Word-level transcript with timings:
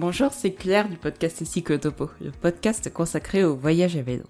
Bonjour, 0.00 0.32
c'est 0.32 0.52
Claire 0.52 0.88
du 0.88 0.96
podcast 0.96 1.44
Psychotopo, 1.44 2.08
le 2.22 2.30
podcast 2.30 2.90
consacré 2.90 3.44
au 3.44 3.54
voyage 3.54 3.98
à 3.98 4.02
vélo. 4.02 4.22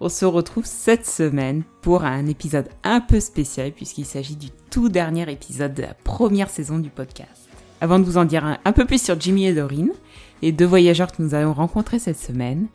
On 0.00 0.08
se 0.08 0.24
retrouve 0.24 0.64
cette 0.64 1.04
semaine 1.04 1.64
pour 1.82 2.04
un 2.04 2.26
épisode 2.28 2.70
un 2.82 3.02
peu 3.02 3.20
spécial 3.20 3.72
puisqu'il 3.72 4.06
s'agit 4.06 4.36
du 4.36 4.48
tout 4.70 4.88
dernier 4.88 5.30
épisode 5.30 5.74
de 5.74 5.82
la 5.82 5.92
première 5.92 6.48
saison 6.48 6.78
du 6.78 6.88
podcast. 6.88 7.50
Avant 7.82 7.98
de 7.98 8.04
vous 8.04 8.16
en 8.16 8.24
dire 8.24 8.56
un, 8.64 8.72
peu 8.72 8.86
plus 8.86 9.02
sur 9.02 9.20
Jimmy 9.20 9.44
et 9.44 9.52
Dorine, 9.52 9.92
les 10.40 10.50
deux 10.50 10.64
voyageurs 10.64 11.12
que 11.12 11.20
nous 11.20 11.34
allons 11.34 11.52
rencontrer 11.52 11.98
cette 11.98 12.18
semaine, 12.18 12.68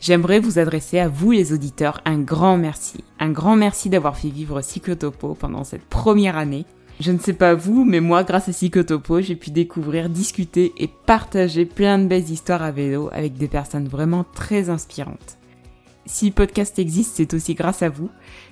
j'aimerais 0.00 0.40
vous 0.40 0.58
adresser 0.58 0.98
à 0.98 1.06
vous 1.06 1.30
les 1.30 1.52
auditeurs 1.52 2.00
un 2.04 2.18
grand 2.18 2.56
merci. 2.56 3.04
Un 3.20 3.30
grand 3.30 3.54
merci 3.54 3.88
d'avoir 3.88 4.16
fait 4.16 4.30
vivre 4.30 4.60
Psychotopo 4.62 5.34
pendant 5.34 5.62
cette 5.62 5.84
première 5.84 6.38
année 6.38 6.66
je 7.00 7.12
ne 7.12 7.18
sais 7.18 7.32
pas 7.32 7.54
vous, 7.54 7.84
mais 7.84 8.00
moi, 8.00 8.24
grâce 8.24 8.48
à 8.48 8.52
Psychotopo, 8.52 9.20
j'ai 9.20 9.36
pu 9.36 9.50
découvrir, 9.50 10.08
discuter 10.08 10.72
et 10.78 10.88
partager 10.88 11.64
plein 11.64 11.98
de 11.98 12.06
belles 12.06 12.28
histoires 12.28 12.62
à 12.62 12.72
vélo 12.72 13.08
avec 13.12 13.34
des 13.34 13.46
personnes 13.46 13.86
vraiment 13.86 14.24
très 14.34 14.68
inspirantes. 14.68 15.38
Si 16.06 16.26
le 16.26 16.32
podcast 16.32 16.78
existe, 16.78 17.16
c'est 17.16 17.34
aussi 17.34 17.54
grâce 17.54 17.82
à 17.82 17.90
vous, 17.90 18.08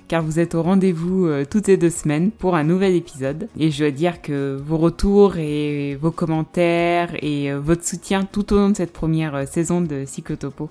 car 0.07 0.23
vous 0.23 0.39
êtes 0.39 0.55
au 0.55 0.61
rendez-vous 0.61 1.25
euh, 1.25 1.43
toutes 1.43 1.67
les 1.67 1.75
deux 1.75 1.89
semaines 1.89 2.31
pour 2.31 2.55
un 2.55 2.63
nouvel 2.63 2.95
épisode. 2.95 3.49
Et 3.59 3.71
je 3.71 3.79
dois 3.79 3.91
dire 3.91 4.21
que 4.21 4.55
vos 4.63 4.77
retours 4.77 5.37
et 5.37 5.95
vos 5.95 6.11
commentaires 6.11 7.15
et 7.21 7.51
euh, 7.51 7.59
votre 7.59 7.83
soutien 7.83 8.23
tout 8.23 8.53
au 8.53 8.57
long 8.57 8.69
de 8.69 8.77
cette 8.77 8.93
première 8.93 9.35
euh, 9.35 9.45
saison 9.45 9.81
de 9.81 10.05
Psychotopo 10.05 10.69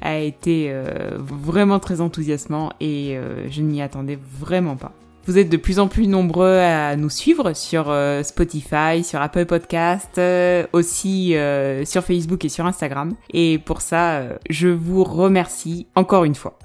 a 0.00 0.18
été 0.18 0.72
vraiment 1.18 1.80
très 1.80 2.00
enthousiasmant 2.00 2.70
et 2.80 3.18
je 3.50 3.62
n'y 3.62 3.82
attendais 3.82 4.16
vraiment 4.40 4.76
pas. 4.76 4.92
Vous 5.28 5.36
êtes 5.36 5.50
de 5.50 5.58
plus 5.58 5.78
en 5.78 5.88
plus 5.88 6.06
nombreux 6.06 6.56
à 6.56 6.96
nous 6.96 7.10
suivre 7.10 7.52
sur 7.52 7.90
euh, 7.90 8.22
Spotify, 8.22 9.04
sur 9.04 9.20
Apple 9.20 9.44
Podcast, 9.44 10.16
euh, 10.16 10.66
aussi 10.72 11.36
euh, 11.36 11.84
sur 11.84 12.02
Facebook 12.02 12.46
et 12.46 12.48
sur 12.48 12.64
Instagram. 12.64 13.14
Et 13.34 13.58
pour 13.58 13.82
ça, 13.82 14.22
je 14.48 14.68
vous 14.68 15.04
remercie 15.04 15.86
encore 15.94 16.24
une 16.24 16.34
fois. 16.34 16.58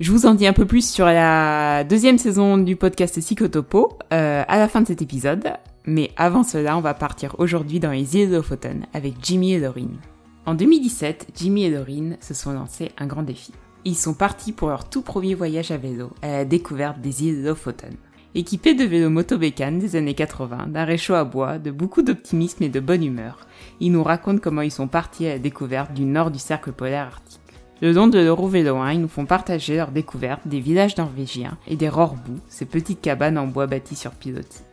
Je 0.00 0.10
vous 0.10 0.24
en 0.24 0.32
dis 0.32 0.46
un 0.46 0.54
peu 0.54 0.64
plus 0.64 0.90
sur 0.90 1.04
la 1.04 1.84
deuxième 1.84 2.16
saison 2.16 2.56
du 2.56 2.76
podcast 2.76 3.20
Psychotopo 3.20 3.98
à 4.08 4.58
la 4.58 4.68
fin 4.68 4.80
de 4.80 4.86
cet 4.86 5.02
épisode. 5.02 5.52
Mais 5.84 6.12
avant 6.16 6.44
cela, 6.44 6.78
on 6.78 6.80
va 6.80 6.94
partir 6.94 7.34
aujourd'hui 7.38 7.78
dans 7.78 7.90
les 7.90 8.16
îles 8.16 8.32
Lofoten 8.32 8.86
avec 8.94 9.16
Jimmy 9.22 9.52
et 9.52 9.60
Doreen. 9.60 9.98
En 10.46 10.54
2017, 10.54 11.26
Jimmy 11.36 11.64
et 11.66 11.70
Doreen 11.70 12.16
se 12.22 12.32
sont 12.32 12.52
lancés 12.52 12.92
un 12.96 13.06
grand 13.06 13.22
défi. 13.22 13.52
Ils 13.88 13.94
sont 13.94 14.14
partis 14.14 14.50
pour 14.50 14.68
leur 14.68 14.88
tout 14.88 15.00
premier 15.00 15.36
voyage 15.36 15.70
à 15.70 15.76
vélo, 15.76 16.10
à 16.20 16.26
la 16.26 16.44
découverte 16.44 17.00
des 17.00 17.22
îles 17.22 17.44
Lofoten. 17.44 17.94
Équipés 18.34 18.74
de 18.74 18.82
vélos 18.82 19.10
motobécanes 19.10 19.78
des 19.78 19.94
années 19.94 20.12
80, 20.12 20.66
d'un 20.70 20.84
réchaud 20.84 21.14
à 21.14 21.22
bois, 21.22 21.58
de 21.58 21.70
beaucoup 21.70 22.02
d'optimisme 22.02 22.64
et 22.64 22.68
de 22.68 22.80
bonne 22.80 23.04
humeur, 23.04 23.46
ils 23.78 23.92
nous 23.92 24.02
racontent 24.02 24.40
comment 24.42 24.62
ils 24.62 24.72
sont 24.72 24.88
partis 24.88 25.28
à 25.28 25.34
la 25.34 25.38
découverte 25.38 25.92
du 25.92 26.02
nord 26.02 26.32
du 26.32 26.40
cercle 26.40 26.72
polaire 26.72 27.06
arctique. 27.06 27.40
Le 27.80 27.92
long 27.92 28.08
de 28.08 28.18
l'Eurovélo 28.18 28.74
1, 28.74 28.94
ils 28.94 29.00
nous 29.00 29.06
font 29.06 29.24
partager 29.24 29.76
leur 29.76 29.92
découverte 29.92 30.48
des 30.48 30.58
villages 30.58 30.96
norvégiens 30.96 31.56
et 31.68 31.76
des 31.76 31.88
Rorbou, 31.88 32.40
ces 32.48 32.64
petites 32.64 33.00
cabanes 33.00 33.38
en 33.38 33.46
bois 33.46 33.68
bâties 33.68 33.94
sur 33.94 34.10
pilotis. 34.10 34.64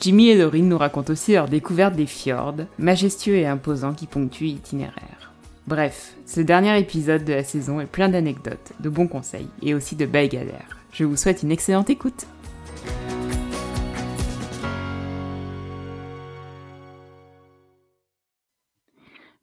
Jimmy 0.00 0.30
et 0.30 0.38
Dorine 0.38 0.70
nous 0.70 0.78
racontent 0.78 1.12
aussi 1.12 1.34
leur 1.34 1.48
découverte 1.48 1.94
des 1.94 2.06
fjords, 2.06 2.64
majestueux 2.78 3.36
et 3.36 3.46
imposants 3.46 3.92
qui 3.92 4.06
ponctuent 4.06 4.44
l'itinéraire. 4.44 5.25
Bref, 5.66 6.14
ce 6.26 6.40
dernier 6.40 6.78
épisode 6.78 7.24
de 7.24 7.32
la 7.32 7.42
saison 7.42 7.80
est 7.80 7.90
plein 7.90 8.08
d'anecdotes, 8.08 8.72
de 8.78 8.88
bons 8.88 9.08
conseils 9.08 9.48
et 9.62 9.74
aussi 9.74 9.96
de 9.96 10.06
belles 10.06 10.28
galères. 10.28 10.78
Je 10.92 11.02
vous 11.02 11.16
souhaite 11.16 11.42
une 11.42 11.50
excellente 11.50 11.90
écoute. 11.90 12.24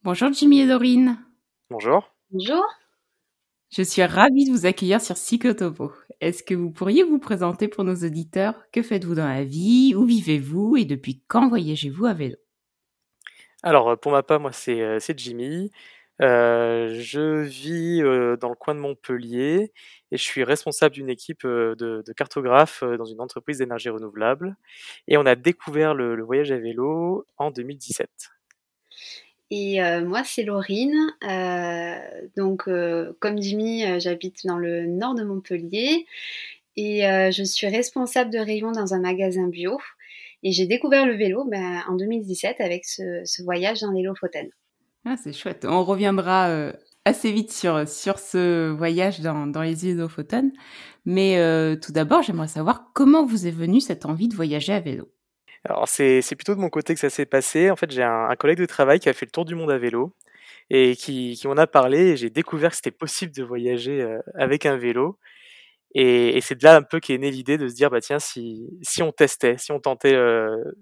Bonjour 0.03 0.31
Jimmy 0.31 0.61
et 0.61 0.67
Dorine. 0.67 1.17
Bonjour. 1.69 2.09
Bonjour. 2.31 2.63
Je 3.69 3.81
suis 3.81 4.05
ravie 4.05 4.45
de 4.45 4.51
vous 4.51 4.65
accueillir 4.65 5.01
sur 5.01 5.15
Psychotopo. 5.15 5.91
Est-ce 6.21 6.41
que 6.41 6.53
vous 6.53 6.71
pourriez 6.71 7.03
vous 7.03 7.19
présenter 7.19 7.67
pour 7.67 7.83
nos 7.83 7.95
auditeurs? 7.95 8.55
Que 8.71 8.81
faites-vous 8.81 9.15
dans 9.15 9.27
la 9.27 9.43
vie? 9.43 9.93
Où 9.93 10.05
vivez-vous? 10.05 10.77
Et 10.77 10.85
depuis 10.85 11.21
quand 11.27 11.49
voyagez-vous 11.49 12.05
à 12.05 12.13
vélo? 12.13 12.37
Alors, 13.61 13.99
pour 13.99 14.13
ma 14.13 14.23
part, 14.23 14.39
moi, 14.39 14.53
c'est 14.53 14.81
euh, 14.81 14.99
Jimmy. 15.17 15.71
Euh, 16.21 16.95
je 16.99 17.41
vis 17.41 18.01
dans 18.39 18.49
le 18.49 18.55
coin 18.55 18.75
de 18.75 18.79
Montpellier 18.79 19.73
et 20.11 20.17
je 20.17 20.23
suis 20.23 20.43
responsable 20.43 20.93
d'une 20.95 21.09
équipe 21.09 21.45
de, 21.45 22.03
cartographes 22.15 22.83
dans 22.83 23.05
une 23.05 23.19
entreprise 23.19 23.57
d'énergie 23.57 23.89
renouvelable. 23.89 24.55
Et 25.07 25.17
on 25.17 25.25
a 25.25 25.35
découvert 25.35 25.93
le, 25.93 26.21
voyage 26.23 26.51
à 26.51 26.57
vélo 26.57 27.25
en 27.37 27.51
2017. 27.51 28.09
Et 29.51 29.79
moi, 30.01 30.23
c'est 30.23 30.43
Laurine. 30.43 30.95
donc, 32.37 32.63
comme 33.19 33.41
Jimmy, 33.41 33.99
j'habite 33.99 34.45
dans 34.45 34.57
le 34.57 34.85
nord 34.85 35.15
de 35.15 35.23
Montpellier 35.23 36.05
et 36.75 37.01
je 37.31 37.43
suis 37.43 37.67
responsable 37.67 38.31
de 38.31 38.39
rayon 38.39 38.71
dans 38.71 38.93
un 38.93 38.99
magasin 38.99 39.47
bio. 39.47 39.77
Et 40.43 40.51
j'ai 40.51 40.67
découvert 40.67 41.05
le 41.05 41.15
vélo 41.15 41.45
ben, 41.45 41.81
en 41.87 41.95
2017 41.95 42.59
avec 42.59 42.85
ce, 42.85 43.43
voyage 43.43 43.79
dans 43.79 43.91
les 43.91 44.03
Lofoten. 44.03 44.49
Ah, 45.05 45.15
c'est 45.21 45.33
chouette. 45.33 45.65
On 45.67 45.83
reviendra 45.83 46.47
euh, 46.49 46.71
assez 47.03 47.31
vite 47.31 47.51
sur, 47.51 47.87
sur 47.87 48.19
ce 48.19 48.69
voyage 48.69 49.19
dans, 49.19 49.47
dans 49.47 49.61
les 49.61 49.85
îles 49.85 49.97
Lofoten. 49.97 50.51
Mais 51.05 51.37
euh, 51.37 51.75
tout 51.75 51.91
d'abord, 51.91 52.21
j'aimerais 52.21 52.47
savoir 52.47 52.91
comment 52.93 53.25
vous 53.25 53.45
est 53.45 53.51
venue 53.51 53.81
cette 53.81 54.05
envie 54.05 54.29
de 54.29 54.35
voyager 54.35 54.73
à 54.73 54.79
vélo? 54.79 55.11
Alors, 55.65 55.87
c'est, 55.87 56.21
plutôt 56.35 56.55
de 56.55 56.59
mon 56.59 56.69
côté 56.69 56.93
que 56.93 56.99
ça 56.99 57.09
s'est 57.09 57.25
passé. 57.25 57.69
En 57.69 57.75
fait, 57.75 57.91
j'ai 57.91 58.03
un, 58.03 58.33
collègue 58.35 58.59
de 58.59 58.65
travail 58.65 58.99
qui 58.99 59.09
a 59.09 59.13
fait 59.13 59.25
le 59.25 59.31
tour 59.31 59.45
du 59.45 59.55
monde 59.55 59.71
à 59.71 59.77
vélo 59.77 60.13
et 60.69 60.95
qui, 60.95 61.39
m'en 61.45 61.57
a 61.57 61.67
parlé. 61.67 62.15
J'ai 62.17 62.29
découvert 62.29 62.71
que 62.71 62.77
c'était 62.77 62.91
possible 62.91 63.33
de 63.33 63.43
voyager 63.43 64.01
euh, 64.01 64.19
avec 64.35 64.65
un 64.65 64.77
vélo. 64.77 65.19
Et, 65.95 66.37
et, 66.37 66.41
c'est 66.41 66.55
de 66.55 66.63
là 66.63 66.77
un 66.77 66.81
peu 66.81 66.99
qu'est 66.99 67.17
née 67.17 67.31
l'idée 67.31 67.57
de 67.57 67.67
se 67.67 67.75
dire, 67.75 67.89
bah 67.89 68.01
tiens, 68.01 68.19
si, 68.19 68.69
si 68.81 69.03
on 69.03 69.11
testait, 69.11 69.57
si 69.57 69.71
on 69.71 69.79
tentait 69.79 70.17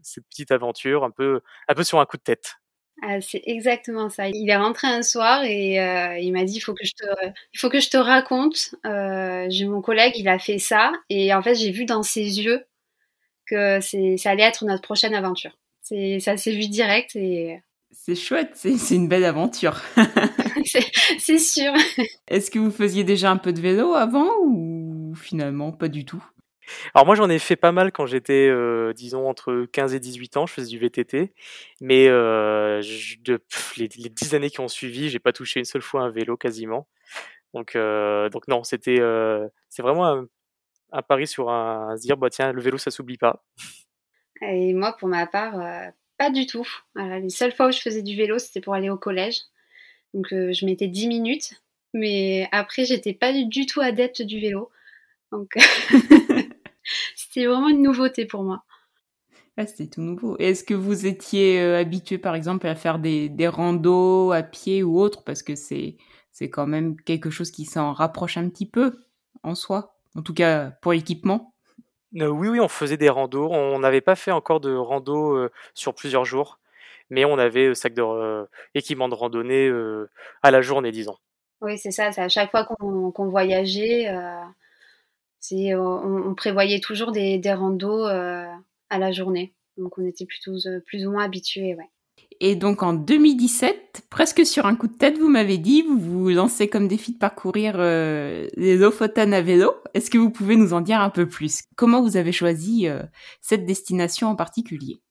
cette 0.03 0.25
petite 0.27 0.51
aventure 0.51 1.03
un 1.03 1.11
peu, 1.11 1.41
un 1.67 1.73
peu 1.73 1.83
sur 1.83 1.99
un 1.99 2.05
coup 2.05 2.17
de 2.17 2.23
tête. 2.23 2.60
Ah, 3.03 3.19
c'est 3.19 3.41
exactement 3.45 4.09
ça. 4.09 4.28
Il 4.29 4.47
est 4.47 4.56
rentré 4.56 4.88
un 4.88 5.01
soir 5.01 5.44
et 5.44 5.79
euh, 5.79 6.19
il 6.19 6.31
m'a 6.31 6.44
dit 6.44 6.57
il 6.57 6.59
faut 6.59 6.75
que 6.75 6.85
je 6.85 6.91
te, 6.91 7.06
il 7.53 7.59
faut 7.59 7.69
que 7.69 7.79
je 7.79 7.89
te 7.89 7.97
raconte. 7.97 8.75
Euh, 8.85 9.47
j'ai 9.50 9.66
mon 9.66 9.81
collègue, 9.81 10.13
il 10.17 10.28
a 10.28 10.38
fait 10.38 10.59
ça 10.59 10.91
et 11.09 11.34
en 11.34 11.41
fait 11.41 11.56
j'ai 11.56 11.72
vu 11.72 11.85
dans 11.85 12.03
ses 12.03 12.41
yeux 12.41 12.63
que 13.47 13.79
c'est, 13.81 14.17
ça 14.17 14.31
allait 14.31 14.44
être 14.44 14.66
notre 14.66 14.84
prochaine 14.84 15.16
aventure. 15.16 15.57
C'est, 15.81 16.19
ça 16.19 16.38
s'est 16.38 16.53
vu 16.53 16.67
direct 16.67 17.16
et. 17.16 17.61
C'est 17.91 18.16
chouette, 18.16 18.51
c'est, 18.53 18.78
c'est 18.78 18.95
une 18.95 19.09
belle 19.09 19.25
aventure. 19.25 19.81
c'est, 20.66 20.85
c'est 21.19 21.40
sûr. 21.40 21.73
Est-ce 22.28 22.50
que 22.50 22.59
vous 22.59 22.72
faisiez 22.72 23.03
déjà 23.03 23.29
un 23.31 23.38
peu 23.38 23.51
de 23.51 23.59
vélo 23.59 23.95
avant 23.95 24.29
ou 24.45 25.13
finalement 25.16 25.72
pas 25.72 25.90
du 25.90 26.06
tout? 26.06 26.23
Alors 26.93 27.05
moi 27.05 27.15
j'en 27.15 27.29
ai 27.29 27.39
fait 27.39 27.55
pas 27.55 27.71
mal 27.71 27.91
quand 27.91 28.05
j'étais, 28.05 28.47
euh, 28.49 28.93
disons, 28.93 29.27
entre 29.27 29.65
15 29.71 29.93
et 29.93 29.99
18 29.99 30.37
ans, 30.37 30.45
je 30.45 30.53
faisais 30.53 30.67
du 30.67 30.79
VTT, 30.79 31.33
mais 31.79 32.07
euh, 32.07 32.81
les, 33.77 33.89
les 33.97 34.09
10 34.09 34.35
années 34.35 34.49
qui 34.49 34.59
ont 34.59 34.67
suivi, 34.67 35.09
j'ai 35.09 35.19
pas 35.19 35.33
touché 35.33 35.59
une 35.59 35.65
seule 35.65 35.81
fois 35.81 36.01
un 36.01 36.09
vélo 36.09 36.37
quasiment. 36.37 36.87
Donc, 37.53 37.75
euh, 37.75 38.29
non, 38.47 38.63
c'était, 38.63 38.99
c'est 39.69 39.81
vraiment 39.81 40.07
un, 40.07 40.27
un, 40.91 41.01
pari 41.01 41.27
sur 41.27 41.49
un, 41.49 41.95
se 41.97 42.01
dire, 42.01 42.17
bah 42.17 42.29
tiens, 42.29 42.51
le 42.51 42.61
vélo 42.61 42.77
ça 42.77 42.91
s'oublie 42.91 43.17
pas. 43.17 43.43
Et 44.41 44.73
moi 44.73 44.95
pour 44.97 45.07
ma 45.07 45.27
part, 45.27 45.55
pas 46.17 46.29
du 46.29 46.45
tout. 46.45 46.67
les 46.95 47.29
seules 47.29 47.53
fois 47.53 47.67
où 47.67 47.71
je 47.71 47.79
faisais 47.79 48.01
du 48.01 48.15
vélo, 48.15 48.39
c'était 48.39 48.61
pour 48.61 48.73
aller 48.73 48.89
au 48.89 48.97
collège. 48.97 49.37
Donc 50.13 50.27
je 50.29 50.65
mettais 50.65 50.87
10 50.87 51.07
minutes, 51.07 51.61
mais 51.93 52.47
après 52.51 52.85
j'étais 52.85 53.13
pas 53.13 53.33
du 53.33 53.65
tout 53.65 53.81
adepte 53.81 54.21
du 54.21 54.39
vélo. 54.39 54.69
Donc 55.31 55.53
c'était 57.31 57.47
vraiment 57.47 57.69
une 57.69 57.81
nouveauté 57.81 58.25
pour 58.25 58.43
moi. 58.43 58.63
Ah, 59.55 59.66
c'était 59.66 59.87
tout 59.87 60.01
nouveau. 60.01 60.37
Est-ce 60.37 60.63
que 60.66 60.73
vous 60.73 61.05
étiez 61.05 61.61
euh, 61.61 61.79
habitué, 61.79 62.17
par 62.17 62.35
exemple, 62.35 62.67
à 62.67 62.75
faire 62.75 62.99
des, 62.99 63.29
des 63.29 63.47
randos 63.47 64.31
à 64.31 64.43
pied 64.43 64.83
ou 64.83 64.99
autre? 64.99 65.23
Parce 65.23 65.41
que 65.41 65.55
c'est, 65.55 65.95
c'est 66.31 66.49
quand 66.49 66.67
même 66.67 66.99
quelque 66.99 67.29
chose 67.29 67.51
qui 67.51 67.63
s'en 67.63 67.93
rapproche 67.93 68.35
un 68.35 68.49
petit 68.49 68.66
peu 68.66 68.99
en 69.43 69.55
soi. 69.55 69.95
En 70.16 70.22
tout 70.22 70.33
cas, 70.33 70.72
pour 70.81 70.91
l'équipement. 70.91 71.53
Euh, 72.17 72.28
oui, 72.28 72.49
oui, 72.49 72.59
on 72.59 72.67
faisait 72.67 72.97
des 72.97 73.09
randos. 73.09 73.49
On 73.49 73.79
n'avait 73.79 74.01
pas 74.01 74.16
fait 74.16 74.31
encore 74.31 74.59
de 74.59 74.75
rando 74.75 75.37
euh, 75.37 75.49
sur 75.73 75.95
plusieurs 75.95 76.25
jours. 76.25 76.59
Mais 77.09 77.23
on 77.23 77.37
avait 77.37 77.75
sac 77.75 77.93
de 77.93 78.47
équipement 78.73 79.09
de 79.09 79.16
randonnée 79.16 79.69
à 80.43 80.49
la 80.49 80.61
journée, 80.61 80.93
disons. 80.93 81.17
Oui, 81.59 81.77
c'est 81.77 81.91
ça. 81.91 82.13
C'est 82.13 82.22
à 82.22 82.29
chaque 82.29 82.51
fois 82.51 82.63
qu'on 82.63 83.29
voyageait, 83.29 84.07
c'est, 85.41 85.76
on, 85.76 86.35
prévoyait 86.35 86.79
toujours 86.79 87.11
des, 87.11 87.40
des 87.40 87.53
randos 87.53 88.05
euh, 88.08 88.46
à 88.90 88.99
la 88.99 89.11
journée. 89.11 89.53
Donc 89.76 89.97
on 89.97 90.05
était 90.05 90.26
plutôt 90.26 90.55
euh, 90.67 90.79
plus 90.85 91.05
ou 91.05 91.11
moins 91.11 91.26
habitués, 91.26 91.76
ouais. 91.76 91.90
Et 92.40 92.55
donc 92.55 92.84
en 92.84 92.93
2017, 92.93 94.03
presque 94.09 94.46
sur 94.46 94.67
un 94.67 94.76
coup 94.76 94.88
de 94.88 94.97
tête, 94.97 95.17
vous 95.17 95.29
m'avez 95.29 95.58
dit, 95.58 95.82
vous 95.82 95.97
vous 95.97 96.29
lancez 96.29 96.67
comme 96.67 96.88
défi 96.88 97.14
de 97.14 97.17
parcourir 97.17 97.76
euh, 97.78 98.47
les 98.55 98.78
Lofoten 98.78 99.34
à 99.34 99.41
vélo. 99.41 99.73
Est-ce 99.93 100.11
que 100.11 100.17
vous 100.17 100.29
pouvez 100.29 100.55
nous 100.55 100.73
en 100.73 100.82
dire 100.82 101.02
un 101.02 101.09
peu 101.09 101.28
plus? 101.28 101.64
Comment 101.76 102.02
vous 102.02 102.17
avez 102.17 102.32
choisi 102.32 102.87
cette 103.41 103.66
destination 103.66 104.28
en 104.28 104.35
particulier? 104.35 105.02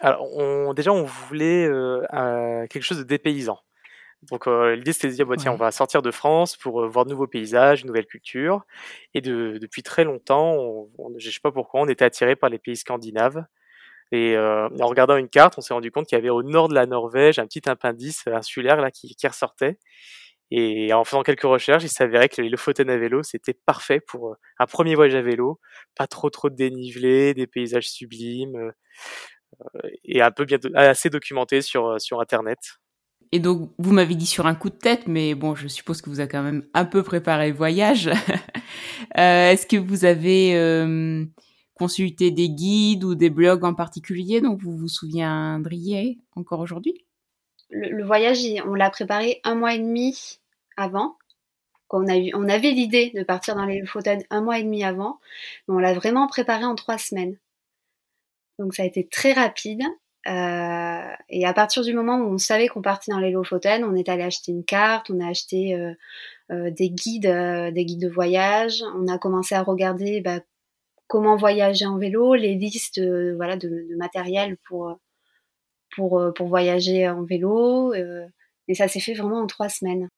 Alors, 0.00 0.26
on, 0.36 0.74
déjà, 0.74 0.92
on 0.92 1.04
voulait 1.04 1.68
quelque 2.68 2.82
chose 2.82 2.98
de 2.98 3.04
dépaysant. 3.04 3.58
Donc 4.30 4.46
l'idée 4.46 4.92
c'était 4.92 5.08
de 5.08 5.14
dire 5.14 5.26
bah, 5.26 5.34
tiens 5.36 5.52
on 5.52 5.56
va 5.56 5.72
sortir 5.72 6.00
de 6.00 6.10
France 6.12 6.56
pour 6.56 6.86
voir 6.88 7.04
de 7.04 7.10
nouveaux 7.10 7.26
paysages, 7.26 7.80
une 7.82 7.88
nouvelle 7.88 8.06
culture. 8.06 8.62
Et 9.14 9.20
de, 9.20 9.58
depuis 9.60 9.82
très 9.82 10.04
longtemps, 10.04 10.54
on, 10.54 10.90
on, 10.98 11.14
je 11.18 11.30
sais 11.30 11.40
pas 11.42 11.50
pourquoi, 11.50 11.80
on 11.80 11.88
était 11.88 12.04
attiré 12.04 12.36
par 12.36 12.48
les 12.50 12.58
pays 12.58 12.76
scandinaves. 12.76 13.44
Et 14.12 14.36
en 14.38 14.86
regardant 14.86 15.16
une 15.16 15.30
carte, 15.30 15.54
on 15.56 15.62
s'est 15.62 15.72
rendu 15.72 15.90
compte 15.90 16.06
qu'il 16.06 16.16
y 16.16 16.20
avait 16.20 16.28
au 16.28 16.42
nord 16.42 16.68
de 16.68 16.74
la 16.74 16.84
Norvège 16.86 17.38
un 17.38 17.46
petit 17.46 17.68
appendice 17.68 18.26
insulaire 18.26 18.76
là 18.76 18.90
qui, 18.90 19.16
qui 19.16 19.26
ressortait. 19.26 19.78
Et 20.50 20.92
en 20.92 21.02
faisant 21.02 21.22
quelques 21.22 21.44
recherches, 21.44 21.82
il 21.82 21.88
s'avérait 21.88 22.28
que 22.28 22.42
les 22.42 22.50
Lofoten 22.50 22.90
à 22.90 22.98
vélo, 22.98 23.22
c'était 23.22 23.54
parfait 23.54 24.00
pour 24.00 24.36
un 24.58 24.66
premier 24.66 24.94
voyage 24.94 25.14
à 25.14 25.22
vélo. 25.22 25.58
Pas 25.96 26.06
trop 26.06 26.28
trop 26.28 26.50
de 26.50 26.54
dénivelé, 26.54 27.32
des 27.32 27.46
paysages 27.46 27.88
sublimes, 27.88 28.72
et 30.04 30.20
un 30.20 30.30
peu 30.30 30.44
bien 30.44 30.58
assez 30.74 31.08
documenté 31.08 31.62
sur, 31.62 31.98
sur 31.98 32.20
Internet. 32.20 32.58
Et 33.34 33.40
donc, 33.40 33.70
vous 33.78 33.92
m'avez 33.92 34.14
dit 34.14 34.26
sur 34.26 34.46
un 34.46 34.54
coup 34.54 34.68
de 34.68 34.76
tête, 34.76 35.08
mais 35.08 35.34
bon, 35.34 35.54
je 35.54 35.66
suppose 35.66 36.02
que 36.02 36.10
vous 36.10 36.20
avez 36.20 36.28
quand 36.28 36.42
même 36.42 36.66
un 36.74 36.84
peu 36.84 37.02
préparé 37.02 37.48
le 37.48 37.56
voyage. 37.56 38.08
euh, 39.18 39.50
Est-ce 39.50 39.66
que 39.66 39.78
vous 39.78 40.04
avez 40.04 40.54
euh, 40.54 41.24
consulté 41.74 42.30
des 42.30 42.50
guides 42.50 43.04
ou 43.04 43.14
des 43.14 43.30
blogs 43.30 43.64
en 43.64 43.72
particulier 43.72 44.42
dont 44.42 44.54
vous 44.54 44.76
vous 44.76 44.88
souviendriez 44.88 46.18
encore 46.36 46.60
aujourd'hui? 46.60 47.06
Le, 47.70 48.04
voyage, 48.04 48.38
on 48.66 48.74
l'a 48.74 48.90
préparé 48.90 49.40
un 49.44 49.54
mois 49.54 49.74
et 49.74 49.78
demi 49.78 50.38
avant. 50.76 51.16
On, 51.88 52.06
a 52.08 52.16
eu, 52.18 52.32
on 52.34 52.48
avait 52.50 52.70
l'idée 52.70 53.12
de 53.14 53.22
partir 53.22 53.54
dans 53.54 53.64
les 53.64 53.80
Lofoten 53.80 54.22
un 54.28 54.42
mois 54.42 54.58
et 54.58 54.62
demi 54.62 54.84
avant, 54.84 55.20
mais 55.66 55.74
on 55.74 55.78
l'a 55.78 55.94
vraiment 55.94 56.26
préparé 56.26 56.64
en 56.64 56.74
trois 56.74 56.98
semaines. 56.98 57.38
Donc 58.58 58.74
ça 58.74 58.82
a 58.82 58.86
été 58.86 59.06
très 59.06 59.32
rapide. 59.32 59.82
Euh, 60.28 61.12
et 61.28 61.46
à 61.46 61.52
partir 61.52 61.82
du 61.82 61.94
moment 61.94 62.18
où 62.18 62.32
on 62.32 62.38
savait 62.38 62.68
qu'on 62.68 62.82
partait 62.82 63.10
dans 63.10 63.18
les 63.18 63.32
Lofoten, 63.32 63.84
on 63.84 63.94
est 63.94 64.08
allé 64.08 64.22
acheter 64.22 64.52
une 64.52 64.64
carte, 64.64 65.10
on 65.10 65.20
a 65.20 65.28
acheté 65.28 65.74
euh, 65.74 65.92
euh, 66.52 66.70
des 66.70 66.90
guides, 66.90 67.26
des 67.26 67.84
guides 67.84 68.02
de 68.02 68.08
voyage. 68.08 68.82
On 68.96 69.08
a 69.08 69.18
commencé 69.18 69.54
à 69.54 69.62
regarder 69.62 70.20
bah, 70.20 70.40
comment 71.08 71.36
voyager 71.36 71.86
en 71.86 71.98
vélo, 71.98 72.34
les 72.34 72.54
listes, 72.54 73.00
voilà, 73.36 73.56
de, 73.56 73.68
de, 73.68 73.96
matériel 73.96 74.56
pour 74.68 74.96
pour 75.94 76.22
pour 76.34 76.48
voyager 76.48 77.08
en 77.08 77.24
vélo. 77.24 77.94
et 77.94 78.74
ça 78.74 78.88
s'est 78.88 79.00
fait 79.00 79.14
vraiment 79.14 79.42
en 79.42 79.46
trois 79.46 79.68
semaines. 79.68 80.08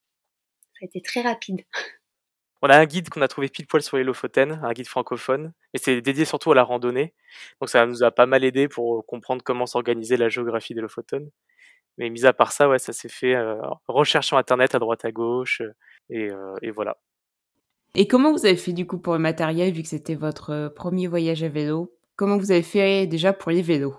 Ça 0.74 0.80
a 0.82 0.86
été 0.86 1.00
très 1.00 1.22
rapide. 1.22 1.62
On 2.66 2.70
a 2.70 2.78
un 2.78 2.86
guide 2.86 3.10
qu'on 3.10 3.20
a 3.20 3.28
trouvé 3.28 3.50
pile 3.50 3.66
poil 3.66 3.82
sur 3.82 3.98
les 3.98 4.04
Lofoten, 4.04 4.58
un 4.62 4.72
guide 4.72 4.88
francophone, 4.88 5.52
et 5.74 5.78
c'est 5.78 6.00
dédié 6.00 6.24
surtout 6.24 6.50
à 6.50 6.54
la 6.54 6.62
randonnée. 6.62 7.12
Donc 7.60 7.68
ça 7.68 7.84
nous 7.84 8.02
a 8.02 8.10
pas 8.10 8.24
mal 8.24 8.42
aidé 8.42 8.68
pour 8.68 9.04
comprendre 9.04 9.42
comment 9.44 9.66
s'organiser 9.66 10.16
la 10.16 10.30
géographie 10.30 10.72
des 10.72 10.80
Lofoten. 10.80 11.28
Mais 11.98 12.08
mis 12.08 12.24
à 12.24 12.32
part 12.32 12.52
ça, 12.52 12.66
ouais, 12.66 12.78
ça 12.78 12.94
s'est 12.94 13.10
fait 13.10 13.34
euh, 13.34 13.60
recherche 13.86 14.28
sur 14.28 14.38
internet 14.38 14.74
à 14.74 14.78
droite 14.78 15.04
à 15.04 15.12
gauche, 15.12 15.60
euh, 15.60 15.74
et, 16.08 16.30
euh, 16.30 16.54
et, 16.62 16.70
voilà. 16.70 16.96
Et 17.94 18.08
comment 18.08 18.32
vous 18.32 18.46
avez 18.46 18.56
fait 18.56 18.72
du 18.72 18.86
coup 18.86 18.96
pour 18.96 19.12
le 19.12 19.18
matériel, 19.18 19.70
vu 19.74 19.82
que 19.82 19.88
c'était 19.88 20.14
votre 20.14 20.48
euh, 20.48 20.70
premier 20.70 21.06
voyage 21.06 21.42
à 21.42 21.50
vélo? 21.50 21.94
Comment 22.16 22.38
vous 22.38 22.50
avez 22.50 22.62
fait 22.62 23.06
déjà 23.06 23.34
pour 23.34 23.50
les 23.50 23.60
vélos? 23.60 23.94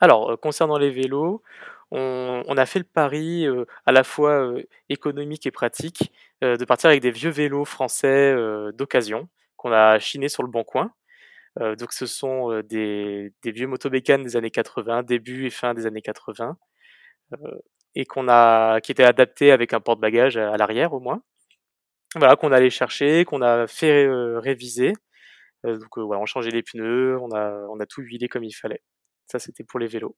Alors, 0.00 0.36
concernant 0.40 0.78
les 0.78 0.90
vélos, 0.90 1.44
on, 1.92 2.56
a 2.56 2.66
fait 2.66 2.78
le 2.78 2.84
pari 2.84 3.46
à 3.86 3.92
la 3.92 4.04
fois 4.04 4.54
économique 4.88 5.46
et 5.46 5.50
pratique 5.50 6.12
de 6.40 6.64
partir 6.64 6.90
avec 6.90 7.02
des 7.02 7.10
vieux 7.10 7.30
vélos 7.30 7.64
français 7.64 8.34
d'occasion 8.74 9.28
qu'on 9.56 9.72
a 9.72 9.98
chinés 9.98 10.28
sur 10.28 10.42
le 10.42 10.48
bon 10.48 10.64
coin. 10.64 10.92
Donc 11.60 11.92
ce 11.92 12.06
sont 12.06 12.62
des, 12.62 13.32
des 13.42 13.52
vieux 13.52 13.66
motobécanes 13.66 14.22
des 14.22 14.36
années 14.36 14.50
80, 14.50 15.02
début 15.02 15.46
et 15.46 15.50
fin 15.50 15.74
des 15.74 15.86
années 15.86 16.02
80, 16.02 16.56
et 17.94 18.06
qu'on 18.06 18.28
a, 18.28 18.80
qui 18.80 18.92
étaient 18.92 19.04
adaptés 19.04 19.52
avec 19.52 19.72
un 19.74 19.80
porte-bagages 19.80 20.36
à, 20.36 20.56
l'arrière 20.56 20.94
au 20.94 21.00
moins. 21.00 21.22
Voilà, 22.16 22.36
qu'on 22.36 22.52
allait 22.52 22.70
chercher, 22.70 23.24
qu'on 23.24 23.42
a 23.42 23.66
fait 23.66 24.06
réviser. 24.38 24.92
donc 25.64 25.98
voilà, 25.98 26.20
on 26.22 26.26
changeait 26.26 26.50
les 26.50 26.62
pneus, 26.62 27.18
on 27.20 27.30
a, 27.34 27.52
on 27.70 27.80
a 27.80 27.86
tout 27.86 28.02
huilé 28.02 28.28
comme 28.28 28.44
il 28.44 28.52
fallait. 28.52 28.82
Ça, 29.26 29.38
c'était 29.38 29.64
pour 29.64 29.78
les 29.80 29.86
vélos. 29.86 30.16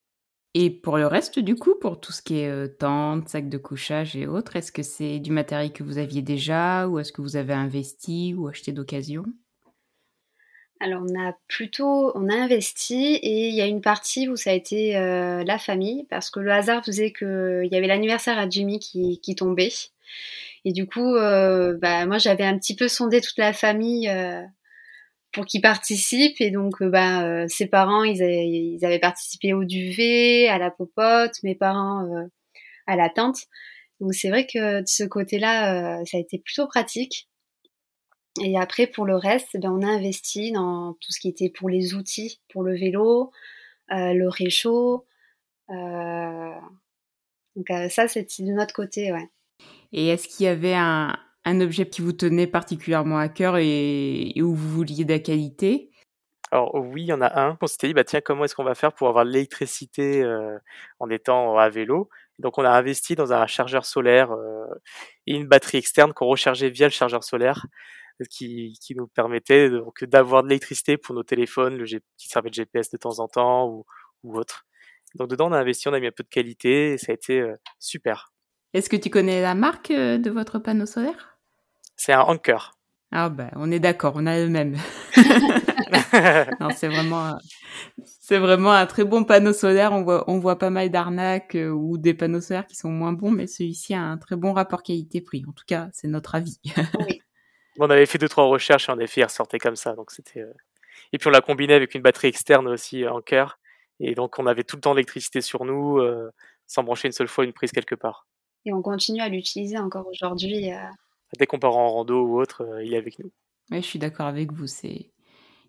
Et 0.54 0.70
pour 0.70 0.98
le 0.98 1.06
reste, 1.06 1.40
du 1.40 1.56
coup, 1.56 1.74
pour 1.74 2.00
tout 2.00 2.12
ce 2.12 2.22
qui 2.22 2.38
est 2.38 2.48
euh, 2.48 2.68
tente, 2.68 3.28
sac 3.28 3.48
de 3.48 3.58
couchage 3.58 4.14
et 4.14 4.26
autres, 4.26 4.54
est-ce 4.54 4.70
que 4.70 4.82
c'est 4.82 5.18
du 5.18 5.32
matériel 5.32 5.72
que 5.72 5.82
vous 5.82 5.98
aviez 5.98 6.22
déjà 6.22 6.86
ou 6.88 7.00
est-ce 7.00 7.12
que 7.12 7.22
vous 7.22 7.36
avez 7.36 7.54
investi 7.54 8.34
ou 8.36 8.46
acheté 8.46 8.70
d'occasion? 8.70 9.24
Alors 10.80 11.02
on 11.02 11.18
a 11.18 11.32
plutôt 11.48 12.12
on 12.14 12.28
a 12.28 12.34
investi 12.34 13.14
et 13.14 13.48
il 13.48 13.54
y 13.54 13.62
a 13.62 13.66
une 13.66 13.80
partie 13.80 14.28
où 14.28 14.36
ça 14.36 14.50
a 14.50 14.52
été 14.52 14.96
euh, 14.96 15.42
la 15.44 15.58
famille 15.58 16.04
parce 16.10 16.30
que 16.30 16.40
le 16.40 16.52
hasard 16.52 16.84
faisait 16.84 17.10
que 17.10 17.62
il 17.64 17.72
y 17.72 17.76
avait 17.76 17.86
l'anniversaire 17.86 18.38
à 18.38 18.48
Jimmy 18.48 18.80
qui, 18.80 19.34
tombait. 19.34 19.72
Et 20.64 20.72
du 20.72 20.86
coup 20.86 21.14
euh, 21.14 21.78
bah, 21.80 22.06
moi 22.06 22.18
j'avais 22.18 22.44
un 22.44 22.58
petit 22.58 22.76
peu 22.76 22.88
sondé 22.88 23.20
toute 23.20 23.38
la 23.38 23.52
famille 23.52 24.08
euh, 24.08 24.42
pour 25.34 25.44
qu'ils 25.44 25.60
participent. 25.60 26.40
Et 26.40 26.50
donc, 26.50 26.80
euh, 26.80 26.88
bah, 26.88 27.26
euh, 27.26 27.46
ses 27.48 27.66
parents, 27.66 28.04
ils 28.04 28.22
avaient, 28.22 28.48
ils 28.48 28.82
avaient, 28.84 29.00
participé 29.00 29.52
au 29.52 29.64
duvet, 29.64 30.48
à 30.48 30.58
la 30.58 30.70
popote, 30.70 31.34
mes 31.42 31.54
parents 31.54 32.04
euh, 32.04 32.24
à 32.86 32.96
la 32.96 33.10
tente. 33.10 33.40
Donc, 34.00 34.14
c'est 34.14 34.30
vrai 34.30 34.46
que 34.46 34.80
de 34.80 34.86
ce 34.86 35.04
côté-là, 35.04 36.02
ça 36.04 36.16
a 36.16 36.20
été 36.20 36.38
plutôt 36.38 36.66
pratique. 36.66 37.28
Et 38.42 38.58
après, 38.58 38.86
pour 38.86 39.04
le 39.04 39.16
reste, 39.16 39.58
ben, 39.60 39.70
on 39.70 39.82
a 39.82 39.90
investi 39.90 40.52
dans 40.52 40.94
tout 40.94 41.12
ce 41.12 41.20
qui 41.20 41.28
était 41.28 41.50
pour 41.50 41.68
les 41.68 41.94
outils, 41.94 42.40
pour 42.52 42.64
le 42.64 42.76
vélo, 42.76 43.30
le 43.88 44.28
réchaud. 44.28 45.06
donc, 45.68 45.78
ça, 47.90 48.08
c'est 48.08 48.26
de 48.40 48.52
notre 48.52 48.74
côté, 48.74 49.12
ouais. 49.12 49.28
Et 49.92 50.08
est-ce 50.08 50.26
qu'il 50.26 50.46
y 50.46 50.48
avait 50.48 50.74
un, 50.74 51.16
un 51.44 51.60
objet 51.60 51.88
qui 51.88 52.02
vous 52.02 52.12
tenait 52.12 52.46
particulièrement 52.46 53.18
à 53.18 53.28
cœur 53.28 53.56
et, 53.58 54.32
où 54.36 54.54
vous 54.54 54.68
vouliez 54.68 55.04
de 55.04 55.12
la 55.12 55.18
qualité? 55.18 55.90
Alors 56.50 56.74
oui, 56.74 57.02
il 57.02 57.06
y 57.06 57.12
en 57.12 57.20
a 57.20 57.40
un. 57.40 57.58
On 57.60 57.66
s'était 57.66 57.88
dit, 57.88 57.94
bah 57.94 58.04
tiens, 58.04 58.20
comment 58.20 58.44
est-ce 58.44 58.54
qu'on 58.54 58.64
va 58.64 58.74
faire 58.74 58.92
pour 58.92 59.08
avoir 59.08 59.24
de 59.24 59.30
l'électricité 59.30 60.22
euh, 60.22 60.58
en 61.00 61.10
étant 61.10 61.58
à 61.58 61.68
vélo? 61.68 62.08
Donc 62.38 62.58
on 62.58 62.64
a 62.64 62.70
investi 62.70 63.14
dans 63.14 63.32
un 63.32 63.46
chargeur 63.46 63.84
solaire 63.84 64.32
euh, 64.32 64.66
et 65.26 65.34
une 65.34 65.46
batterie 65.46 65.78
externe 65.78 66.12
qu'on 66.12 66.26
rechargeait 66.26 66.70
via 66.70 66.86
le 66.86 66.92
chargeur 66.92 67.24
solaire, 67.24 67.66
qui, 68.30 68.78
qui 68.80 68.94
nous 68.94 69.06
permettait 69.08 69.70
donc 69.70 70.04
d'avoir 70.04 70.42
de 70.42 70.48
l'électricité 70.48 70.96
pour 70.96 71.14
nos 71.14 71.22
téléphones, 71.22 71.76
le 71.76 71.86
qui 71.86 72.28
servait 72.28 72.50
de 72.50 72.54
GPS 72.54 72.90
de 72.90 72.96
temps 72.96 73.18
en 73.18 73.28
temps 73.28 73.68
ou, 73.68 73.84
ou 74.22 74.36
autre. 74.36 74.64
Donc 75.14 75.28
dedans 75.28 75.48
on 75.48 75.52
a 75.52 75.58
investi, 75.58 75.88
on 75.88 75.92
a 75.92 76.00
mis 76.00 76.06
un 76.06 76.12
peu 76.12 76.24
de 76.24 76.28
qualité 76.28 76.92
et 76.92 76.98
ça 76.98 77.12
a 77.12 77.14
été 77.14 77.40
euh, 77.40 77.56
super. 77.78 78.32
Est-ce 78.72 78.90
que 78.90 78.96
tu 78.96 79.10
connais 79.10 79.40
la 79.40 79.54
marque 79.54 79.92
de 79.92 80.30
votre 80.30 80.58
panneau 80.58 80.86
solaire? 80.86 81.33
C'est 81.96 82.12
un 82.12 82.20
Anker. 82.20 82.72
Ah 83.16 83.28
ben, 83.28 83.50
on 83.54 83.70
est 83.70 83.78
d'accord, 83.78 84.14
on 84.16 84.26
a 84.26 84.38
le 84.38 84.48
même. 84.48 84.76
non, 86.60 86.70
c'est 86.74 86.88
vraiment, 86.88 87.38
c'est 88.02 88.38
vraiment 88.38 88.72
un 88.72 88.86
très 88.86 89.04
bon 89.04 89.22
panneau 89.22 89.52
solaire. 89.52 89.92
On 89.92 90.02
voit, 90.02 90.24
on 90.28 90.40
voit 90.40 90.58
pas 90.58 90.70
mal 90.70 90.90
d'arnaques 90.90 91.54
euh, 91.54 91.68
ou 91.68 91.96
des 91.96 92.14
panneaux 92.14 92.40
solaires 92.40 92.66
qui 92.66 92.74
sont 92.74 92.90
moins 92.90 93.12
bons, 93.12 93.30
mais 93.30 93.46
celui-ci 93.46 93.94
a 93.94 94.00
un 94.00 94.18
très 94.18 94.34
bon 94.34 94.52
rapport 94.52 94.82
qualité-prix. 94.82 95.44
En 95.48 95.52
tout 95.52 95.64
cas, 95.66 95.88
c'est 95.92 96.08
notre 96.08 96.34
avis. 96.34 96.58
oui. 96.98 97.20
on 97.78 97.88
avait 97.88 98.06
fait 98.06 98.18
deux 98.18 98.28
trois 98.28 98.46
recherches 98.46 98.88
et 98.88 98.92
en 98.92 98.98
effet, 98.98 99.20
il 99.20 99.24
ressortait 99.24 99.58
comme 99.58 99.76
ça. 99.76 99.94
Donc 99.94 100.10
c'était. 100.10 100.40
Euh, 100.40 100.52
et 101.12 101.18
puis 101.18 101.28
on 101.28 101.30
l'a 101.30 101.40
combiné 101.40 101.74
avec 101.74 101.94
une 101.94 102.02
batterie 102.02 102.28
externe 102.28 102.66
aussi 102.66 103.06
Anker. 103.06 103.58
Et 104.00 104.16
donc 104.16 104.40
on 104.40 104.46
avait 104.46 104.64
tout 104.64 104.74
le 104.74 104.80
temps 104.80 104.94
l'électricité 104.94 105.40
sur 105.40 105.64
nous, 105.64 105.98
euh, 105.98 106.30
sans 106.66 106.82
brancher 106.82 107.06
une 107.06 107.12
seule 107.12 107.28
fois 107.28 107.44
une 107.44 107.52
prise 107.52 107.70
quelque 107.70 107.94
part. 107.94 108.26
Et 108.64 108.72
on 108.72 108.82
continue 108.82 109.20
à 109.20 109.28
l'utiliser 109.28 109.78
encore 109.78 110.08
aujourd'hui 110.08 110.72
dès 111.38 111.46
qu'on 111.46 111.58
part 111.58 111.76
en 111.76 111.88
rando 111.88 112.22
ou 112.22 112.40
autre, 112.40 112.62
euh, 112.62 112.84
il 112.84 112.94
est 112.94 112.98
avec 112.98 113.18
nous. 113.18 113.30
Oui, 113.70 113.82
je 113.82 113.86
suis 113.86 113.98
d'accord 113.98 114.26
avec 114.26 114.52
vous. 114.52 114.66
C'est, 114.66 115.10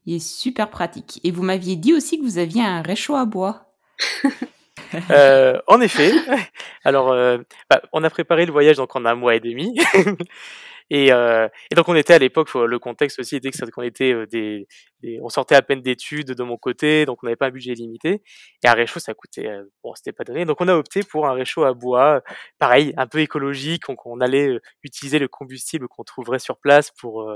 il 0.06 0.16
est 0.16 0.20
super 0.20 0.70
pratique. 0.70 1.20
Et 1.24 1.32
vous 1.32 1.44
m'aviez 1.44 1.76
dit 1.76 1.94
aussi 1.94 2.20
que 2.20 2.24
vous 2.24 2.38
aviez 2.38 2.64
un 2.64 2.82
réchaud 2.82 3.16
à 3.16 3.26
bois. 3.26 3.74
euh, 5.12 5.60
en 5.68 5.82
effet. 5.82 6.12
Alors, 6.84 7.12
euh, 7.12 7.38
bah, 7.70 7.82
on 7.94 8.04
a 8.04 8.10
préparé 8.10 8.46
le 8.46 8.52
voyage 8.52 8.78
donc 8.78 8.96
en 8.96 9.06
un 9.06 9.16
mois 9.16 9.36
et 9.36 9.40
demi. 9.40 9.78
Et, 10.92 11.12
euh, 11.12 11.48
et, 11.72 11.76
donc 11.76 11.90
on 11.90 11.96
était 11.96 12.14
à 12.14 12.20
l'époque, 12.20 12.54
le 12.54 12.78
contexte 12.78 13.20
aussi 13.20 13.36
était 13.38 13.50
qu'on 13.72 13.82
était 13.82 14.14
euh, 14.14 14.28
des, 14.28 14.68
des, 15.02 15.20
on 15.22 15.30
sortait 15.30 15.56
à 15.56 15.64
peine 15.64 15.82
d'études 15.82 16.32
de 16.32 16.44
mon 16.44 16.58
côté, 16.58 17.06
donc 17.06 17.24
on 17.24 17.26
n'avait 17.26 17.36
pas 17.36 17.48
un 17.48 17.52
budget 17.52 17.74
limité. 17.74 18.22
Et 18.64 18.68
un 18.68 18.74
réchaud, 18.74 19.00
ça 19.00 19.14
coûtait, 19.16 19.48
euh, 19.48 19.64
bon, 19.84 19.96
c'était 19.96 20.12
pas 20.12 20.24
donné. 20.24 20.46
Donc 20.46 20.62
on 20.62 20.68
a 20.68 20.76
opté 20.76 21.02
pour 21.02 21.28
un 21.28 21.34
réchaud 21.34 21.64
à 21.64 21.74
bois, 21.74 22.22
pareil, 22.60 22.94
un 22.98 23.08
peu 23.08 23.20
écologique. 23.20 23.88
Donc 23.88 24.06
on 24.06 24.22
allait 24.22 24.48
euh, 24.50 24.62
utiliser 24.84 25.18
le 25.18 25.28
combustible 25.28 25.88
qu'on 25.88 26.04
trouverait 26.04 26.40
sur 26.40 26.58
place 26.58 26.92
pour 26.92 27.32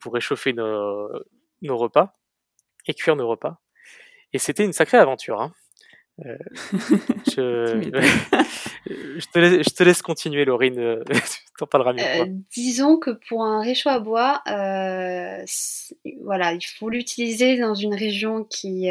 pour 0.00 0.14
réchauffer 0.14 0.52
nos, 0.52 1.08
nos 1.62 1.76
repas 1.76 2.14
et 2.86 2.94
cuire 2.94 3.16
nos 3.16 3.28
repas. 3.28 3.60
Et 4.32 4.38
c'était 4.38 4.64
une 4.64 4.72
sacrée 4.72 4.98
aventure. 4.98 5.40
Hein. 5.40 5.52
Euh, 6.26 6.36
je... 7.26 7.90
je, 8.86 9.26
te 9.32 9.38
laisse, 9.38 9.68
je, 9.68 9.74
te 9.74 9.82
laisse, 9.82 10.02
continuer, 10.02 10.44
Laurine. 10.44 11.02
Euh. 11.62 12.22
Euh, 12.22 12.26
disons 12.54 12.98
que 12.98 13.10
pour 13.28 13.44
un 13.44 13.60
réchaud 13.62 13.90
à 13.90 13.98
bois, 13.98 14.42
euh, 14.48 15.44
voilà, 16.22 16.52
il 16.52 16.64
faut 16.64 16.88
l'utiliser 16.88 17.58
dans 17.58 17.74
une 17.74 17.94
région 17.94 18.44
qui, 18.44 18.90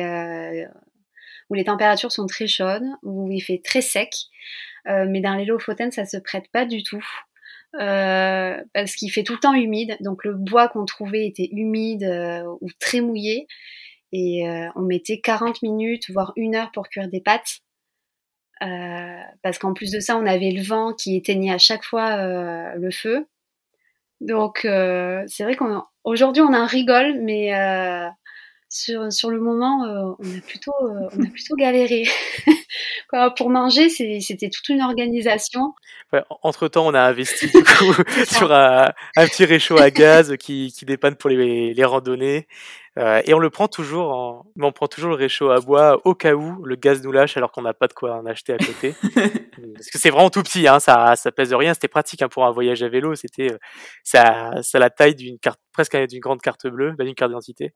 où 1.49 1.53
les 1.53 1.63
températures 1.63 2.11
sont 2.11 2.25
très 2.25 2.47
chaudes, 2.47 2.85
où 3.03 3.31
il 3.31 3.41
fait 3.41 3.61
très 3.63 3.81
sec. 3.81 4.13
mais 4.85 5.21
dans 5.21 5.35
les 5.35 5.45
Lofoten, 5.45 5.91
ça 5.91 6.05
se 6.05 6.17
prête 6.17 6.49
pas 6.51 6.65
du 6.65 6.83
tout. 6.83 7.05
parce 7.73 8.95
qu'il 8.95 9.11
fait 9.11 9.23
tout 9.23 9.33
le 9.33 9.39
temps 9.39 9.53
humide, 9.53 9.97
donc 10.01 10.23
le 10.23 10.33
bois 10.33 10.67
qu'on 10.67 10.85
trouvait 10.85 11.25
était 11.25 11.49
humide 11.51 12.03
ou 12.61 12.69
très 12.79 13.01
mouillé, 13.01 13.47
et 14.11 14.43
on 14.75 14.81
mettait 14.81 15.19
40 15.19 15.61
minutes, 15.61 16.11
voire 16.11 16.33
une 16.35 16.55
heure 16.55 16.71
pour 16.71 16.89
cuire 16.89 17.07
des 17.07 17.21
pâtes. 17.21 17.61
Euh, 18.63 19.21
parce 19.43 19.59
qu'en 19.59 19.73
plus 19.73 19.91
de 19.91 19.99
ça, 19.99 20.17
on 20.17 20.25
avait 20.25 20.51
le 20.51 20.63
vent 20.63 20.93
qui 20.93 21.15
éteignait 21.15 21.53
à 21.53 21.57
chaque 21.57 21.83
fois 21.83 22.17
euh, 22.17 22.73
le 22.75 22.91
feu. 22.91 23.27
Donc 24.19 24.65
euh, 24.65 25.23
c'est 25.27 25.43
vrai 25.43 25.55
qu'aujourd'hui 25.55 26.41
on, 26.41 26.47
on 26.47 26.53
en 26.55 26.65
rigole, 26.65 27.19
mais 27.21 27.51
sur, 28.69 29.11
sur 29.11 29.29
le 29.29 29.39
moment, 29.39 30.15
on 30.19 30.37
a 30.37 30.41
plutôt 30.45 30.73
on 30.81 31.23
a 31.23 31.29
plutôt 31.29 31.55
galéré. 31.55 32.03
pour 33.37 33.49
manger, 33.49 33.89
c'était 33.89 34.49
toute 34.49 34.69
une 34.69 34.81
organisation. 34.81 35.73
Ouais, 36.13 36.23
entre 36.41 36.67
temps, 36.67 36.87
on 36.87 36.93
a 36.93 37.01
investi 37.01 37.47
du 37.47 37.63
coup 37.63 37.93
sur 38.25 38.51
un, 38.53 38.93
un, 39.15 39.27
petit 39.27 39.45
réchaud 39.45 39.77
à 39.77 39.91
gaz 39.91 40.37
qui, 40.37 40.73
qui 40.75 40.85
dépanne 40.85 41.15
pour 41.15 41.29
les, 41.29 41.73
les 41.73 41.85
randonnées. 41.85 42.47
Euh, 42.97 43.21
et 43.25 43.33
on 43.33 43.39
le 43.39 43.49
prend 43.51 43.67
toujours, 43.67 44.11
en... 44.11 44.45
on 44.59 44.71
prend 44.71 44.87
toujours 44.87 45.11
le 45.11 45.15
réchaud 45.15 45.51
à 45.51 45.59
bois 45.59 46.01
au 46.05 46.15
cas 46.15 46.33
où 46.33 46.65
le 46.65 46.75
gaz 46.75 47.03
nous 47.03 47.11
lâche 47.11 47.37
alors 47.37 47.51
qu'on 47.51 47.61
n'a 47.61 47.75
pas 47.75 47.87
de 47.87 47.93
quoi 47.93 48.15
en 48.15 48.25
acheter 48.25 48.53
à 48.53 48.57
côté. 48.57 48.95
Parce 49.75 49.89
que 49.91 49.99
c'est 49.99 50.09
vraiment 50.09 50.31
tout 50.31 50.41
petit, 50.41 50.67
hein, 50.67 50.79
ça, 50.79 51.15
ça 51.15 51.31
pèse 51.31 51.51
de 51.51 51.55
rien. 51.55 51.73
C'était 51.75 51.87
pratique 51.87 52.23
hein, 52.23 52.29
pour 52.29 52.45
un 52.45 52.51
voyage 52.51 52.81
à 52.81 52.89
vélo. 52.89 53.13
C'était, 53.13 53.51
euh, 53.53 53.57
ça, 54.03 54.79
la 54.79 54.89
taille 54.89 55.13
d'une 55.13 55.37
carte, 55.37 55.59
presque 55.73 55.95
d'une 56.07 56.19
grande 56.19 56.41
carte 56.41 56.65
bleue, 56.67 56.93
bah, 56.97 57.03
d'une 57.03 57.13
carte 57.13 57.29
d'identité. 57.31 57.73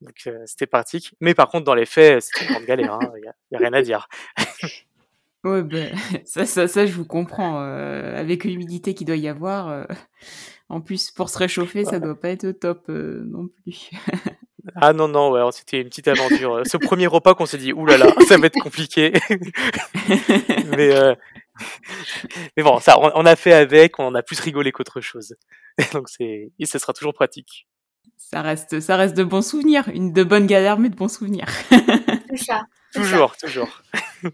Donc 0.00 0.14
euh, 0.26 0.42
c'était 0.46 0.66
pratique. 0.66 1.14
Mais 1.20 1.34
par 1.34 1.48
contre, 1.48 1.64
dans 1.64 1.74
les 1.74 1.86
faits, 1.86 2.22
c'était 2.22 2.46
une 2.46 2.52
grande 2.52 2.64
galère. 2.66 2.98
Il 3.00 3.06
hein, 3.06 3.12
y, 3.22 3.28
a, 3.28 3.34
y, 3.52 3.56
a, 3.56 3.58
rien 3.58 3.72
à 3.72 3.82
dire. 3.82 4.08
ouais, 5.44 5.62
ben, 5.62 5.94
ça, 6.24 6.46
ça, 6.46 6.68
ça, 6.68 6.86
je 6.86 6.92
vous 6.92 7.06
comprends. 7.06 7.62
Euh, 7.62 8.18
avec 8.18 8.44
l'humidité 8.44 8.94
qu'il 8.94 9.06
doit 9.06 9.16
y 9.16 9.28
avoir, 9.28 9.86
en 10.68 10.80
plus 10.80 11.10
pour 11.10 11.28
se 11.28 11.38
réchauffer, 11.38 11.84
ça 11.84 12.00
doit 12.00 12.18
pas 12.18 12.28
être 12.28 12.50
top 12.52 12.88
non 12.88 13.48
plus. 13.48 13.90
Ah 14.76 14.94
non, 14.94 15.08
non, 15.08 15.30
ouais, 15.30 15.42
c'était 15.52 15.80
une 15.80 15.88
petite 15.88 16.08
aventure. 16.08 16.62
Ce 16.64 16.78
premier 16.78 17.06
repas 17.06 17.34
qu'on 17.34 17.44
s'est 17.44 17.58
dit, 17.58 17.74
oulala, 17.74 18.06
ça 18.26 18.38
va 18.38 18.46
être 18.46 18.58
compliqué. 18.58 19.12
mais, 20.74 20.94
euh... 20.96 21.14
mais 22.56 22.62
bon, 22.62 22.80
ça, 22.80 22.98
on, 22.98 23.26
a 23.26 23.36
fait 23.36 23.52
avec, 23.52 23.98
on 23.98 24.14
a 24.14 24.22
plus 24.22 24.40
rigolé 24.40 24.72
qu'autre 24.72 25.02
chose. 25.02 25.36
Donc 25.92 26.08
c'est, 26.08 26.50
et 26.58 26.64
ce 26.66 26.78
sera 26.78 26.94
toujours 26.94 27.12
pratique. 27.12 27.66
Ça 28.16 28.42
reste, 28.42 28.80
ça 28.80 28.96
reste 28.96 29.16
de 29.16 29.24
bons 29.24 29.46
souvenirs, 29.46 29.88
une 29.92 30.12
de 30.12 30.24
bonnes 30.24 30.46
galères, 30.46 30.78
mais 30.78 30.88
de 30.88 30.96
bons 30.96 31.08
souvenirs. 31.08 31.46
c'est 32.30 32.36
ça. 32.36 32.66
Toujours, 32.92 33.36
toujours. 33.36 33.82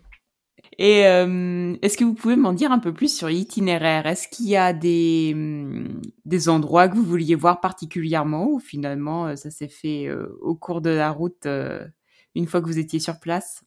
Et 0.78 1.06
euh, 1.06 1.76
est-ce 1.82 1.98
que 1.98 2.04
vous 2.04 2.14
pouvez 2.14 2.36
m'en 2.36 2.54
dire 2.54 2.72
un 2.72 2.78
peu 2.78 2.94
plus 2.94 3.14
sur 3.14 3.28
l'itinéraire? 3.28 4.06
Est-ce 4.06 4.28
qu'il 4.28 4.48
y 4.48 4.56
a 4.56 4.72
des, 4.72 5.32
hum, 5.34 6.00
des 6.24 6.48
endroits 6.48 6.88
que 6.88 6.94
vous 6.94 7.04
vouliez 7.04 7.34
voir 7.34 7.60
particulièrement 7.60 8.46
ou 8.46 8.60
finalement 8.60 9.26
euh, 9.26 9.36
ça 9.36 9.50
s'est 9.50 9.68
fait 9.68 10.06
euh, 10.06 10.34
au 10.40 10.54
cours 10.54 10.80
de 10.80 10.88
la 10.88 11.10
route 11.10 11.46
une 12.34 12.46
fois 12.46 12.62
que 12.62 12.66
vous 12.66 12.78
étiez 12.78 12.98
sur 12.98 13.20
place? 13.20 13.62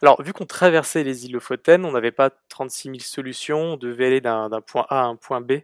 Alors, 0.00 0.22
vu 0.22 0.32
qu'on 0.32 0.46
traversait 0.46 1.04
les 1.04 1.26
îles 1.26 1.32
Lofoten, 1.32 1.84
on 1.84 1.92
n'avait 1.92 2.10
pas 2.10 2.30
36 2.48 2.88
000 2.88 2.98
solutions, 3.00 3.74
on 3.74 3.76
devait 3.76 4.06
aller 4.06 4.20
d'un 4.22 4.48
point 4.66 4.86
A 4.88 5.02
à 5.02 5.04
un 5.04 5.14
point 5.14 5.42
B 5.42 5.60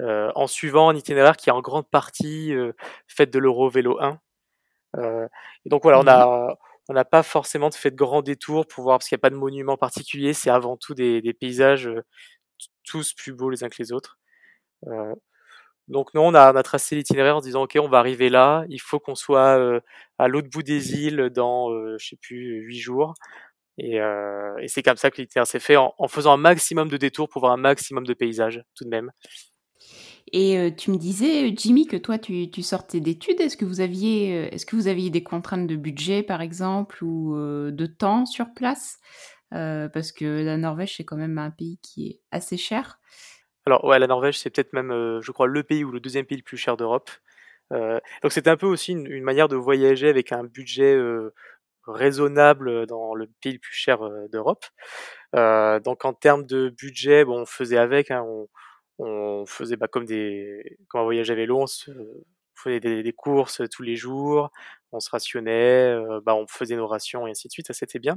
en 0.00 0.46
suivant 0.46 0.88
un 0.88 0.96
itinéraire 0.96 1.36
qui 1.36 1.50
est 1.50 1.52
en 1.52 1.60
grande 1.60 1.88
partie 1.88 2.54
fait 3.06 3.26
de 3.26 3.38
l'Eurovélo 3.38 3.98
1. 4.00 4.18
et 4.96 5.68
donc 5.68 5.82
voilà, 5.82 6.00
on 6.00 6.06
a, 6.06 6.56
on 6.88 6.94
n'a 6.94 7.04
pas 7.04 7.22
forcément 7.22 7.70
fait 7.70 7.90
de 7.90 7.96
grands 7.96 8.22
détours 8.22 8.66
pour 8.66 8.84
voir 8.84 8.98
parce 8.98 9.08
qu'il 9.08 9.16
n'y 9.16 9.20
a 9.20 9.22
pas 9.22 9.30
de 9.30 9.36
monument 9.36 9.76
particulier. 9.76 10.32
C'est 10.32 10.50
avant 10.50 10.76
tout 10.76 10.94
des, 10.94 11.20
paysages 11.38 11.86
euh, 11.86 12.02
tous 12.84 13.12
plus 13.14 13.32
beaux 13.32 13.50
les 13.50 13.62
uns 13.64 13.68
que 13.68 13.76
les 13.78 13.92
autres. 13.92 14.18
Euh, 14.88 15.14
donc 15.88 16.14
nous, 16.14 16.22
on 16.22 16.34
a, 16.34 16.52
on 16.52 16.56
a 16.56 16.62
tracé 16.62 16.96
l'itinéraire 16.96 17.36
en 17.36 17.40
disant 17.40 17.64
ok, 17.64 17.78
on 17.80 17.88
va 17.88 17.98
arriver 17.98 18.30
là. 18.30 18.64
Il 18.68 18.80
faut 18.80 19.00
qu'on 19.00 19.14
soit 19.14 19.58
euh, 19.58 19.80
à 20.18 20.28
l'autre 20.28 20.48
bout 20.50 20.62
des 20.62 20.94
îles 20.94 21.30
dans, 21.30 21.70
je 21.98 22.06
sais 22.08 22.16
plus, 22.16 22.60
huit 22.62 22.78
jours. 22.78 23.14
Et, 23.78 23.96
et 23.98 24.68
c'est 24.68 24.82
comme 24.82 24.96
ça 24.96 25.10
que 25.10 25.18
l'itinéraire 25.22 25.46
s'est 25.46 25.60
fait 25.60 25.76
en, 25.76 25.94
en, 25.98 26.08
faisant 26.08 26.32
un 26.32 26.36
maximum 26.36 26.88
de 26.88 26.96
détours 26.96 27.28
pour 27.28 27.42
voir 27.42 27.52
un 27.52 27.56
maximum 27.58 28.04
de 28.06 28.14
paysages 28.14 28.62
tout 28.74 28.84
de 28.84 28.90
même. 28.90 29.12
Et 30.32 30.58
euh, 30.58 30.70
tu 30.70 30.90
me 30.90 30.96
disais, 30.96 31.54
Jimmy, 31.56 31.86
que 31.86 31.96
toi, 31.96 32.18
tu, 32.18 32.62
sortais 32.62 33.00
d'études. 33.00 33.40
Est-ce 33.40 33.56
que 33.56 33.64
vous 33.64 33.80
aviez, 33.80 34.36
euh, 34.36 34.48
est-ce 34.50 34.66
que 34.66 34.76
vous 34.76 34.88
aviez 34.88 35.10
des 35.10 35.22
contraintes 35.22 35.66
de 35.66 35.76
budget, 35.76 36.22
par 36.22 36.40
exemple, 36.40 37.02
ou 37.02 37.36
euh, 37.36 37.70
de 37.70 37.86
temps 37.86 38.26
sur 38.26 38.52
place? 38.54 38.98
Parce 39.50 40.12
que 40.12 40.44
la 40.44 40.58
Norvège, 40.58 40.96
c'est 40.96 41.04
quand 41.04 41.16
même 41.16 41.38
un 41.38 41.50
pays 41.50 41.78
qui 41.82 42.08
est 42.08 42.20
assez 42.30 42.58
cher. 42.58 42.98
Alors 43.64 43.82
ouais, 43.84 43.98
la 43.98 44.06
Norvège, 44.06 44.38
c'est 44.38 44.50
peut-être 44.50 44.74
même, 44.74 44.90
je 45.22 45.32
crois, 45.32 45.46
le 45.46 45.62
pays 45.62 45.84
ou 45.84 45.90
le 45.90 46.00
deuxième 46.00 46.26
pays 46.26 46.36
le 46.36 46.42
plus 46.42 46.58
cher 46.58 46.76
d'Europe. 46.76 47.10
donc 47.70 48.30
c'était 48.30 48.50
un 48.50 48.58
peu 48.58 48.66
aussi 48.66 48.92
une, 48.92 49.22
manière 49.22 49.48
de 49.48 49.56
voyager 49.56 50.10
avec 50.10 50.32
un 50.32 50.44
budget 50.44 50.98
raisonnable 51.86 52.86
dans 52.86 53.14
le 53.14 53.26
pays 53.40 53.54
le 53.54 53.58
plus 53.58 53.74
cher 53.74 54.00
d'Europe. 54.30 54.66
donc 55.32 56.04
en 56.04 56.12
termes 56.12 56.44
de 56.44 56.68
budget, 56.68 57.24
bon, 57.24 57.40
on 57.40 57.46
faisait 57.46 57.78
avec. 57.78 58.10
Hein, 58.10 58.26
on 58.98 59.46
faisait 59.46 59.76
bah, 59.76 59.88
comme 59.88 60.04
des 60.04 60.78
comme 60.88 61.02
un 61.02 61.04
voyage 61.04 61.30
à 61.30 61.34
vélo, 61.34 61.62
on, 61.62 61.66
faisait 62.54 62.80
des, 62.80 63.12
courses 63.12 63.62
tous 63.70 63.82
les 63.82 63.96
jours, 63.96 64.50
on 64.92 65.00
se 65.00 65.10
rationnait, 65.10 65.92
euh, 65.92 66.20
bah, 66.24 66.34
on 66.34 66.46
faisait 66.46 66.76
nos 66.76 66.86
rations 66.86 67.26
et 67.26 67.30
ainsi 67.30 67.48
de 67.48 67.52
suite, 67.52 67.66
ça 67.66 67.72
c'était 67.72 67.98
bien. 67.98 68.14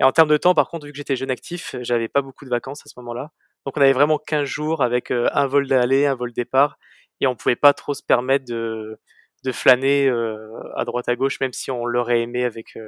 Et 0.00 0.04
en 0.04 0.12
termes 0.12 0.28
de 0.28 0.36
temps, 0.36 0.54
par 0.54 0.68
contre, 0.68 0.86
vu 0.86 0.92
que 0.92 0.96
j'étais 0.96 1.16
jeune 1.16 1.30
actif, 1.30 1.74
j'avais 1.80 2.08
pas 2.08 2.22
beaucoup 2.22 2.44
de 2.44 2.50
vacances 2.50 2.82
à 2.86 2.88
ce 2.88 2.94
moment-là. 2.98 3.32
Donc 3.66 3.76
on 3.76 3.80
avait 3.80 3.92
vraiment 3.92 4.18
15 4.18 4.44
jours 4.44 4.82
avec 4.82 5.10
euh, 5.10 5.28
un 5.32 5.46
vol 5.46 5.66
d'aller, 5.66 6.06
un 6.06 6.14
vol 6.14 6.32
départ, 6.32 6.78
et 7.20 7.26
on 7.26 7.34
pouvait 7.34 7.56
pas 7.56 7.72
trop 7.72 7.94
se 7.94 8.02
permettre 8.02 8.44
de, 8.44 8.98
de 9.44 9.52
flâner 9.52 10.06
euh, 10.08 10.48
à 10.76 10.84
droite 10.84 11.08
à 11.08 11.16
gauche, 11.16 11.40
même 11.40 11.52
si 11.52 11.70
on 11.70 11.86
l'aurait 11.86 12.20
aimé 12.20 12.44
avec, 12.44 12.78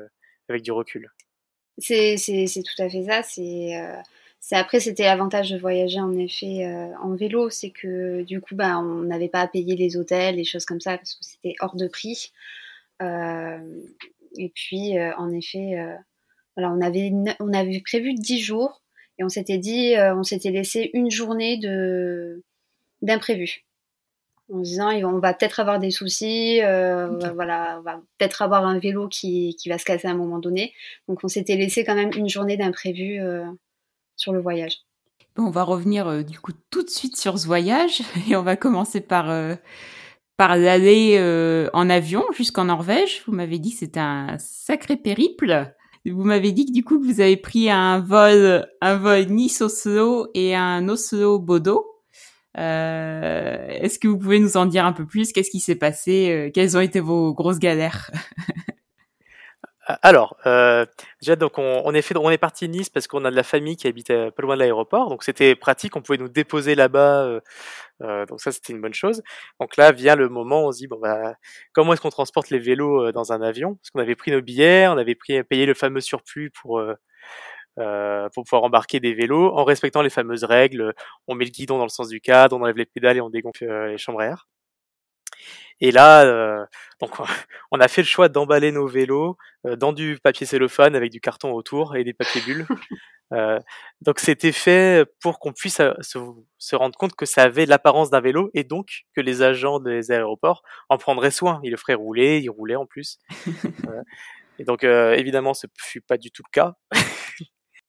avec 0.48 0.62
du 0.62 0.72
recul. 0.72 1.10
C'est 1.78 2.16
tout 2.16 2.82
à 2.82 2.88
fait 2.88 3.04
ça. 3.04 3.22
C'est 3.22 3.74
après 4.52 4.80
c'était 4.80 5.04
l'avantage 5.04 5.50
de 5.50 5.58
voyager 5.58 6.00
en 6.00 6.16
effet 6.16 6.64
euh, 6.64 6.96
en 7.02 7.14
vélo, 7.14 7.50
c'est 7.50 7.70
que 7.70 8.22
du 8.22 8.40
coup 8.40 8.54
bah 8.54 8.78
on 8.78 9.02
n'avait 9.02 9.28
pas 9.28 9.40
à 9.40 9.48
payer 9.48 9.76
les 9.76 9.96
hôtels, 9.96 10.36
les 10.36 10.44
choses 10.44 10.64
comme 10.64 10.80
ça 10.80 10.96
parce 10.96 11.14
que 11.14 11.24
c'était 11.24 11.54
hors 11.60 11.76
de 11.76 11.88
prix. 11.88 12.32
Euh, 13.02 13.58
et 14.36 14.50
puis 14.54 14.98
euh, 14.98 15.14
en 15.16 15.32
effet, 15.32 15.76
voilà 16.56 16.72
on 16.72 16.80
avait 16.80 17.12
on 17.40 17.52
avait 17.52 17.80
prévu 17.80 18.14
10 18.14 18.40
jours 18.40 18.82
et 19.18 19.24
on 19.24 19.28
s'était 19.28 19.58
dit 19.58 19.94
on 19.98 20.22
s'était 20.22 20.50
laissé 20.50 20.90
une 20.94 21.10
journée 21.10 21.58
de 21.58 22.44
d'imprévu 23.02 23.64
en 24.52 24.62
se 24.62 24.70
disant 24.70 24.90
on 24.92 25.18
va 25.18 25.34
peut-être 25.34 25.58
avoir 25.58 25.80
des 25.80 25.90
soucis, 25.90 26.60
voilà, 26.60 27.78
on 27.80 27.82
va 27.82 28.00
peut-être 28.18 28.42
avoir 28.42 28.64
un 28.64 28.78
vélo 28.78 29.08
qui, 29.08 29.56
qui, 29.58 29.68
va 29.68 29.78
se 29.78 29.84
casser 29.84 30.06
à 30.06 30.12
un 30.12 30.16
moment 30.16 30.38
donné. 30.38 30.72
Donc 31.08 31.24
on 31.24 31.28
s'était 31.28 31.56
laissé 31.56 31.84
quand 31.84 31.96
même 31.96 32.12
une 32.16 32.28
journée 32.28 32.56
d'imprévu 32.56 33.20
sur 34.16 34.32
le 34.32 34.40
voyage. 34.40 34.78
on 35.36 35.50
va 35.50 35.62
revenir 35.62 36.08
euh, 36.08 36.22
du 36.22 36.40
coup 36.40 36.52
tout 36.70 36.82
de 36.82 36.90
suite 36.90 37.16
sur 37.16 37.38
ce 37.38 37.46
voyage 37.46 38.02
et 38.28 38.36
on 38.36 38.42
va 38.42 38.56
commencer 38.56 39.00
par 39.00 39.30
euh, 39.30 39.54
par 40.36 40.56
l'aller 40.56 41.16
euh, 41.18 41.70
en 41.72 41.88
avion 41.88 42.24
jusqu'en 42.36 42.64
Norvège. 42.64 43.22
Vous 43.26 43.32
m'avez 43.32 43.58
dit 43.58 43.72
que 43.72 43.78
c'était 43.78 44.00
un 44.00 44.36
sacré 44.38 44.96
périple. 44.96 45.72
Vous 46.04 46.24
m'avez 46.24 46.52
dit 46.52 46.66
que 46.66 46.72
du 46.72 46.84
coup 46.84 47.00
vous 47.02 47.20
avez 47.20 47.36
pris 47.36 47.70
un 47.70 48.00
vol 48.00 48.66
un 48.80 48.96
vol 48.96 49.26
Nice 49.26 49.60
Oslo 49.60 50.28
et 50.34 50.54
un 50.54 50.88
Oslo 50.88 51.38
Bodo. 51.38 51.84
Est-ce 52.54 53.98
que 53.98 54.08
vous 54.08 54.18
pouvez 54.18 54.38
nous 54.38 54.56
en 54.56 54.66
dire 54.66 54.86
un 54.86 54.92
peu 54.92 55.04
plus? 55.06 55.32
Qu'est-ce 55.32 55.50
qui 55.50 55.60
s'est 55.60 55.74
passé? 55.74 56.50
Quelles 56.54 56.76
ont 56.76 56.80
été 56.80 57.00
vos 57.00 57.34
grosses 57.34 57.58
galères? 57.58 58.10
Alors, 60.02 60.36
euh, 60.46 60.84
déjà, 61.22 61.36
donc 61.36 61.58
on, 61.58 61.94
est 61.94 62.02
fait, 62.02 62.16
on 62.16 62.28
est 62.28 62.38
parti 62.38 62.68
Nice 62.68 62.90
parce 62.90 63.06
qu'on 63.06 63.24
a 63.24 63.30
de 63.30 63.36
la 63.36 63.44
famille 63.44 63.76
qui 63.76 63.86
habite 63.86 64.08
pas 64.08 64.42
loin 64.42 64.56
de 64.56 64.58
l'aéroport, 64.60 65.08
donc 65.08 65.22
c'était 65.22 65.54
pratique, 65.54 65.94
on 65.94 66.02
pouvait 66.02 66.18
nous 66.18 66.28
déposer 66.28 66.74
là-bas, 66.74 67.22
euh, 67.24 67.40
euh, 68.02 68.26
donc 68.26 68.40
ça 68.40 68.50
c'était 68.50 68.72
une 68.72 68.80
bonne 68.80 68.94
chose. 68.94 69.22
Donc 69.60 69.76
là 69.76 69.92
vient 69.92 70.16
le 70.16 70.28
moment 70.28 70.64
on 70.66 70.72
se 70.72 70.78
dit 70.78 70.88
bon 70.88 70.98
bah 71.00 71.34
comment 71.72 71.92
est-ce 71.92 72.00
qu'on 72.00 72.10
transporte 72.10 72.50
les 72.50 72.58
vélos 72.58 73.12
dans 73.12 73.32
un 73.32 73.40
avion? 73.42 73.76
Parce 73.76 73.90
qu'on 73.90 74.00
avait 74.00 74.16
pris 74.16 74.32
nos 74.32 74.42
billets, 74.42 74.88
on 74.88 74.98
avait 74.98 75.14
pris 75.14 75.40
payé 75.44 75.66
le 75.66 75.74
fameux 75.74 76.00
surplus 76.00 76.50
pour 76.50 76.82
pour 77.76 78.44
pouvoir 78.44 78.64
embarquer 78.64 79.00
des 79.00 79.14
vélos 79.14 79.52
en 79.54 79.64
respectant 79.64 80.02
les 80.02 80.10
fameuses 80.10 80.44
règles. 80.44 80.94
On 81.28 81.34
met 81.36 81.44
le 81.44 81.50
guidon 81.50 81.78
dans 81.78 81.84
le 81.84 81.90
sens 81.90 82.08
du 82.08 82.20
cadre, 82.20 82.56
on 82.56 82.62
enlève 82.62 82.76
les 82.76 82.86
pédales 82.86 83.18
et 83.18 83.20
on 83.20 83.30
dégonfle 83.30 83.66
les 83.88 83.98
chambres 83.98 84.20
à 84.20 84.26
air. 84.26 84.46
Et 85.80 85.90
là, 85.90 86.24
euh, 86.24 86.64
donc, 87.00 87.12
on 87.70 87.80
a 87.80 87.88
fait 87.88 88.02
le 88.02 88.06
choix 88.06 88.28
d'emballer 88.28 88.72
nos 88.72 88.86
vélos 88.86 89.36
euh, 89.66 89.76
dans 89.76 89.92
du 89.92 90.18
papier 90.22 90.46
cellophane 90.46 90.96
avec 90.96 91.10
du 91.10 91.20
carton 91.20 91.52
autour 91.52 91.96
et 91.96 92.04
des 92.04 92.14
papiers 92.14 92.40
bulles. 92.42 92.66
euh, 93.32 93.58
donc 94.02 94.20
c'était 94.20 94.52
fait 94.52 95.04
pour 95.20 95.38
qu'on 95.38 95.52
puisse 95.52 95.76
se, 96.00 96.18
se, 96.58 96.76
rendre 96.76 96.96
compte 96.96 97.14
que 97.14 97.26
ça 97.26 97.42
avait 97.42 97.66
l'apparence 97.66 98.08
d'un 98.08 98.20
vélo 98.20 98.50
et 98.54 98.64
donc 98.64 99.02
que 99.14 99.20
les 99.20 99.42
agents 99.42 99.80
des 99.80 100.12
aéroports 100.12 100.62
en 100.88 100.96
prendraient 100.96 101.30
soin. 101.30 101.60
Ils 101.62 101.70
le 101.70 101.76
feraient 101.76 101.94
rouler, 101.94 102.38
ils 102.38 102.50
roulaient 102.50 102.76
en 102.76 102.86
plus. 102.86 103.18
Et 104.58 104.64
donc, 104.64 104.84
évidemment, 104.84 105.52
ce 105.52 105.66
fut 105.76 106.00
pas 106.00 106.16
du 106.16 106.30
tout 106.30 106.42
le 106.42 106.50
cas. 106.50 106.76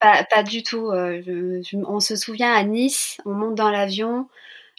pas, 0.01 0.25
pas, 0.25 0.43
du 0.43 0.63
tout. 0.63 0.91
on 0.91 1.99
se 2.01 2.17
souvient 2.17 2.51
à 2.51 2.61
Nice, 2.63 3.21
on 3.23 3.31
monte 3.31 3.55
dans 3.55 3.69
l'avion. 3.69 4.27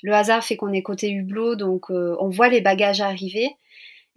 Le 0.02 0.12
hasard 0.12 0.44
fait 0.44 0.56
qu'on 0.56 0.72
est 0.72 0.82
côté 0.82 1.10
hublot, 1.10 1.56
donc 1.56 1.90
on 1.90 2.28
voit 2.28 2.48
les 2.48 2.60
bagages 2.60 3.00
arriver. 3.00 3.50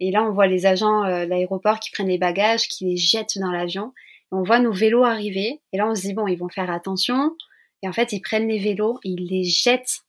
Et 0.00 0.10
là, 0.10 0.24
on 0.24 0.32
voit 0.32 0.46
les 0.46 0.66
agents 0.66 1.04
de 1.04 1.28
l'aéroport 1.28 1.80
qui 1.80 1.90
prennent 1.90 2.08
les 2.08 2.18
bagages, 2.18 2.68
qui 2.68 2.86
les 2.86 2.96
jettent 2.96 3.38
dans 3.38 3.50
l'avion. 3.50 3.92
On 4.32 4.42
voit 4.42 4.58
nos 4.58 4.72
vélos 4.72 5.04
arriver. 5.04 5.60
Et 5.72 5.76
là, 5.76 5.86
on 5.86 5.94
se 5.94 6.02
dit, 6.02 6.14
bon, 6.14 6.26
ils 6.26 6.38
vont 6.38 6.48
faire 6.48 6.70
attention. 6.70 7.36
Et 7.82 7.88
en 7.88 7.92
fait, 7.92 8.12
ils 8.12 8.20
prennent 8.20 8.48
les 8.48 8.58
vélos, 8.58 8.98
ils 9.04 9.26
les 9.26 9.44
jettent. 9.44 10.00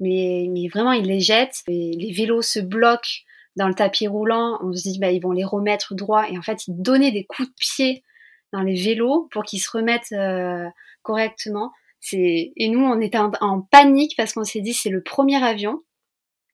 Mais, 0.00 0.46
mais 0.50 0.68
vraiment, 0.68 0.92
ils 0.92 1.06
les 1.06 1.20
jettent. 1.20 1.62
Et 1.66 1.92
les 1.96 2.12
vélos 2.12 2.42
se 2.42 2.60
bloquent 2.60 3.24
dans 3.56 3.66
le 3.66 3.74
tapis 3.74 4.06
roulant. 4.06 4.58
On 4.62 4.72
se 4.72 4.88
dit, 4.88 4.98
bah, 4.98 5.10
ils 5.10 5.20
vont 5.20 5.32
les 5.32 5.44
remettre 5.44 5.94
droit. 5.94 6.28
Et 6.30 6.38
en 6.38 6.42
fait, 6.42 6.68
ils 6.68 6.80
donnaient 6.80 7.10
des 7.10 7.24
coups 7.24 7.48
de 7.48 7.54
pied 7.58 8.04
dans 8.52 8.62
les 8.62 8.80
vélos 8.80 9.28
pour 9.32 9.42
qu'ils 9.42 9.60
se 9.60 9.70
remettent 9.70 10.12
euh, 10.12 10.68
correctement. 11.02 11.72
Et 12.12 12.68
nous, 12.68 12.80
on 12.80 13.00
était 13.00 13.18
en, 13.18 13.60
panique 13.70 14.14
parce 14.16 14.32
qu'on 14.32 14.44
s'est 14.44 14.60
dit, 14.60 14.74
c'est 14.74 14.90
le 14.90 15.02
premier 15.02 15.42
avion. 15.42 15.82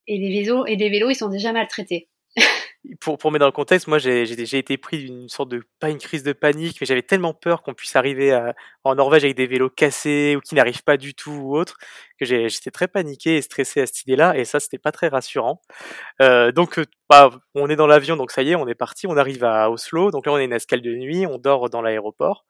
Et 0.06 0.18
les 0.18 0.28
vélos, 0.28 0.66
et 0.66 0.76
les 0.76 0.90
vélos, 0.90 1.10
ils 1.10 1.14
sont 1.14 1.28
déjà 1.28 1.52
maltraités 1.52 2.08
pour, 3.00 3.18
pour 3.18 3.30
mettre 3.30 3.40
dans 3.40 3.46
le 3.46 3.52
contexte, 3.52 3.86
moi 3.86 3.98
j'ai 3.98 4.58
été 4.58 4.76
pris 4.76 4.98
d'une 4.98 5.28
sorte 5.28 5.48
de, 5.48 5.62
pas 5.80 5.90
une 5.90 5.98
crise 5.98 6.22
de 6.22 6.32
panique, 6.32 6.78
mais 6.80 6.86
j'avais 6.86 7.02
tellement 7.02 7.32
peur 7.32 7.62
qu'on 7.62 7.74
puisse 7.74 7.96
arriver 7.96 8.36
en 8.82 8.94
Norvège 8.94 9.24
avec 9.24 9.36
des 9.36 9.46
vélos 9.46 9.70
cassés 9.70 10.36
ou 10.36 10.40
qui 10.40 10.54
n'arrivent 10.54 10.82
pas 10.82 10.96
du 10.96 11.14
tout 11.14 11.30
ou 11.30 11.56
autre, 11.56 11.76
que 12.18 12.26
j'étais 12.26 12.70
très 12.70 12.88
paniqué 12.88 13.36
et 13.36 13.42
stressé 13.42 13.80
à 13.80 13.86
cette 13.86 14.02
idée-là, 14.02 14.36
et 14.36 14.44
ça 14.44 14.60
c'était 14.60 14.78
pas 14.78 14.92
très 14.92 15.08
rassurant. 15.08 15.62
Euh, 16.20 16.52
donc 16.52 16.78
euh, 16.78 16.84
bah, 17.08 17.30
on 17.54 17.68
est 17.68 17.76
dans 17.76 17.86
l'avion, 17.86 18.16
donc 18.16 18.30
ça 18.30 18.42
y 18.42 18.50
est, 18.50 18.56
on 18.56 18.68
est 18.68 18.74
parti, 18.74 19.06
on 19.06 19.16
arrive 19.16 19.44
à 19.44 19.70
Oslo, 19.70 20.10
donc 20.10 20.26
là 20.26 20.32
on 20.32 20.38
est 20.38 20.44
une 20.44 20.52
escale 20.52 20.82
de 20.82 20.94
nuit, 20.94 21.26
on 21.26 21.38
dort 21.38 21.70
dans 21.70 21.82
l'aéroport, 21.82 22.44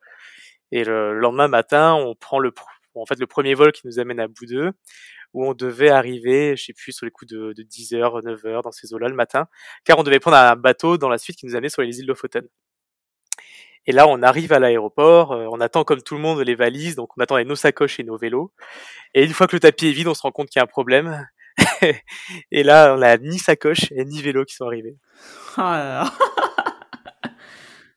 et 0.72 0.84
le 0.84 1.14
lendemain 1.14 1.48
matin 1.48 1.94
on 1.94 2.14
prend 2.14 2.38
le, 2.38 2.52
en 3.02 3.06
fait 3.06 3.18
le 3.18 3.26
premier 3.26 3.54
vol 3.54 3.72
qui 3.72 3.86
nous 3.86 3.98
amène 3.98 4.20
à 4.20 4.28
Boudeux 4.28 4.72
où 5.34 5.44
on 5.44 5.52
devait 5.52 5.90
arriver, 5.90 6.56
je 6.56 6.64
sais 6.64 6.72
plus, 6.72 6.92
sur 6.92 7.04
les 7.04 7.10
coups 7.10 7.30
de, 7.32 7.52
10h, 7.52 8.22
9h, 8.22 8.62
dans 8.62 8.70
ces 8.70 8.94
eaux-là 8.94 9.08
le 9.08 9.16
matin, 9.16 9.46
car 9.84 9.98
on 9.98 10.04
devait 10.04 10.20
prendre 10.20 10.36
un 10.36 10.56
bateau 10.56 10.96
dans 10.96 11.08
la 11.08 11.18
suite 11.18 11.36
qui 11.36 11.46
nous 11.46 11.56
amenait 11.56 11.68
sur 11.68 11.82
les 11.82 11.98
îles 11.98 12.06
Lofoten. 12.06 12.46
Et 13.86 13.92
là, 13.92 14.06
on 14.08 14.22
arrive 14.22 14.52
à 14.52 14.60
l'aéroport, 14.60 15.32
euh, 15.32 15.46
on 15.50 15.60
attend 15.60 15.84
comme 15.84 16.00
tout 16.00 16.14
le 16.14 16.20
monde 16.20 16.40
les 16.40 16.54
valises, 16.54 16.94
donc 16.94 17.10
on 17.18 17.20
attend 17.20 17.42
nos 17.44 17.56
sacoches 17.56 18.00
et 18.00 18.04
nos 18.04 18.16
vélos. 18.16 18.52
Et 19.12 19.24
une 19.24 19.32
fois 19.34 19.46
que 19.46 19.56
le 19.56 19.60
tapis 19.60 19.88
est 19.88 19.92
vide, 19.92 20.08
on 20.08 20.14
se 20.14 20.22
rend 20.22 20.30
compte 20.30 20.48
qu'il 20.48 20.58
y 20.58 20.60
a 20.60 20.64
un 20.64 20.66
problème. 20.66 21.26
et 22.50 22.62
là, 22.62 22.94
on 22.94 22.98
n'a 22.98 23.18
ni 23.18 23.38
sacoche 23.38 23.92
et 23.92 24.04
ni 24.04 24.22
vélo 24.22 24.44
qui 24.44 24.54
sont 24.54 24.66
arrivés. 24.66 24.96
Oh 25.58 25.62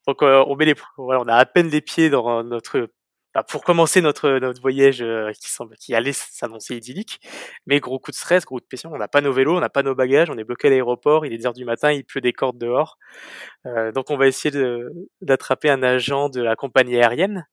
donc 0.08 0.24
euh, 0.24 0.44
on 0.48 0.56
met 0.56 0.66
les, 0.66 0.75
voilà, 0.98 1.22
on 1.22 1.27
a 1.27 1.36
à 1.36 1.46
peine 1.46 1.70
les 1.70 1.82
pieds 1.82 2.10
dans 2.10 2.44
notre 2.44 2.89
bah, 3.38 3.44
pour 3.44 3.63
commencer 3.63 4.01
notre, 4.01 4.39
notre 4.39 4.60
voyage 4.60 5.03
euh, 5.03 5.32
qui, 5.32 5.51
semble, 5.51 5.75
qui 5.75 5.94
allait 5.94 6.12
s'annoncer 6.12 6.75
idyllique, 6.75 7.20
mais 7.67 7.79
gros 7.79 8.00
coup 8.00 8.10
de 8.10 8.15
stress, 8.15 8.46
gros 8.46 8.56
coup 8.56 8.62
de 8.62 8.65
pression, 8.65 8.91
on 8.91 8.98
n'a 8.98 9.08
pas 9.08 9.22
nos 9.22 9.32
vélos, 9.32 9.56
on 9.56 9.60
n'a 9.60 9.70
pas 9.70 9.84
nos 9.84 9.94
bagages, 9.94 10.32
on 10.32 10.38
est 10.39 10.44
bloqué 10.44 10.70
à 10.70 10.72
l'aéroport, 10.72 11.24
il 11.24 11.32
est 11.34 11.38
10 11.38 11.46
heures 11.46 11.53
du 11.53 11.63
matin, 11.63 11.91
il 11.91 12.03
pleut 12.03 12.20
des 12.20 12.34
cordes 12.34 12.58
dehors. 12.58 12.98
Euh, 13.67 13.91
donc 13.91 14.10
on 14.10 14.17
va 14.17 14.25
essayer 14.25 14.60
d'attraper 15.22 15.70
un 15.70 15.84
agent 15.84 16.29
de 16.29 16.41
la 16.41 16.56
compagnie 16.56 16.96
aérienne 16.98 17.46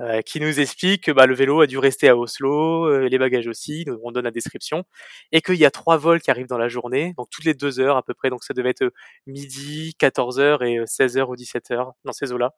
euh, 0.00 0.22
qui 0.22 0.40
nous 0.40 0.60
explique 0.60 1.04
que 1.04 1.12
bah, 1.12 1.26
le 1.26 1.34
vélo 1.34 1.60
a 1.60 1.66
dû 1.66 1.76
rester 1.76 2.08
à 2.08 2.16
Oslo, 2.16 2.86
euh, 2.86 3.06
les 3.10 3.18
bagages 3.18 3.48
aussi, 3.48 3.84
on 4.02 4.12
donne 4.12 4.24
la 4.24 4.30
description, 4.30 4.84
et 5.32 5.42
qu'il 5.42 5.56
y 5.56 5.66
a 5.66 5.70
trois 5.70 5.98
vols 5.98 6.22
qui 6.22 6.30
arrivent 6.30 6.48
dans 6.48 6.56
la 6.56 6.68
journée, 6.68 7.12
donc 7.18 7.28
toutes 7.30 7.44
les 7.44 7.54
deux 7.54 7.80
heures 7.80 7.98
à 7.98 8.02
peu 8.02 8.14
près, 8.14 8.30
donc 8.30 8.44
ça 8.44 8.54
devait 8.54 8.70
être 8.70 8.90
midi, 9.26 9.94
14 9.98 10.40
heures 10.40 10.62
et 10.62 10.78
16 10.86 11.18
heures 11.18 11.28
ou 11.28 11.36
17 11.36 11.70
heures 11.72 11.92
dans 12.04 12.12
ces 12.14 12.32
eaux-là. 12.32 12.54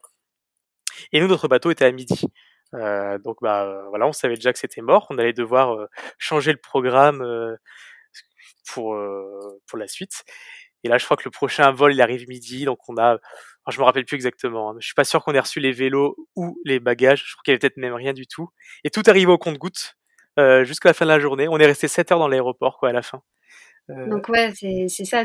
Et 1.12 1.20
nous, 1.20 1.26
notre 1.28 1.48
bateau 1.48 1.70
était 1.70 1.84
à 1.84 1.92
midi. 1.92 2.26
Euh, 2.74 3.18
donc 3.18 3.38
bah 3.42 3.84
voilà, 3.90 4.06
on 4.06 4.12
savait 4.12 4.36
déjà 4.36 4.52
que 4.52 4.58
c'était 4.58 4.80
mort, 4.82 5.06
on 5.10 5.18
allait 5.18 5.32
devoir 5.32 5.74
euh, 5.74 5.86
changer 6.18 6.52
le 6.52 6.58
programme 6.58 7.22
euh, 7.22 7.56
pour 8.72 8.96
pour 9.66 9.78
la 9.78 9.88
suite. 9.88 10.24
Et 10.84 10.88
là, 10.88 10.98
je 10.98 11.04
crois 11.04 11.16
que 11.16 11.24
le 11.26 11.30
prochain 11.30 11.70
vol 11.72 11.92
il 11.94 12.00
arrive 12.02 12.28
midi, 12.28 12.64
donc 12.64 12.78
on 12.88 12.96
a, 12.98 13.18
je 13.68 13.78
me 13.80 13.84
rappelle 13.84 14.04
plus 14.06 14.16
exactement, 14.16 14.70
hein, 14.70 14.76
je 14.80 14.86
suis 14.86 14.94
pas 14.94 15.04
sûr 15.04 15.22
qu'on 15.24 15.34
ait 15.34 15.40
reçu 15.40 15.60
les 15.60 15.72
vélos 15.72 16.16
ou 16.36 16.60
les 16.64 16.80
bagages. 16.80 17.24
Je 17.26 17.34
crois 17.34 17.42
qu'il 17.44 17.52
y 17.52 17.54
avait 17.54 17.60
peut-être 17.60 17.76
même 17.78 17.94
rien 17.94 18.12
du 18.14 18.26
tout. 18.26 18.48
Et 18.84 18.90
tout 18.90 19.02
arrivait 19.06 19.32
au 19.32 19.38
compte-goutte 19.38 19.96
euh, 20.38 20.64
jusqu'à 20.64 20.90
la 20.90 20.94
fin 20.94 21.04
de 21.06 21.10
la 21.10 21.20
journée. 21.20 21.48
On 21.48 21.58
est 21.58 21.66
resté 21.66 21.88
7 21.88 22.12
heures 22.12 22.18
dans 22.20 22.28
l'aéroport 22.28 22.78
quoi 22.78 22.90
à 22.90 22.92
la 22.92 23.02
fin. 23.02 23.22
Euh, 23.90 24.06
Donc 24.06 24.28
ouais, 24.28 24.52
c'est 24.54 25.04
ça. 25.04 25.24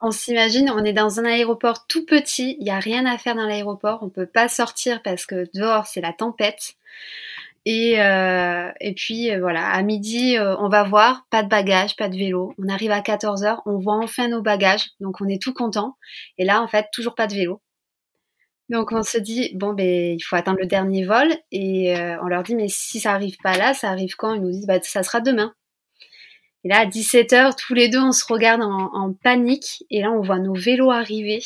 On, 0.00 0.10
s'imagine, 0.10 0.70
on 0.70 0.84
est 0.84 0.92
dans 0.92 1.20
un 1.20 1.24
aéroport 1.24 1.86
tout 1.86 2.04
petit, 2.04 2.56
il 2.60 2.64
n'y 2.64 2.70
a 2.70 2.78
rien 2.78 3.06
à 3.06 3.18
faire 3.18 3.34
dans 3.34 3.46
l'aéroport, 3.46 4.00
on 4.02 4.08
peut 4.08 4.26
pas 4.26 4.48
sortir 4.48 5.02
parce 5.02 5.26
que 5.26 5.46
dehors 5.54 5.86
c'est 5.86 6.00
la 6.00 6.12
tempête. 6.12 6.74
Et, 7.68 8.00
euh, 8.00 8.70
puis 8.94 9.32
euh, 9.32 9.40
voilà, 9.40 9.68
à 9.68 9.82
midi, 9.82 10.36
on 10.38 10.68
va 10.68 10.84
voir, 10.84 11.26
pas 11.30 11.42
de 11.42 11.48
bagages, 11.48 11.96
pas 11.96 12.08
de 12.08 12.16
vélo. 12.16 12.54
On 12.58 12.68
arrive 12.68 12.92
à 12.92 13.00
14h, 13.00 13.62
on 13.66 13.78
voit 13.78 13.96
enfin 13.96 14.28
nos 14.28 14.42
bagages, 14.42 14.90
donc 15.00 15.20
on 15.20 15.28
est 15.28 15.42
tout 15.42 15.52
content. 15.52 15.96
Et 16.38 16.44
là, 16.44 16.62
en 16.62 16.68
fait, 16.68 16.86
toujours 16.92 17.14
pas 17.14 17.26
de 17.26 17.34
vélo. 17.34 17.60
Donc 18.68 18.90
on 18.90 19.02
se 19.02 19.18
dit, 19.18 19.52
bon, 19.54 19.74
ben 19.74 20.16
il 20.16 20.20
faut 20.20 20.36
attendre 20.36 20.58
le 20.60 20.66
dernier 20.66 21.04
vol. 21.04 21.28
Et 21.52 21.94
on 22.22 22.26
leur 22.26 22.42
dit, 22.44 22.54
mais 22.54 22.68
si 22.68 23.00
ça 23.00 23.12
arrive 23.12 23.36
pas 23.42 23.56
là, 23.56 23.74
ça 23.74 23.90
arrive 23.90 24.14
quand? 24.16 24.34
Ils 24.34 24.42
nous 24.42 24.50
disent, 24.50 24.66
bah, 24.66 24.78
ça 24.82 25.02
sera 25.02 25.20
demain. 25.20 25.52
Et 26.66 26.68
là, 26.68 26.80
à 26.80 26.86
17h, 26.86 27.54
tous 27.54 27.74
les 27.74 27.88
deux, 27.88 28.00
on 28.00 28.10
se 28.10 28.24
regarde 28.28 28.60
en, 28.60 29.12
panique. 29.12 29.84
Et 29.88 30.02
là, 30.02 30.10
on 30.10 30.20
voit 30.20 30.40
nos 30.40 30.54
vélos 30.54 30.90
arriver. 30.90 31.38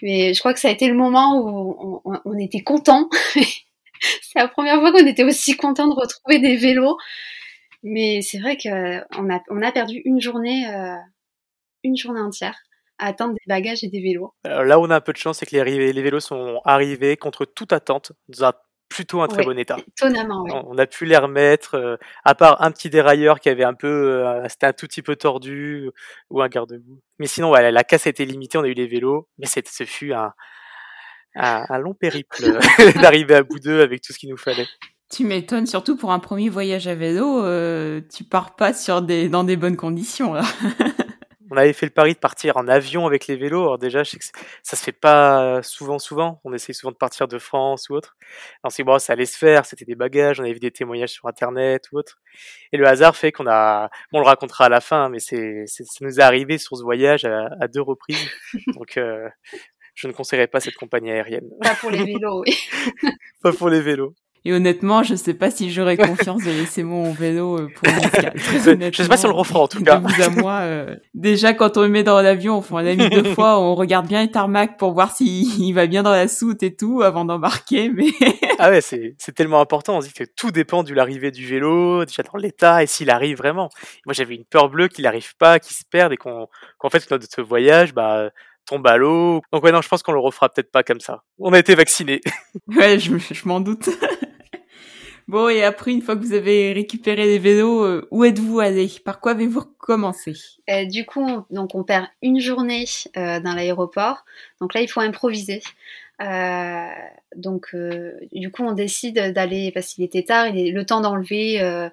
Mais 0.00 0.32
je 0.32 0.38
crois 0.38 0.54
que 0.54 0.58
ça 0.58 0.68
a 0.68 0.70
été 0.70 0.88
le 0.88 0.94
moment 0.94 1.36
où 1.36 2.00
on, 2.24 2.38
était 2.38 2.62
contents. 2.62 3.10
c'est 3.34 4.38
la 4.38 4.48
première 4.48 4.80
fois 4.80 4.90
qu'on 4.90 5.06
était 5.06 5.22
aussi 5.22 5.54
contents 5.54 5.86
de 5.86 5.92
retrouver 5.92 6.38
des 6.38 6.56
vélos. 6.56 6.96
Mais 7.82 8.22
c'est 8.22 8.38
vrai 8.38 8.56
qu'on 8.56 9.30
a, 9.30 9.42
on 9.50 9.60
a 9.60 9.70
perdu 9.70 10.00
une 10.06 10.22
journée, 10.22 10.66
euh, 10.66 10.96
une 11.82 11.98
journée 11.98 12.22
entière 12.22 12.58
à 12.96 13.08
attendre 13.08 13.34
des 13.34 13.44
bagages 13.46 13.84
et 13.84 13.88
des 13.88 14.00
vélos. 14.00 14.32
là 14.44 14.80
où 14.80 14.86
on 14.86 14.90
a 14.90 14.96
un 14.96 15.00
peu 15.02 15.12
de 15.12 15.18
chance, 15.18 15.40
c'est 15.40 15.46
que 15.46 15.54
les, 15.54 16.02
vélos 16.02 16.20
sont 16.20 16.58
arrivés 16.64 17.18
contre 17.18 17.44
toute 17.44 17.74
attente 17.74 18.12
plutôt 18.92 19.22
un 19.22 19.28
très 19.28 19.42
bon 19.42 19.58
état. 19.58 19.76
Étonnamment. 19.88 20.44
On 20.68 20.76
a 20.78 20.86
pu 20.86 21.04
les 21.06 21.16
remettre, 21.16 21.74
euh, 21.74 21.96
à 22.24 22.34
part 22.34 22.62
un 22.62 22.70
petit 22.70 22.90
dérailleur 22.90 23.40
qui 23.40 23.48
avait 23.48 23.64
un 23.64 23.74
peu, 23.74 23.88
euh, 23.88 24.46
c'était 24.48 24.66
un 24.66 24.72
tout 24.72 24.86
petit 24.86 25.02
peu 25.02 25.16
tordu 25.16 25.90
ou 26.30 26.42
un 26.42 26.48
garde-boue. 26.48 27.00
Mais 27.18 27.26
sinon, 27.26 27.50
ouais, 27.50 27.70
la 27.70 27.84
casse 27.84 28.06
a 28.06 28.10
été 28.10 28.24
limitée. 28.24 28.58
On 28.58 28.62
a 28.62 28.68
eu 28.68 28.74
les 28.74 28.86
vélos, 28.86 29.28
mais 29.38 29.46
ce 29.46 29.84
fut 29.84 30.12
un, 30.12 30.32
un, 31.34 31.78
long 31.78 31.94
périple 31.94 32.36
d'arriver 33.02 33.34
à 33.34 33.42
bout 33.42 33.58
d'eux 33.58 33.80
avec 33.82 34.02
tout 34.02 34.12
ce 34.12 34.18
qu'il 34.18 34.30
nous 34.30 34.36
fallait. 34.36 34.68
Tu 35.10 35.24
m'étonnes, 35.24 35.66
surtout 35.66 35.96
pour 35.96 36.10
un 36.12 36.18
premier 36.18 36.48
voyage 36.48 36.88
à 36.88 36.94
vélo, 36.94 37.44
euh, 37.44 38.00
tu 38.14 38.24
pars 38.24 38.56
pas 38.56 38.72
sur 38.72 39.02
des, 39.02 39.28
dans 39.28 39.44
des 39.44 39.56
bonnes 39.56 39.76
conditions. 39.76 40.32
Là. 40.32 40.42
on 41.52 41.56
avait 41.58 41.74
fait 41.74 41.84
le 41.84 41.92
pari 41.92 42.14
de 42.14 42.18
partir 42.18 42.56
en 42.56 42.66
avion 42.66 43.06
avec 43.06 43.26
les 43.26 43.36
vélos. 43.36 43.60
Alors 43.60 43.78
déjà, 43.78 44.02
je 44.02 44.10
sais 44.10 44.18
que 44.18 44.24
ça 44.62 44.74
se 44.74 44.82
fait 44.82 44.90
pas 44.90 45.62
souvent, 45.62 45.98
souvent. 45.98 46.40
On 46.44 46.54
essaie 46.54 46.72
souvent 46.72 46.92
de 46.92 46.96
partir 46.96 47.28
de 47.28 47.38
France 47.38 47.90
ou 47.90 47.94
autre. 47.94 48.16
On 48.64 48.70
s'est 48.70 48.84
bon, 48.84 48.98
ça 48.98 49.12
allait 49.12 49.26
se 49.26 49.36
faire. 49.36 49.66
C'était 49.66 49.84
des 49.84 49.94
bagages. 49.94 50.40
On 50.40 50.44
avait 50.44 50.54
vu 50.54 50.60
des 50.60 50.70
témoignages 50.70 51.10
sur 51.10 51.28
Internet 51.28 51.88
ou 51.92 51.98
autre. 51.98 52.22
Et 52.72 52.78
le 52.78 52.86
hasard 52.86 53.16
fait 53.16 53.32
qu'on 53.32 53.46
a, 53.46 53.90
bon, 54.12 54.18
on 54.18 54.20
le 54.20 54.26
racontera 54.26 54.64
à 54.64 54.68
la 54.70 54.80
fin, 54.80 55.10
mais 55.10 55.18
c'est, 55.18 55.66
ça 55.66 55.84
nous 56.00 56.18
est 56.18 56.22
arrivé 56.22 56.56
sur 56.56 56.78
ce 56.78 56.82
voyage 56.82 57.26
à, 57.26 57.68
deux 57.68 57.82
reprises. 57.82 58.30
Donc, 58.68 58.96
euh, 58.96 59.28
je 59.94 60.08
ne 60.08 60.14
conseillerais 60.14 60.46
pas 60.46 60.60
cette 60.60 60.76
compagnie 60.76 61.10
aérienne. 61.10 61.50
Pas 61.60 61.74
pour 61.74 61.90
les 61.90 62.02
vélos, 62.02 62.44
oui. 62.46 62.56
pas 63.42 63.52
pour 63.52 63.68
les 63.68 63.82
vélos. 63.82 64.14
Et 64.44 64.52
honnêtement, 64.52 65.04
je 65.04 65.14
sais 65.14 65.34
pas 65.34 65.52
si 65.52 65.70
j'aurais 65.70 65.96
confiance 65.96 66.42
de 66.42 66.50
laisser 66.50 66.82
mon 66.82 67.12
vélo 67.12 67.60
euh, 67.60 67.68
pour 67.76 67.88
une 67.88 67.98
escale. 68.04 68.32
je 68.92 69.02
sais 69.02 69.08
pas 69.08 69.16
si 69.16 69.26
on 69.26 69.28
le 69.28 69.34
refera 69.34 69.60
en 69.60 69.68
tout 69.68 69.82
cas. 69.82 69.98
vous 69.98 70.22
à 70.22 70.30
moi, 70.30 70.60
euh, 70.62 70.96
déjà 71.14 71.54
quand 71.54 71.76
on 71.76 71.82
le 71.82 71.88
met 71.88 72.02
dans 72.02 72.20
l'avion, 72.20 72.58
on 72.58 72.60
fait 72.60 72.74
un 72.74 72.86
ami 72.86 73.08
deux 73.08 73.34
fois, 73.34 73.60
on 73.60 73.76
regarde 73.76 74.08
bien 74.08 74.20
les 74.20 74.30
tarmac 74.32 74.78
pour 74.78 74.92
voir 74.94 75.14
s'il 75.14 75.72
va 75.74 75.86
bien 75.86 76.02
dans 76.02 76.10
la 76.10 76.26
soute 76.26 76.64
et 76.64 76.74
tout 76.74 77.02
avant 77.02 77.24
d'embarquer. 77.24 77.90
Mais 77.90 78.08
ah 78.58 78.70
ouais, 78.70 78.80
c'est 78.80 79.14
tellement 79.32 79.60
important. 79.60 79.98
On 79.98 80.00
se 80.00 80.08
dit 80.08 80.12
que 80.12 80.24
tout 80.36 80.50
dépend 80.50 80.82
de 80.82 80.92
l'arrivée 80.92 81.30
du 81.30 81.46
vélo, 81.46 82.04
déjà 82.04 82.24
dans 82.24 82.38
l'état 82.38 82.82
et 82.82 82.88
s'il 82.88 83.10
arrive 83.10 83.36
vraiment. 83.36 83.70
Moi, 84.06 84.12
j'avais 84.12 84.34
une 84.34 84.44
peur 84.44 84.70
bleue 84.70 84.88
qu'il 84.88 85.04
n'arrive 85.04 85.36
pas, 85.36 85.60
qu'il 85.60 85.76
se 85.76 85.84
perde 85.88 86.12
et 86.12 86.16
qu'on 86.16 86.48
qu'en 86.78 86.90
fait 86.90 87.08
notre 87.12 87.42
voyage, 87.42 87.94
bah 87.94 88.30
tombe 88.66 88.86
à 88.88 88.96
l'eau. 88.96 89.40
Donc 89.52 89.62
ouais, 89.62 89.70
non, 89.72 89.82
je 89.82 89.88
pense 89.88 90.02
qu'on 90.02 90.12
le 90.12 90.20
refera 90.20 90.48
peut-être 90.48 90.70
pas 90.72 90.82
comme 90.82 91.00
ça. 91.00 91.22
On 91.38 91.52
a 91.52 91.58
été 91.58 91.74
vaccinés. 91.76 92.20
ouais, 92.68 92.98
je, 92.98 93.16
je 93.18 93.48
m'en 93.48 93.60
doute. 93.60 93.88
Bon, 95.28 95.48
et 95.48 95.62
après, 95.62 95.92
une 95.92 96.02
fois 96.02 96.16
que 96.16 96.20
vous 96.20 96.32
avez 96.32 96.72
récupéré 96.72 97.24
les 97.26 97.38
vélos, 97.38 97.84
euh, 97.84 98.08
où 98.10 98.24
êtes-vous 98.24 98.60
allé? 98.60 98.90
Par 99.04 99.20
quoi 99.20 99.32
avez-vous 99.32 99.64
commencé 99.78 100.34
euh, 100.68 100.84
Du 100.84 101.06
coup, 101.06 101.20
on, 101.20 101.44
donc 101.50 101.74
on 101.74 101.84
perd 101.84 102.06
une 102.22 102.40
journée 102.40 102.84
euh, 103.16 103.40
dans 103.40 103.54
l'aéroport. 103.54 104.24
Donc 104.60 104.74
là, 104.74 104.80
il 104.80 104.88
faut 104.88 105.00
improviser. 105.00 105.62
donc, 107.36 107.74
du 108.32 108.50
coup, 108.50 108.64
on 108.64 108.72
décide 108.72 109.32
d'aller, 109.32 109.72
parce 109.72 109.94
qu'il 109.94 110.04
était 110.04 110.22
tard, 110.22 110.48
le 110.52 110.82
temps 110.82 111.00
d'enlever 111.00 111.88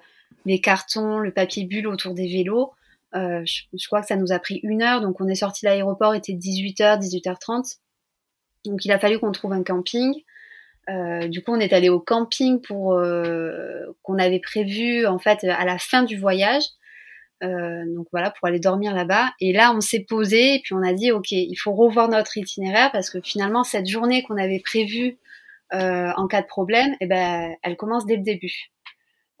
les 0.46 0.60
cartons, 0.60 1.18
le 1.18 1.32
papier 1.32 1.64
bulle 1.64 1.88
autour 1.88 2.14
des 2.14 2.28
vélos. 2.28 2.72
Je, 3.12 3.62
je, 3.72 3.86
crois 3.86 4.02
que 4.02 4.06
ça 4.06 4.16
nous 4.16 4.32
a 4.32 4.38
pris 4.38 4.60
une 4.62 4.82
heure. 4.82 5.00
Donc, 5.00 5.20
on 5.20 5.26
est 5.26 5.34
sorti 5.34 5.64
de 5.64 5.70
l'aéroport, 5.70 6.14
il 6.14 6.18
était 6.18 6.32
18h, 6.32 7.00
18h30. 7.00 7.78
Donc 8.64 8.84
il 8.84 8.92
a 8.92 8.98
fallu 8.98 9.18
qu'on 9.18 9.32
trouve 9.32 9.52
un 9.52 9.62
camping. 9.62 10.14
Du 11.28 11.42
coup, 11.42 11.52
on 11.52 11.60
est 11.60 11.72
allé 11.72 11.88
au 11.88 12.00
camping 12.00 12.60
pour 12.60 13.00
qu'on 14.02 14.18
avait 14.18 14.40
prévu 14.40 15.06
en 15.06 15.18
fait 15.18 15.44
à 15.44 15.64
la 15.64 15.78
fin 15.78 16.02
du 16.02 16.16
voyage. 16.16 16.64
donc 17.42 18.06
voilà, 18.12 18.30
pour 18.30 18.48
aller 18.48 18.60
dormir 18.60 18.94
là-bas. 18.94 19.32
Et 19.40 19.52
là, 19.52 19.72
on 19.74 19.80
s'est 19.80 20.04
posé 20.08 20.54
et 20.54 20.60
puis 20.60 20.74
on 20.74 20.82
a 20.82 20.92
dit, 20.92 21.12
ok, 21.12 21.30
il 21.32 21.56
faut 21.56 21.72
revoir 21.72 22.08
notre 22.08 22.36
itinéraire 22.36 22.90
parce 22.92 23.10
que 23.10 23.20
finalement, 23.20 23.64
cette 23.64 23.86
journée 23.86 24.22
qu'on 24.22 24.36
avait 24.36 24.60
prévue 24.64 25.18
en 25.72 26.26
cas 26.26 26.42
de 26.42 26.46
problème, 26.46 26.94
eh 27.00 27.06
ben, 27.06 27.54
elle 27.62 27.76
commence 27.76 28.06
dès 28.06 28.16
le 28.16 28.22
début. 28.22 28.72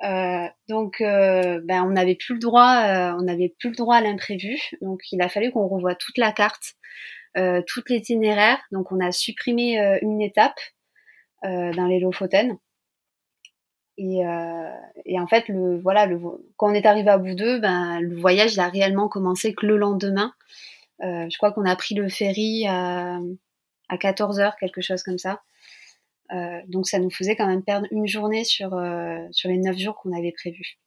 Euh, 0.02 0.46
donc, 0.68 1.00
euh, 1.00 1.60
ben, 1.64 1.82
on 1.84 1.90
n'avait 1.90 2.14
plus 2.14 2.34
le 2.34 2.40
droit, 2.40 2.84
euh, 2.84 3.14
on 3.18 3.22
n'avait 3.22 3.54
plus 3.58 3.70
le 3.70 3.76
droit 3.76 3.96
à 3.96 4.00
l'imprévu. 4.00 4.58
Donc, 4.80 5.00
il 5.12 5.20
a 5.22 5.28
fallu 5.28 5.52
qu'on 5.52 5.68
revoie 5.68 5.94
toute 5.94 6.16
la 6.18 6.32
carte, 6.32 6.74
euh, 7.36 7.62
tout 7.66 7.82
l'itinéraire. 7.88 8.58
Donc, 8.72 8.92
on 8.92 9.00
a 9.00 9.12
supprimé 9.12 9.78
une 10.02 10.22
étape 10.22 10.58
dans 11.42 11.86
les 11.86 12.00
Lofoten. 12.00 12.56
Et, 13.96 14.20
et, 15.04 15.20
en 15.20 15.26
fait, 15.26 15.48
le, 15.48 15.78
voilà, 15.78 16.06
le, 16.06 16.18
quand 16.56 16.70
on 16.70 16.74
est 16.74 16.86
arrivé 16.86 17.10
à 17.10 17.18
bout 17.18 17.34
d'eux, 17.34 17.60
ben, 17.60 18.00
le 18.00 18.16
voyage 18.16 18.54
il 18.54 18.60
a 18.60 18.68
réellement 18.68 19.08
commencé 19.08 19.54
que 19.54 19.66
le 19.66 19.76
lendemain. 19.76 20.32
je 21.00 21.36
crois 21.36 21.52
qu'on 21.52 21.66
a 21.66 21.76
pris 21.76 21.94
le 21.94 22.08
ferry 22.08 22.66
à, 22.66 23.18
à 23.90 23.98
14 23.98 24.40
heures, 24.40 24.56
quelque 24.56 24.80
chose 24.80 25.02
comme 25.02 25.18
ça. 25.18 25.42
Euh, 26.32 26.60
donc 26.68 26.86
ça 26.86 26.98
nous 26.98 27.10
faisait 27.10 27.34
quand 27.34 27.46
même 27.46 27.62
perdre 27.62 27.86
une 27.90 28.06
journée 28.06 28.44
sur, 28.44 28.74
euh, 28.74 29.18
sur 29.32 29.48
les 29.48 29.58
neuf 29.58 29.76
jours 29.76 29.96
qu'on 29.96 30.16
avait 30.16 30.32
prévus. 30.32 30.78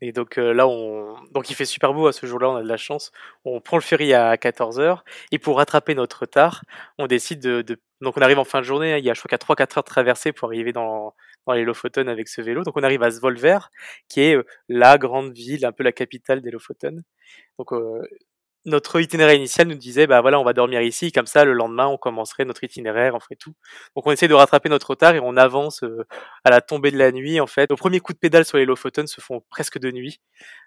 Et 0.00 0.12
donc 0.12 0.38
euh, 0.38 0.52
là, 0.52 0.68
on... 0.68 1.16
donc 1.32 1.50
il 1.50 1.54
fait 1.54 1.64
super 1.64 1.92
beau 1.92 2.06
à 2.06 2.12
ce 2.12 2.26
jour-là, 2.26 2.50
on 2.50 2.56
a 2.56 2.62
de 2.62 2.68
la 2.68 2.76
chance. 2.76 3.12
On 3.44 3.60
prend 3.60 3.76
le 3.76 3.82
ferry 3.82 4.14
à 4.14 4.34
14h 4.36 5.00
et 5.32 5.38
pour 5.38 5.56
rattraper 5.56 5.94
notre 5.94 6.20
retard, 6.20 6.64
on 6.98 7.06
décide 7.06 7.40
de, 7.40 7.62
de... 7.62 7.80
Donc 8.00 8.16
on 8.16 8.20
arrive 8.20 8.38
en 8.38 8.44
fin 8.44 8.60
de 8.60 8.64
journée, 8.64 8.98
il 8.98 9.04
y 9.04 9.10
a 9.10 9.14
je 9.14 9.20
crois 9.20 9.34
a 9.34 9.36
3-4 9.36 9.78
heures 9.78 9.82
de 9.84 9.88
traversée 9.88 10.32
pour 10.32 10.48
arriver 10.48 10.72
dans, 10.72 11.14
dans 11.46 11.52
les 11.52 11.64
Lofoten 11.64 12.08
avec 12.08 12.28
ce 12.28 12.40
vélo. 12.40 12.62
Donc 12.62 12.76
on 12.76 12.82
arrive 12.82 13.02
à 13.02 13.10
Svolver, 13.10 13.58
qui 14.08 14.20
est 14.20 14.36
la 14.68 14.98
grande 14.98 15.32
ville, 15.32 15.64
un 15.64 15.72
peu 15.72 15.82
la 15.82 15.92
capitale 15.92 16.42
des 16.42 16.50
Lofoten. 16.50 17.02
Donc 17.58 17.72
notre 18.68 19.00
itinéraire 19.00 19.34
initial 19.34 19.66
nous 19.66 19.74
disait 19.74 20.06
bah 20.06 20.20
voilà 20.20 20.38
on 20.38 20.44
va 20.44 20.52
dormir 20.52 20.80
ici 20.80 21.10
comme 21.12 21.26
ça 21.26 21.44
le 21.44 21.52
lendemain 21.52 21.86
on 21.86 21.96
commencerait 21.96 22.44
notre 22.44 22.62
itinéraire 22.64 23.14
on 23.14 23.20
ferait 23.20 23.36
tout. 23.36 23.54
Donc 23.96 24.06
on 24.06 24.12
essaie 24.12 24.28
de 24.28 24.34
rattraper 24.34 24.68
notre 24.68 24.90
retard 24.90 25.14
et 25.14 25.20
on 25.20 25.36
avance 25.36 25.82
euh, 25.82 26.06
à 26.44 26.50
la 26.50 26.60
tombée 26.60 26.90
de 26.90 26.98
la 26.98 27.12
nuit 27.12 27.40
en 27.40 27.46
fait. 27.46 27.70
Nos 27.70 27.76
premiers 27.76 28.00
coups 28.00 28.16
de 28.16 28.20
pédale 28.20 28.44
sur 28.44 28.58
les 28.58 28.64
Lofoten 28.64 29.06
se 29.06 29.20
font 29.20 29.42
presque 29.50 29.78
de 29.78 29.90
nuit 29.90 30.20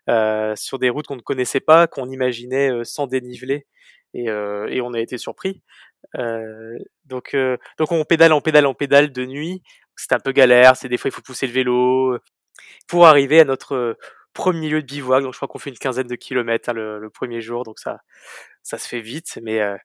euh, 0.10 0.56
sur 0.56 0.80
des 0.80 0.90
routes 0.90 1.08
qu'on 1.08 1.16
ne 1.16 1.22
connaissait 1.22 1.60
pas 1.60 1.88
qu'on 1.88 2.10
imaginait 2.10 2.72
euh, 2.72 2.84
sans 2.84 3.08
dénivelé. 3.08 3.68
Et, 4.14 4.26
et, 4.26 4.82
on 4.82 4.94
a 4.94 5.00
été 5.00 5.18
surpris. 5.18 5.62
Donc 7.06 7.34
donc 7.78 7.92
on 7.92 8.04
pédale 8.04 8.34
on 8.34 8.42
pédale 8.42 8.66
on 8.66 8.74
pédale 8.74 9.14
de 9.14 9.26
nuit. 9.26 9.64
C'est 9.96 10.12
un 10.12 10.20
peu 10.20 10.34
galère 10.34 10.76
c'est 10.76 10.90
des 10.90 10.98
fois 10.98 11.08
il 11.08 11.14
faut 11.14 11.22
pousser 11.22 11.48
le 11.48 11.54
vélo 11.54 12.18
pour 12.90 13.08
arriver 13.08 13.40
à 13.40 13.46
notre 13.46 13.98
premier 14.34 14.70
lieu 14.70 14.82
de 14.82 14.88
bivouac. 14.88 15.24
Donc 15.24 15.34
je 15.34 15.38
crois 15.38 15.48
qu'on 15.48 15.60
fait 15.60 15.70
une 15.70 15.78
quinzaine 15.78 16.08
de 16.08 16.15
kilomètres 16.15 16.70
hein, 16.70 16.74
le, 16.74 17.10
premier 17.10 17.41
jour, 17.41 17.63
donc 17.63 17.80
ça, 17.80 18.02
ça 18.63 18.78
se 18.78 18.88
fait 18.88 19.02
vite. 19.02 19.39
Mais, 19.41 19.62
euh, 19.62 19.78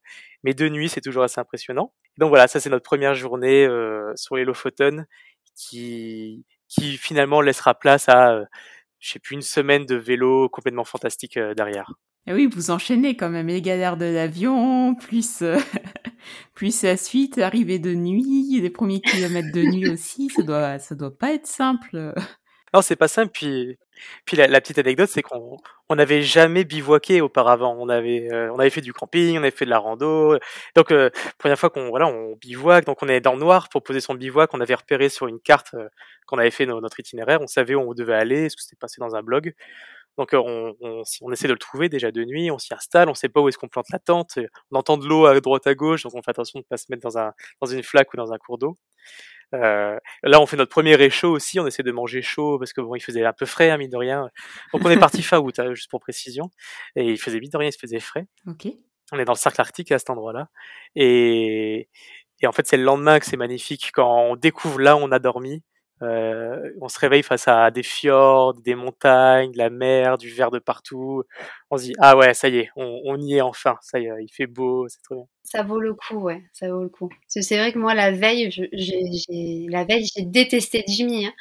mais 0.42 0.54
de 0.54 0.68
nuit, 0.68 0.88
c'est 0.88 1.00
toujours 1.00 1.24
assez 1.24 1.40
impressionnant. 1.40 1.92
Donc 2.18 2.30
voilà, 2.30 2.48
ça 2.48 2.61
c'est 2.61 2.70
notre 2.70 2.85
première 2.85 3.14
journée 3.14 3.66
euh, 3.66 4.12
sur 4.16 4.37
les 4.37 4.44
Lofoten 4.44 5.06
qui, 5.54 6.44
qui 6.68 6.96
finalement 6.96 7.40
laissera 7.40 7.74
place 7.74 8.09
à, 8.09 8.32
euh, 8.32 8.44
je 9.00 9.12
sais 9.12 9.18
plus, 9.18 9.35
une 9.35 9.42
semaine 9.42 9.85
de 9.87 9.96
vélo 9.96 10.48
complètement 10.48 10.85
fantastique 10.85 11.38
derrière. 11.38 11.92
Et 12.28 12.32
oui, 12.32 12.48
vous 12.52 12.72
enchaînez 12.72 13.16
quand 13.16 13.28
même 13.28 13.46
les 13.46 13.62
galères 13.62 13.96
de 13.96 14.06
l'avion, 14.06 14.96
plus 14.96 15.44
plus 16.54 16.82
la 16.82 16.96
suite, 16.96 17.38
arrivée 17.38 17.78
de 17.78 17.94
nuit, 17.94 18.61
les 18.61 18.70
premiers 18.70 19.00
kilomètres 19.00 19.52
de 19.52 19.62
nuit 19.62 19.88
aussi, 19.88 20.28
ça 20.30 20.42
doit 20.42 20.78
ça 20.78 20.94
doit 20.94 21.16
pas 21.16 21.32
être 21.35 21.46
simple. 21.46 22.14
Non, 22.74 22.83
c'est 22.83 22.96
pas 22.96 23.09
simple. 23.09 23.31
Puis, 23.33 23.79
puis 24.24 24.37
la, 24.37 24.61
petite 24.61 24.79
anecdote, 24.79 25.09
c'est 25.09 25.22
qu'on 25.22 25.57
on 25.88 25.94
n'avait 25.94 26.22
jamais 26.22 26.64
bivouaqué 26.64 27.20
auparavant. 27.20 27.76
On 27.79 27.88
avait, 27.88 28.29
euh, 28.33 28.52
on 28.52 28.59
avait 28.59 28.70
fait 28.70 28.81
du 28.81 28.92
camping, 28.92 29.37
on 29.38 29.42
avait 29.42 29.50
fait 29.50 29.64
de 29.64 29.70
la 29.70 29.79
rando. 29.79 30.38
Donc, 30.74 30.90
euh, 30.90 31.11
première 31.38 31.59
fois 31.59 31.70
qu'on 31.70 31.88
voilà, 31.90 32.07
on 32.09 32.37
bivouac. 32.37 32.85
Donc, 32.85 33.02
on 33.02 33.09
est 33.09 33.20
dans 33.20 33.35
le 33.35 33.38
noir 33.40 33.68
pour 33.68 33.83
poser 33.83 34.00
son 34.00 34.14
bivouac. 34.14 34.52
On 34.52 34.61
avait 34.61 34.74
repéré 34.74 35.09
sur 35.09 35.26
une 35.29 35.40
carte 35.40 35.74
euh, 35.74 35.88
qu'on 36.26 36.38
avait 36.38 36.50
fait 36.50 36.66
notre 36.66 37.00
itinéraire. 37.00 37.40
On 37.40 37.46
savait 37.46 37.74
où 37.74 37.81
on 37.81 37.94
devait 37.94 38.14
aller, 38.14 38.48
ce 38.48 38.57
que 38.57 38.62
c'était 38.62 38.76
passé 38.76 38.96
dans 39.00 39.14
un 39.14 39.22
blog. 39.22 39.55
Donc 40.18 40.31
on, 40.33 40.74
on, 40.81 41.02
on, 41.20 41.33
essaie 41.33 41.46
de 41.46 41.52
le 41.52 41.59
trouver 41.59 41.88
déjà 41.88 42.11
de 42.11 42.24
nuit, 42.24 42.50
on 42.50 42.59
s'y 42.59 42.72
installe, 42.72 43.09
on 43.11 43.14
sait 43.14 43.29
pas 43.29 43.40
où 43.40 43.48
est-ce 43.48 43.59
qu'on 43.59 43.68
plante 43.68 43.90
la 43.92 43.98
tente, 43.98 44.38
on 44.70 44.79
entend 44.79 44.96
de 44.96 45.07
l'eau 45.07 45.26
à 45.26 45.38
droite 45.40 45.66
à 45.66 45.74
gauche, 45.74 46.05
donc 46.05 46.14
on 46.14 46.22
fait 46.22 46.31
attention 46.31 46.59
de 46.61 46.64
pas 46.64 46.79
se 46.79 46.87
mettre 46.88 47.02
dans 47.02 47.18
un 47.18 47.33
dans 47.61 47.66
une 47.66 47.83
flaque 47.83 48.14
ou 48.14 48.16
dans 48.16 48.33
un 48.33 48.38
cours 48.38 48.57
d'eau. 48.57 48.76
Euh, 49.54 49.98
là, 50.22 50.40
on 50.40 50.46
fait 50.46 50.56
notre 50.56 50.70
premier 50.70 50.94
réchaud 50.94 51.30
aussi. 51.30 51.61
On 51.61 51.66
essaie 51.66 51.82
de 51.82 51.92
manger 51.92 52.22
chaud 52.22 52.59
parce 52.59 52.72
que 52.72 52.80
bon, 52.80 52.94
il 52.94 53.00
faisait 53.00 53.24
un 53.24 53.32
peu 53.32 53.46
frais, 53.46 53.70
hein, 53.70 53.78
mine 53.78 53.90
de 53.90 53.96
rien. 53.96 54.28
Donc, 54.72 54.85
on 54.85 54.90
est 54.90 54.98
parti 54.98 55.22
fin 55.22 55.38
août, 55.38 55.59
hein, 55.59 55.74
juste 55.74 55.90
pour 55.90 56.00
précision. 56.00 56.50
Et 56.96 57.04
il 57.04 57.18
faisait 57.18 57.40
mine 57.40 57.50
de 57.50 57.56
rien, 57.56 57.68
il 57.68 57.72
se 57.72 57.78
faisait 57.78 58.00
frais. 58.00 58.26
Ok. 58.46 58.68
On 59.12 59.18
est 59.18 59.24
dans 59.24 59.32
le 59.32 59.38
cercle 59.38 59.61
arctique 59.61 59.92
à 59.92 59.98
cet 59.98 60.11
endroit-là. 60.11 60.48
Et, 60.96 61.88
et 62.40 62.46
en 62.46 62.52
fait, 62.52 62.66
c'est 62.66 62.76
le 62.76 62.82
lendemain 62.82 63.20
que 63.20 63.26
c'est 63.26 63.37
magnifique 63.37 63.90
quand 63.92 64.30
on 64.30 64.37
découvre 64.37 64.80
là 64.80 64.96
où 64.96 65.00
on 65.00 65.12
a 65.12 65.18
dormi. 65.18 65.62
Euh, 66.02 66.70
on 66.80 66.88
se 66.88 66.98
réveille 66.98 67.22
face 67.22 67.48
à 67.48 67.70
des 67.70 67.82
fjords, 67.82 68.54
des 68.54 68.74
montagnes, 68.74 69.52
de 69.52 69.59
la 69.59 69.70
mer, 69.70 70.18
du 70.18 70.30
vert 70.30 70.50
de 70.50 70.59
partout. 70.59 71.22
On 71.70 71.78
se 71.78 71.85
dit 71.85 71.94
ah 71.98 72.16
ouais, 72.16 72.35
ça 72.35 72.48
y 72.48 72.59
est, 72.59 72.70
on, 72.76 73.00
on 73.04 73.18
y 73.18 73.35
est 73.35 73.40
enfin. 73.40 73.76
Ça 73.80 73.98
y 73.98 74.06
est, 74.06 74.22
il 74.22 74.28
fait 74.28 74.46
beau, 74.46 74.87
c'est 74.88 75.00
trop 75.02 75.14
bien. 75.14 75.24
Ça 75.44 75.62
vaut 75.62 75.80
le 75.80 75.94
coup, 75.94 76.16
ouais, 76.16 76.42
ça 76.52 76.68
vaut 76.70 76.82
le 76.82 76.88
coup. 76.88 77.09
c'est 77.28 77.56
vrai 77.56 77.72
que 77.72 77.78
moi 77.78 77.94
la 77.94 78.11
veille, 78.11 78.50
j'ai 78.50 79.66
la 79.70 79.85
veille, 79.85 80.06
j'ai 80.14 80.24
détesté 80.24 80.85
Jimmy. 80.87 81.26
Hein. 81.26 81.32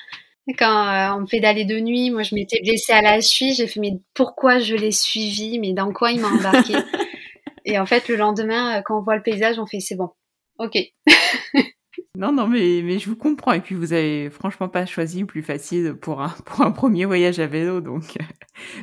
Quand 0.59 0.87
euh, 0.87 1.15
on 1.15 1.21
me 1.21 1.25
fait 1.25 1.39
d'aller 1.39 1.65
de 1.65 1.79
nuit, 1.79 2.11
moi 2.11 2.23
je 2.23 2.35
m'étais 2.35 2.61
blessée 2.61 2.93
à 2.93 3.01
la 3.01 3.19
cheville, 3.19 3.55
j'ai 3.55 3.67
fait 3.67 3.79
mais 3.79 3.99
pourquoi 4.13 4.59
je 4.59 4.75
l'ai 4.75 4.91
suivi, 4.91 5.59
mais 5.59 5.73
dans 5.73 5.91
quoi 5.91 6.11
il 6.11 6.21
m'a 6.21 6.29
embarqué 6.29 6.75
Et 7.65 7.79
en 7.79 7.85
fait 7.87 8.07
le 8.07 8.15
lendemain, 8.15 8.77
euh, 8.77 8.81
quand 8.83 8.99
on 8.99 9.01
voit 9.01 9.15
le 9.15 9.23
paysage, 9.23 9.57
on 9.57 9.65
fait 9.65 9.79
c'est 9.79 9.95
bon, 9.95 10.11
ok. 10.59 10.77
Non, 12.15 12.31
non, 12.31 12.47
mais, 12.47 12.99
je 12.99 13.09
vous 13.09 13.15
comprends. 13.15 13.53
Et 13.53 13.61
puis, 13.61 13.75
vous 13.75 13.93
avez 13.93 14.29
franchement 14.29 14.69
pas 14.69 14.85
choisi 14.85 15.19
le 15.21 15.25
plus 15.25 15.43
facile 15.43 15.95
pour 15.95 16.21
un, 16.21 16.29
pour 16.45 16.61
un 16.61 16.71
premier 16.71 17.05
voyage 17.05 17.39
à 17.39 17.47
vélo, 17.47 17.81
donc 17.81 18.17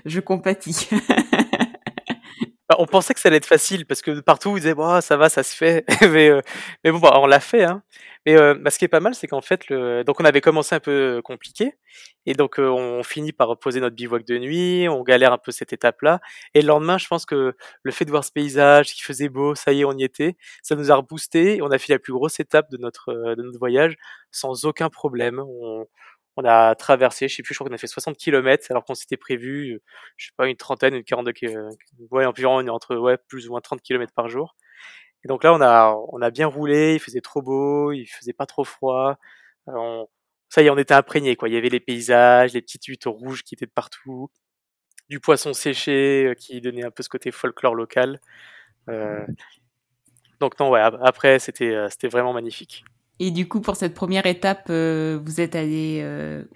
je 0.04 0.20
compatis. 0.20 0.88
Bah, 2.72 2.76
on 2.78 2.86
pensait 2.86 3.12
que 3.12 3.20
ça 3.20 3.28
allait 3.28 3.36
être 3.36 3.44
facile 3.44 3.84
parce 3.84 4.00
que 4.00 4.20
partout, 4.20 4.50
vous 4.50 4.58
disaient, 4.58 4.74
bah, 4.74 5.02
ça 5.02 5.18
va, 5.18 5.28
ça 5.28 5.42
se 5.42 5.54
fait. 5.54 5.84
mais, 6.10 6.30
euh, 6.30 6.40
mais 6.82 6.90
bon, 6.90 7.00
bah, 7.00 7.18
on 7.20 7.26
l'a 7.26 7.38
fait. 7.40 7.64
Hein. 7.64 7.82
Mais 8.24 8.34
euh, 8.34 8.54
bah, 8.54 8.70
ce 8.70 8.78
qui 8.78 8.86
est 8.86 8.88
pas 8.88 9.00
mal, 9.00 9.14
c'est 9.14 9.26
qu'en 9.26 9.42
fait, 9.42 9.68
le... 9.68 10.04
donc 10.04 10.20
on 10.20 10.24
avait 10.24 10.40
commencé 10.40 10.74
un 10.74 10.80
peu 10.80 11.20
compliqué, 11.22 11.74
et 12.24 12.34
donc 12.34 12.58
euh, 12.58 12.68
on 12.70 13.02
finit 13.02 13.32
par 13.32 13.58
poser 13.58 13.80
notre 13.80 13.96
bivouac 13.96 14.24
de 14.24 14.38
nuit, 14.38 14.88
on 14.88 15.02
galère 15.02 15.32
un 15.32 15.38
peu 15.38 15.50
cette 15.52 15.72
étape-là, 15.72 16.20
et 16.54 16.62
le 16.62 16.68
lendemain, 16.68 16.98
je 16.98 17.08
pense 17.08 17.26
que 17.26 17.54
le 17.82 17.92
fait 17.92 18.04
de 18.04 18.10
voir 18.10 18.24
ce 18.24 18.30
paysage, 18.32 18.94
qui 18.94 19.02
faisait 19.02 19.28
beau, 19.28 19.54
ça 19.54 19.72
y 19.72 19.80
est, 19.80 19.84
on 19.84 19.92
y 19.92 20.04
était, 20.04 20.36
ça 20.62 20.76
nous 20.76 20.92
a 20.92 20.94
reboosté, 20.96 21.60
on 21.62 21.70
a 21.72 21.78
fait 21.78 21.92
la 21.92 21.98
plus 21.98 22.12
grosse 22.12 22.38
étape 22.40 22.70
de 22.70 22.78
notre 22.78 23.10
euh, 23.10 23.34
de 23.34 23.42
notre 23.42 23.58
voyage 23.58 23.96
sans 24.30 24.64
aucun 24.64 24.88
problème. 24.88 25.42
On 26.36 26.44
a 26.44 26.74
traversé, 26.74 27.28
je 27.28 27.36
sais 27.36 27.42
plus, 27.42 27.54
je 27.54 27.58
crois 27.58 27.68
qu'on 27.68 27.74
a 27.74 27.78
fait 27.78 27.86
60 27.86 28.16
km 28.16 28.66
alors 28.70 28.84
qu'on 28.84 28.94
s'était 28.94 29.16
prévu, 29.16 29.80
je 30.16 30.26
sais 30.26 30.32
pas, 30.36 30.46
une 30.46 30.56
trentaine, 30.56 30.94
une 30.94 31.04
quarantaine, 31.04 31.68
ouais, 32.10 32.24
environ 32.24 32.66
entre 32.68 32.96
ouais 32.96 33.18
plus 33.28 33.48
ou 33.48 33.50
moins 33.52 33.60
30 33.60 33.82
km 33.82 34.12
par 34.14 34.28
jour. 34.28 34.56
Et 35.24 35.28
donc 35.28 35.44
là, 35.44 35.54
on 35.54 35.60
a, 35.60 35.94
on 36.12 36.20
a 36.20 36.30
bien 36.30 36.46
roulé, 36.46 36.94
il 36.94 37.00
faisait 37.00 37.20
trop 37.20 37.42
beau, 37.42 37.92
il 37.92 38.06
faisait 38.06 38.32
pas 38.32 38.46
trop 38.46 38.64
froid. 38.64 39.16
On, 39.66 40.06
ça 40.48 40.62
y 40.62 40.66
est, 40.66 40.70
on 40.70 40.78
était 40.78 40.94
imprégné, 40.94 41.36
quoi. 41.36 41.48
Il 41.48 41.54
y 41.54 41.56
avait 41.58 41.68
les 41.68 41.80
paysages, 41.80 42.52
les 42.54 42.62
petites 42.62 42.88
huttes 42.88 43.04
rouges 43.06 43.42
qui 43.44 43.54
étaient 43.54 43.66
de 43.66 43.70
partout, 43.70 44.30
du 45.08 45.20
poisson 45.20 45.52
séché 45.54 46.26
euh, 46.26 46.34
qui 46.34 46.60
donnait 46.60 46.84
un 46.84 46.90
peu 46.90 47.02
ce 47.02 47.08
côté 47.08 47.30
folklore 47.30 47.74
local. 47.74 48.20
Euh, 48.88 49.24
donc 50.40 50.58
non, 50.58 50.70
ouais, 50.70 50.80
après, 50.80 51.38
c'était, 51.38 51.74
euh, 51.74 51.88
c'était 51.88 52.08
vraiment 52.08 52.32
magnifique. 52.32 52.84
Et 53.24 53.30
du 53.30 53.46
coup, 53.46 53.60
pour 53.60 53.76
cette 53.76 53.94
première 53.94 54.26
étape, 54.26 54.68
vous 54.68 55.40
êtes 55.40 55.54
allé 55.54 56.04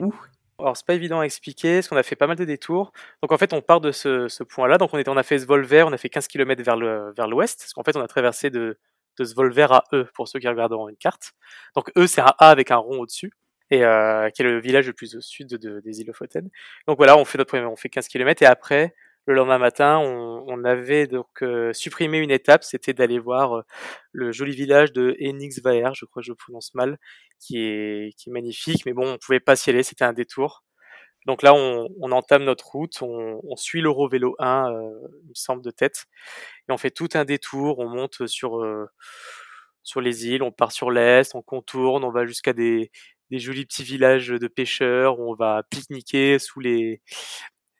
où? 0.01 0.13
Alors 0.59 0.77
c'est 0.77 0.87
pas 0.87 0.95
évident 0.95 1.21
à 1.21 1.25
expliquer, 1.25 1.77
parce 1.77 1.89
qu'on 1.89 1.97
a 1.97 2.03
fait 2.03 2.17
pas 2.17 2.27
mal 2.27 2.37
de 2.37 2.45
détours. 2.45 2.93
Donc 3.23 3.31
en 3.31 3.39
fait 3.39 3.53
on 3.53 3.61
part 3.61 3.81
de 3.81 3.93
ce, 3.93 4.27
ce 4.29 4.43
point-là, 4.43 4.79
donc 4.79 4.95
on, 4.95 4.99
était, 4.99 5.11
on 5.11 5.17
a 5.17 5.23
fait 5.23 5.39
Svolver, 5.39 5.85
on 5.87 5.93
a 5.93 5.99
fait 5.99 6.09
15 6.09 6.29
km 6.29 6.63
vers 6.63 6.77
le 6.77 7.13
vers 7.15 7.29
l'ouest, 7.29 7.61
parce 7.61 7.75
qu'en 7.75 7.83
fait 7.83 7.95
on 7.97 8.01
a 8.01 8.09
traversé 8.09 8.49
de, 8.49 8.79
de 9.19 9.25
Svolver 9.25 9.67
à 9.71 9.85
E, 9.93 10.07
pour 10.15 10.29
ceux 10.29 10.39
qui 10.39 10.49
regarderont 10.49 10.89
une 10.89 10.97
carte. 10.97 11.33
Donc 11.75 11.93
E 11.97 12.07
c'est 12.07 12.23
un 12.23 12.33
A 12.39 12.49
avec 12.49 12.71
un 12.71 12.77
rond 12.79 13.01
au-dessus, 13.01 13.33
et 13.71 13.85
euh, 13.85 14.31
qui 14.31 14.43
est 14.43 14.47
le 14.47 14.59
village 14.59 14.87
le 14.87 14.95
plus 14.95 15.15
au 15.15 15.21
sud 15.21 15.49
de, 15.49 15.81
des 15.81 16.01
îles 16.01 16.07
Lofoten. 16.07 16.49
Donc 16.89 16.97
voilà, 16.97 17.19
on 17.19 17.27
fait 17.27 17.37
notre 17.37 17.51
premier, 17.51 17.67
on 17.67 17.77
fait 17.77 17.91
15 17.91 18.09
km, 18.09 18.43
et 18.43 18.47
après 18.47 18.95
le 19.27 19.35
lendemain 19.35 19.59
matin, 19.59 19.99
on, 19.99 20.65
avait 20.65 21.07
donc 21.07 21.43
euh, 21.43 21.73
supprimé 21.73 22.19
une 22.19 22.31
étape, 22.31 22.65
c'était 22.65 22.95
d'aller 22.95 23.19
voir 23.19 23.59
euh, 23.59 23.63
le 24.13 24.33
joli 24.33 24.53
village 24.53 24.93
de 24.93 25.17
Enixvaer, 25.21 25.95
je 25.95 26.07
crois 26.07 26.23
que 26.23 26.27
je 26.27 26.33
prononce 26.33 26.75
mal, 26.75 26.99
qui 27.41 27.59
est, 27.59 28.17
qui 28.17 28.31
est 28.31 28.33
magnifique, 28.33 28.87
mais 28.87 28.93
bon, 28.93 29.15
on 29.15 29.19
pouvait 29.19 29.41
pas 29.41 29.57
s'y 29.57 29.71
aller, 29.71 29.83
c'était 29.83 30.05
un 30.05 30.13
détour. 30.13 30.65
Donc 31.27 31.43
là, 31.43 31.55
on, 31.55 31.89
on 32.01 32.13
entame 32.13 32.45
notre 32.45 32.67
route, 32.67 33.03
on, 33.03 33.41
on 33.45 33.57
suit 33.57 33.81
l'Eurovélo 33.81 34.37
1, 34.39 34.73
euh, 34.73 34.91
il 35.25 35.29
me 35.31 35.35
semble 35.35 35.63
de 35.63 35.71
tête, 35.71 36.07
et 36.69 36.73
on 36.73 36.79
fait 36.79 36.91
tout 36.93 37.09
un 37.15 37.25
détour, 37.25 37.81
on 37.81 37.89
monte 37.89 38.27
sur 38.27 38.65
sur 39.83 40.01
les 40.01 40.27
îles, 40.27 40.43
on 40.43 40.51
part 40.53 40.73
sur 40.73 40.91
l'est, 40.91 41.35
on 41.35 41.43
contourne, 41.43 42.05
on 42.05 42.11
va 42.11 42.27
jusqu'à 42.27 42.53
des, 42.53 42.91
des 43.31 43.39
jolis 43.39 43.67
petits 43.67 43.85
villages 43.85 44.29
de 44.29 44.49
pêcheurs 44.49 45.19
on 45.21 45.35
va 45.35 45.63
pique-niquer 45.71 46.39
sous 46.39 46.61
les 46.61 47.03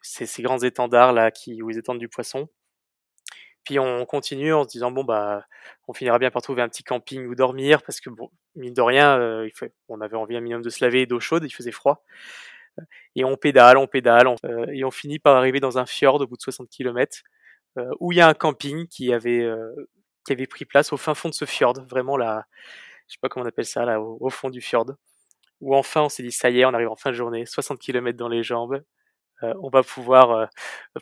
ces, 0.07 0.27
ces, 0.27 0.43
grands 0.43 0.59
étendards 0.59 1.13
là 1.13 1.31
qui 1.31 1.63
où 1.63 1.71
ils 1.71 1.79
étendent 1.79 1.99
du 1.99 2.09
poisson. 2.09 2.49
Puis 3.65 3.79
on 3.81 4.07
continue 4.07 4.53
en 4.55 4.63
se 4.63 4.69
disant 4.69 4.91
bon 4.91 5.05
bah 5.05 5.45
on 5.89 5.93
finira 5.93 6.19
bien 6.19 6.31
par 6.31 6.43
trouver 6.43 6.63
un 6.63 6.69
petit 6.69 6.85
camping 6.85 7.27
où 7.27 7.35
dormir 7.35 7.83
parce 7.83 8.01
que 8.01 8.11
bon 8.11 8.31
mine 8.55 8.75
de 8.75 8.83
rien 8.83 9.19
euh, 9.19 9.49
on 9.89 10.01
avait 10.01 10.17
envie 10.17 10.37
un 10.37 10.41
minimum 10.41 10.63
de 10.63 10.71
se 10.71 10.85
laver 10.85 11.07
d'eau 11.07 11.21
chaude, 11.21 11.45
il 11.45 11.51
faisait 11.51 11.73
froid. 11.73 12.05
Et 13.17 13.25
on 13.25 13.37
pédale, 13.37 13.79
on 13.79 13.87
pédale, 13.87 14.29
euh, 14.45 14.67
et 14.73 14.85
on 14.85 14.91
finit 14.91 15.19
par 15.19 15.37
arriver 15.37 15.61
dans 15.61 15.79
un 15.79 15.87
fjord 15.87 16.21
au 16.21 16.27
bout 16.27 16.37
de 16.37 16.43
60 16.43 16.69
km 16.69 17.23
euh, 17.79 17.91
où 18.01 18.13
il 18.13 18.19
y 18.19 18.21
a 18.21 18.29
un 18.29 18.35
camping 18.35 18.87
qui 18.87 19.13
avait 19.13 19.49
qui 20.27 20.33
avait 20.33 20.47
pris 20.47 20.65
place 20.65 20.93
au 20.93 20.97
fin 20.97 21.15
fond 21.15 21.29
de 21.29 21.35
ce 21.35 21.45
fjord, 21.45 21.75
vraiment 21.89 22.17
là, 22.17 22.47
je 23.09 23.15
sais 23.15 23.19
pas 23.21 23.29
comment 23.29 23.45
on 23.45 23.49
appelle 23.49 23.65
ça 23.67 23.85
là, 23.85 24.01
au, 24.01 24.19
au 24.21 24.31
fond 24.31 24.51
du 24.51 24.61
fjord. 24.61 24.87
Où 25.61 25.75
enfin 25.75 26.03
on 26.03 26.09
s'est 26.09 26.23
dit 26.23 26.33
ça 26.33 26.51
y 26.51 26.61
est, 26.61 26.65
on 26.67 26.75
arrive 26.75 26.89
en 26.89 26.97
fin 26.97 27.11
de 27.11 27.17
journée, 27.17 27.47
60 27.47 27.79
km 27.79 28.17
dans 28.17 28.29
les 28.29 28.43
jambes, 28.43 28.83
on 29.43 29.69
va 29.69 29.83
pouvoir 29.83 30.31
euh, 30.31 30.47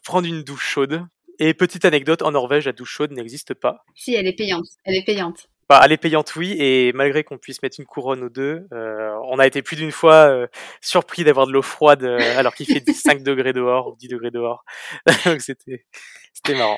prendre 0.04 0.26
une 0.26 0.42
douche 0.42 0.66
chaude. 0.66 1.04
Et 1.38 1.52
petite 1.54 1.84
anecdote, 1.84 2.22
en 2.22 2.30
Norvège, 2.30 2.66
la 2.66 2.72
douche 2.72 2.92
chaude 2.92 3.12
n'existe 3.12 3.54
pas. 3.54 3.84
Si, 3.94 4.14
elle 4.14 4.26
est 4.26 4.36
payante. 4.36 4.66
Elle 4.84 4.94
est 4.94 5.04
payante. 5.04 5.48
Bah, 5.68 5.80
elle 5.82 5.92
est 5.92 5.96
payante, 5.96 6.36
oui, 6.36 6.54
et 6.58 6.92
malgré 6.92 7.24
qu'on 7.24 7.38
puisse 7.38 7.62
mettre 7.62 7.80
une 7.80 7.86
couronne 7.86 8.22
ou 8.22 8.28
deux, 8.28 8.66
euh, 8.72 9.14
on 9.28 9.38
a 9.38 9.46
été 9.46 9.62
plus 9.62 9.76
d'une 9.76 9.92
fois 9.92 10.26
euh, 10.28 10.46
surpris 10.82 11.24
d'avoir 11.24 11.46
de 11.46 11.52
l'eau 11.52 11.62
froide 11.62 12.04
euh, 12.04 12.18
alors 12.38 12.54
qu'il 12.54 12.66
fait 12.66 12.84
5 12.92 13.22
degrés 13.22 13.54
dehors 13.54 13.88
ou 13.88 13.96
10 13.96 14.08
degrés 14.08 14.30
dehors. 14.30 14.64
Donc 15.24 15.40
c'était 15.40 15.86
c'était 16.34 16.54
marrant. 16.54 16.76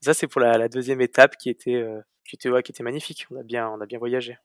Ça 0.00 0.14
c'est 0.14 0.28
pour 0.28 0.40
la, 0.40 0.58
la, 0.58 0.68
deuxième 0.68 1.00
étape 1.00 1.36
qui 1.38 1.50
était 1.50 1.74
euh, 1.74 2.00
qui 2.28 2.36
était 2.36 2.48
ouais, 2.50 2.62
qui 2.62 2.70
était 2.70 2.84
magnifique. 2.84 3.26
On 3.32 3.40
a 3.40 3.42
bien 3.42 3.68
on 3.68 3.80
a 3.80 3.86
bien 3.86 3.98
voyagé. 3.98 4.38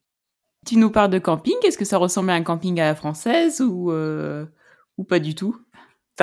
Tu 0.65 0.78
nous 0.78 0.89
parles 0.89 1.12
de 1.12 1.20
camping. 1.20 1.56
Est-ce 1.63 1.78
que 1.78 1.86
ça 1.86 2.00
ressemblait 2.00 2.34
à 2.34 2.38
un 2.38 2.44
camping 2.44 2.80
à 2.80 2.86
la 2.86 2.96
française 2.96 3.62
ou 3.62 3.91
ou 4.98 5.04
pas 5.04 5.20
du 5.20 5.36
tout? 5.36 5.56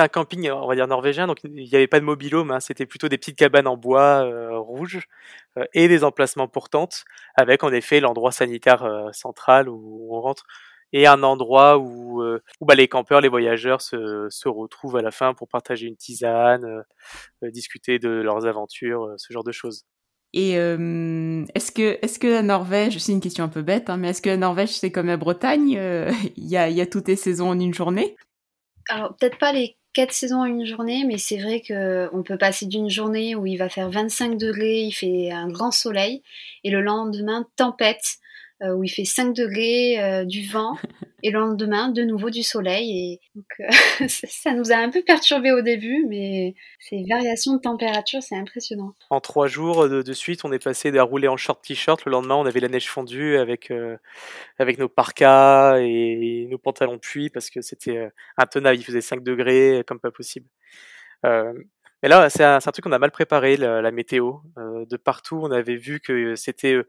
Un 0.01 0.07
camping, 0.07 0.49
on 0.49 0.67
va 0.67 0.75
dire 0.75 0.87
norvégien, 0.87 1.27
donc 1.27 1.39
il 1.43 1.51
n'y 1.51 1.75
avait 1.75 1.87
pas 1.87 1.99
de 1.99 2.05
mobilhome, 2.05 2.51
hein, 2.51 2.59
c'était 2.59 2.85
plutôt 2.85 3.09
des 3.09 3.17
petites 3.17 3.37
cabanes 3.37 3.67
en 3.67 3.77
bois 3.77 4.25
euh, 4.25 4.57
rouge 4.57 5.07
euh, 5.57 5.65
et 5.73 5.87
des 5.87 6.03
emplacements 6.03 6.47
pour 6.47 6.69
tentes, 6.69 7.05
avec 7.35 7.63
en 7.63 7.71
effet 7.71 7.99
l'endroit 7.99 8.31
sanitaire 8.31 8.83
euh, 8.83 9.11
central 9.11 9.69
où 9.69 10.09
on 10.11 10.21
rentre 10.21 10.45
et 10.95 11.07
un 11.07 11.23
endroit 11.23 11.79
où, 11.79 12.23
où 12.23 12.65
bah, 12.67 12.75
les 12.75 12.87
campeurs, 12.87 13.19
les 13.19 13.27
voyageurs 13.27 13.81
se, 13.81 14.27
se, 14.29 14.47
retrouvent 14.47 14.95
à 14.97 15.01
la 15.01 15.09
fin 15.09 15.33
pour 15.33 15.47
partager 15.47 15.87
une 15.87 15.97
tisane, 15.97 16.83
discuter 17.41 17.97
de 17.97 18.09
leurs 18.09 18.45
aventures, 18.45 19.11
ce 19.17 19.33
genre 19.33 19.43
de 19.43 19.51
choses. 19.51 19.85
Et 20.33 20.59
euh, 20.59 21.43
est-ce 21.55 21.71
que 21.71 21.97
est-ce 22.03 22.19
que 22.19 22.27
la 22.27 22.43
Norvège, 22.43 22.99
c'est 22.99 23.11
une 23.11 23.21
question 23.21 23.43
un 23.43 23.49
peu 23.49 23.63
bête, 23.63 23.89
hein, 23.89 23.97
mais 23.97 24.09
est-ce 24.09 24.21
que 24.21 24.29
la 24.29 24.37
Norvège 24.37 24.69
c'est 24.69 24.91
comme 24.91 25.07
la 25.07 25.17
Bretagne, 25.17 25.71
il 26.37 26.47
y, 26.47 26.57
a, 26.57 26.69
y 26.69 26.81
a 26.81 26.85
toutes 26.85 27.07
les 27.07 27.15
saisons 27.15 27.49
en 27.49 27.59
une 27.59 27.73
journée? 27.73 28.15
Alors 28.87 29.15
peut-être 29.15 29.39
pas 29.39 29.51
les 29.51 29.77
quatre 29.93 30.13
saisons 30.13 30.41
en 30.41 30.45
une 30.45 30.65
journée, 30.65 31.03
mais 31.05 31.17
c'est 31.17 31.37
vrai 31.37 31.61
qu'on 31.61 32.23
peut 32.23 32.37
passer 32.37 32.65
d'une 32.65 32.89
journée 32.89 33.35
où 33.35 33.45
il 33.45 33.57
va 33.57 33.69
faire 33.69 33.89
25 33.89 34.37
degrés, 34.37 34.81
il 34.81 34.91
fait 34.91 35.31
un 35.31 35.47
grand 35.47 35.71
soleil, 35.71 36.21
et 36.63 36.71
le 36.71 36.81
lendemain, 36.81 37.47
tempête, 37.55 38.17
euh, 38.63 38.73
où 38.73 38.83
il 38.83 38.89
fait 38.89 39.05
5 39.05 39.35
degrés, 39.35 40.01
euh, 40.01 40.25
du 40.25 40.47
vent, 40.47 40.77
et 41.23 41.31
le 41.31 41.39
lendemain, 41.39 41.89
de 41.89 42.03
nouveau 42.03 42.29
du 42.29 42.43
soleil. 42.43 43.13
Et 43.13 43.19
donc, 43.35 43.45
euh, 43.59 44.07
ça 44.07 44.53
nous 44.53 44.71
a 44.71 44.75
un 44.75 44.89
peu 44.89 45.03
perturbé 45.03 45.51
au 45.51 45.61
début, 45.61 46.05
mais 46.07 46.55
ces 46.79 47.03
variations 47.09 47.55
de 47.55 47.59
température, 47.59 48.21
c'est 48.23 48.35
impressionnant. 48.35 48.93
En 49.09 49.19
trois 49.19 49.47
jours 49.47 49.89
de, 49.89 50.01
de, 50.01 50.13
suite, 50.13 50.45
on 50.45 50.51
est 50.51 50.63
passé 50.63 50.97
à 50.97 51.03
rouler 51.03 51.27
en 51.27 51.37
short 51.37 51.63
t-shirt. 51.63 52.05
Le 52.05 52.11
lendemain, 52.11 52.35
on 52.35 52.45
avait 52.45 52.61
la 52.61 52.69
neige 52.69 52.87
fondue 52.87 53.37
avec 53.37 53.69
euh, 53.71 53.97
avec 54.59 54.77
nos 54.77 54.89
parkas 54.89 55.79
et, 55.79 56.43
et 56.43 56.47
nos 56.47 56.57
pantalons 56.57 56.99
pluie 56.99 57.29
parce 57.29 57.49
que 57.49 57.61
c'était 57.61 58.09
intenable. 58.37 58.77
Il 58.77 58.83
faisait 58.83 59.01
5 59.01 59.23
degrés 59.23 59.83
comme 59.85 59.99
pas 59.99 60.11
possible. 60.11 60.47
Euh, 62.03 62.07
mais 62.07 62.09
là, 62.09 62.29
c'est 62.29 62.43
un, 62.43 62.59
truc 62.59 62.81
qu'on 62.81 62.91
a 62.91 62.99
mal 62.99 63.11
préparé, 63.11 63.57
la, 63.57 63.91
météo. 63.91 64.35
Euh, 64.57 64.85
de 64.85 64.97
partout, 64.97 65.39
on 65.41 65.51
avait 65.51 65.75
vu 65.75 65.99
que 65.99 66.35
c'était 66.35 66.73
euh, 66.73 66.85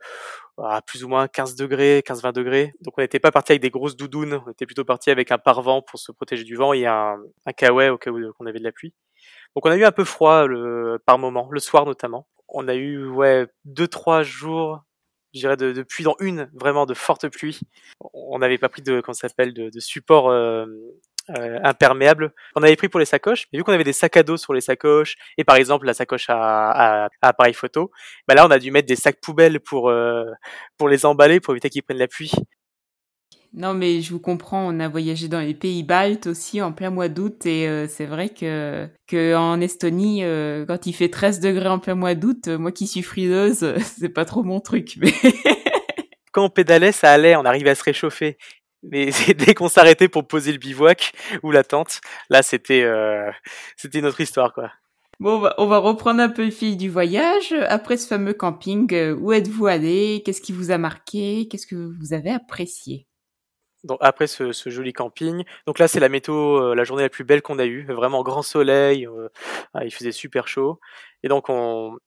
à 0.62 0.83
plus 0.83 1.05
ou 1.05 1.09
moins 1.09 1.29
15 1.29 1.57
degrés, 1.57 2.03
15-20 2.07 2.33
degrés. 2.33 2.74
Donc 2.81 2.94
on 2.98 3.03
n'était 3.03 3.20
pas 3.20 3.31
parti 3.33 3.53
avec 3.53 3.62
des 3.62 3.70
grosses 3.70 3.96
doudounes, 3.96 4.40
on 4.46 4.50
était 4.50 4.66
plutôt 4.66 4.85
parti 4.85 5.11
avec 5.11 5.31
un 5.31 5.38
pare-vent 5.38 5.83
pour 5.83 5.98
se 5.98 6.12
protéger 6.12 6.44
du 6.44 6.57
vent 6.57 6.72
et 6.72 6.87
un, 6.87 7.18
un 7.46 7.90
au 7.90 7.98
cas 7.98 8.11
où 8.11 8.33
on 8.40 8.46
avait 8.46 8.59
de 8.59 8.64
la 8.64 8.72
pluie. 8.72 8.92
Donc 9.55 9.66
on 9.66 9.70
a 9.70 9.77
eu 9.77 9.85
un 9.85 9.92
peu 9.92 10.05
froid 10.05 10.46
par 11.07 11.18
moment, 11.18 11.48
le 11.50 11.61
soir 11.61 11.87
notamment. 11.87 12.27
On 12.48 12.68
a 12.68 12.74
eu 12.74 13.07
ouais 13.07 13.46
deux 13.64 13.88
trois 13.88 14.22
jours, 14.22 14.83
je 15.35 15.40
dirais 15.40 15.57
de, 15.57 15.83
pluie 15.83 16.05
dans 16.05 16.16
une, 16.20 16.48
vraiment 16.55 16.87
de 16.87 16.94
forte 16.94 17.29
pluie. 17.29 17.61
On 18.12 18.38
n'avait 18.38 18.59
pas 18.59 18.68
pris 18.68 18.83
de, 18.83 19.03
s'appelle, 19.12 19.53
de, 19.53 19.81
support 19.81 20.31
euh, 20.31 20.66
euh, 21.30 21.58
imperméable. 21.64 22.34
On 22.54 22.62
avait 22.62 22.76
pris 22.76 22.90
pour 22.90 23.00
les 23.00 23.06
sacoches, 23.06 23.46
mais 23.50 23.58
vu 23.58 23.64
qu'on 23.64 23.72
avait 23.72 23.82
des 23.82 23.94
sacs 23.94 24.16
à 24.18 24.22
dos 24.22 24.37
sur 24.37 24.52
les 24.52 24.60
sacoches, 24.60 25.16
et 25.38 25.44
par 25.44 25.56
exemple 25.56 25.87
la 25.87 25.94
sacoche 25.94 26.28
à, 26.28 26.70
à, 26.70 27.04
à 27.06 27.28
appareil 27.28 27.54
photo, 27.54 27.90
bah 28.28 28.34
là 28.34 28.46
on 28.46 28.50
a 28.50 28.58
dû 28.58 28.70
mettre 28.70 28.88
des 28.88 28.96
sacs 28.96 29.20
poubelles 29.22 29.60
pour 29.60 29.88
euh, 29.88 30.24
pour 30.76 30.88
les 30.88 31.06
emballer 31.06 31.40
pour 31.40 31.54
éviter 31.54 31.70
qu'ils 31.70 31.82
prennent 31.82 31.96
la 31.96 32.08
pluie. 32.08 32.32
Non, 33.54 33.72
mais 33.72 34.02
je 34.02 34.12
vous 34.12 34.18
comprends. 34.20 34.66
On 34.66 34.80
a 34.80 34.88
voyagé 34.88 35.28
dans 35.28 35.40
les 35.40 35.54
pays 35.54 35.82
baltes 35.84 36.26
aussi 36.26 36.60
en 36.60 36.72
plein 36.72 36.90
mois 36.90 37.08
d'août 37.08 37.46
et 37.46 37.68
euh, 37.68 37.87
c'est 37.88 38.04
vrai 38.06 38.28
que 38.28 38.87
que 39.06 39.34
en 39.34 39.62
Estonie, 39.62 40.24
quand 40.68 40.87
il 40.87 40.92
fait 40.92 41.08
13 41.08 41.40
degrés 41.40 41.68
en 41.68 41.78
plein 41.78 41.94
mois 41.94 42.14
d'août, 42.14 42.48
moi 42.48 42.70
qui 42.70 42.87
suis 42.87 43.02
frileuse, 43.02 43.74
c'est 43.80 44.10
pas 44.10 44.26
trop 44.26 44.42
mon 44.42 44.60
truc. 44.60 44.98
Mais 44.98 45.12
quand 46.32 46.44
on 46.44 46.50
pédalait, 46.50 46.92
ça 46.92 47.12
allait, 47.12 47.37
on 47.37 47.46
arrivait 47.46 47.70
à 47.70 47.74
se 47.76 47.84
réchauffer. 47.84 48.37
Mais 48.90 49.11
dès 49.37 49.55
qu'on 49.55 49.68
s'arrêtait 49.68 50.09
pour 50.09 50.27
poser 50.27 50.53
le 50.53 50.59
bivouac 50.59 51.12
ou 51.42 51.51
la 51.51 51.64
tente, 51.64 52.01
là 52.31 52.42
c'était 52.42 52.83
euh, 52.83 53.31
c'était 53.77 54.01
notre 54.01 54.20
histoire 54.20 54.53
quoi. 54.53 54.70
Bon, 55.20 55.37
on 55.37 55.38
va, 55.38 55.55
on 55.59 55.66
va, 55.66 55.79
reprendre 55.79 56.20
un 56.20 56.29
peu 56.29 56.44
le 56.44 56.51
fil 56.51 56.77
du 56.77 56.90
voyage. 56.90 57.55
Après 57.68 57.97
ce 57.97 58.09
fameux 58.09 58.35
camping, 58.35 58.92
euh, 58.92 59.14
où 59.14 59.33
êtes-vous 59.33 59.66
allé 59.66 60.23
Qu'est-ce 60.25 60.40
qui 60.42 60.53
vous 60.53 60.73
a 60.73 60.79
marqué? 60.79 61.47
Qu'est-ce 61.49 61.68
que 61.68 61.77
vous 61.77 62.12
avez 62.12 62.31
apprécié? 62.31 63.07
Donc 63.85 63.99
après 64.01 64.27
ce, 64.27 64.53
ce, 64.53 64.70
joli 64.70 64.94
camping, 64.94 65.44
donc 65.66 65.79
là 65.79 65.88
c'est 65.88 66.01
la 66.01 66.09
météo, 66.09 66.57
euh, 66.57 66.75
la 66.75 66.85
journée 66.85 67.03
la 67.03 67.11
plus 67.11 67.25
belle 67.25 67.42
qu'on 67.42 67.59
a 67.59 67.66
eue, 67.66 67.85
vraiment 67.85 68.23
grand 68.23 68.40
soleil, 68.40 69.07
euh, 69.07 69.29
il 69.85 69.92
faisait 69.92 70.11
super 70.11 70.49
chaud, 70.49 70.81
et 71.23 71.29
donc 71.29 71.51
on, 71.51 71.99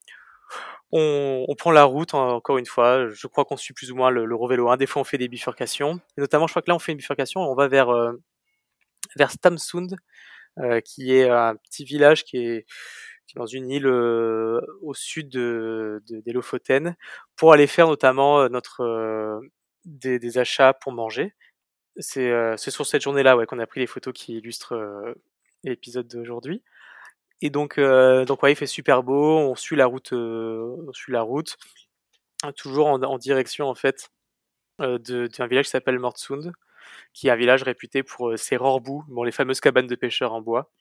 on, 0.91 1.55
prend 1.57 1.71
la 1.71 1.83
route 1.83 2.13
encore 2.13 2.57
une 2.57 2.65
fois. 2.65 3.09
Je 3.09 3.27
crois 3.27 3.45
qu'on 3.45 3.57
suit 3.57 3.73
plus 3.73 3.91
ou 3.91 3.95
moins 3.95 4.09
le, 4.09 4.25
le 4.25 4.35
Rovélo 4.35 4.69
1. 4.69 4.77
Des 4.77 4.85
fois, 4.87 5.01
on 5.01 5.05
fait 5.05 5.17
des 5.17 5.27
bifurcations. 5.27 5.99
Et 6.17 6.21
notamment, 6.21 6.47
je 6.47 6.53
crois 6.53 6.61
que 6.61 6.69
là, 6.69 6.75
on 6.75 6.79
fait 6.79 6.93
une 6.93 6.97
bifurcation. 6.97 7.41
On 7.41 7.55
va 7.55 7.67
vers 7.67 7.89
euh, 7.89 8.13
vers 9.17 9.31
Stamsund, 9.31 9.95
euh, 10.59 10.81
qui 10.81 11.13
est 11.13 11.29
un 11.29 11.55
petit 11.55 11.85
village 11.85 12.23
qui 12.23 12.37
est, 12.37 12.65
dans 13.35 13.45
une 13.45 13.69
île 13.69 13.87
euh, 13.87 14.61
au 14.81 14.93
sud 14.93 15.29
de, 15.29 16.01
de, 16.09 16.31
Lofoten, 16.31 16.95
pour 17.35 17.53
aller 17.53 17.67
faire 17.67 17.87
notamment 17.87 18.47
notre 18.49 19.41
des, 19.85 20.19
des, 20.19 20.37
achats 20.37 20.73
pour 20.73 20.93
manger. 20.93 21.35
C'est 21.97 22.57
sur 22.57 22.85
cette 22.85 23.01
journée-là 23.01 23.35
ouais, 23.35 23.45
qu'on 23.45 23.59
a 23.59 23.67
pris 23.67 23.81
les 23.81 23.87
photos 23.87 24.13
qui 24.13 24.37
illustrent 24.37 25.15
l'épisode 25.63 26.07
d'aujourd'hui. 26.07 26.63
Et 27.41 27.49
donc, 27.49 27.77
euh, 27.77 28.25
donc 28.25 28.43
ouais, 28.43 28.51
il 28.53 28.55
fait 28.55 28.67
super 28.67 29.03
beau. 29.03 29.37
On 29.37 29.55
suit 29.55 29.75
la 29.75 29.85
route, 29.85 30.13
euh, 30.13 30.75
on 30.87 30.93
suit 30.93 31.13
la 31.13 31.21
route, 31.21 31.57
toujours 32.55 32.87
en, 32.87 33.17
direction 33.17 33.67
en 33.67 33.75
fait 33.75 34.09
euh, 34.81 34.97
d'un 34.99 35.47
village 35.47 35.65
qui 35.65 35.71
s'appelle 35.71 35.99
Mortsund, 35.99 36.51
qui 37.13 37.27
est 37.27 37.31
un 37.31 37.35
village 37.35 37.63
réputé 37.63 38.03
pour 38.03 38.29
euh, 38.29 38.37
ses 38.37 38.57
rorbous, 38.57 39.03
bon, 39.07 39.23
les 39.23 39.31
fameuses 39.31 39.59
cabanes 39.59 39.87
de 39.87 39.95
pêcheurs 39.95 40.33
en 40.33 40.41
bois. 40.41 40.71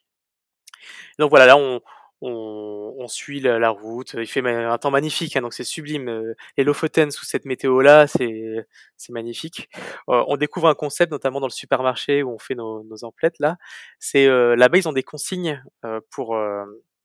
Donc 1.19 1.31
voilà, 1.31 1.47
là 1.47 1.57
on, 1.57 1.81
on, 2.22 2.94
on 2.98 3.09
suit 3.09 3.40
la, 3.40 3.59
la, 3.59 3.70
route. 3.70 4.14
Il 4.14 4.26
fait 4.26 4.40
un 4.46 4.79
temps 4.79 4.90
magnifique, 4.90 5.37
hein, 5.37 5.42
donc 5.42 5.55
c'est 5.55 5.64
sublime. 5.64 6.35
Les 6.57 6.64
Lofoten 6.64 7.11
sous 7.11 7.24
cette 7.24 7.44
météo-là, 7.44 8.07
c'est 8.07 8.66
c'est 8.96 9.12
magnifique. 9.12 9.68
Euh, 10.09 10.24
on 10.29 10.37
découvre 10.37 10.68
un 10.68 10.74
concept, 10.74 11.12
notamment 11.12 11.40
dans 11.40 11.46
le 11.46 11.52
supermarché 11.52 12.22
où 12.22 12.33
on 12.33 12.38
fait 12.38 12.55
nos, 12.55 12.85
nos 12.85 13.05
emplettes 13.05 13.38
là. 13.38 13.57
C'est 13.98 14.26
euh, 14.26 14.57
là-bas 14.57 14.79
ils 14.79 14.88
ont 14.88 14.92
des 14.92 15.02
consignes 15.02 15.62
euh, 15.85 16.00
pour 16.11 16.37
euh, 16.37 16.64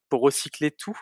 pour 0.10 0.22
recycler 0.22 0.72
tout. 0.72 0.98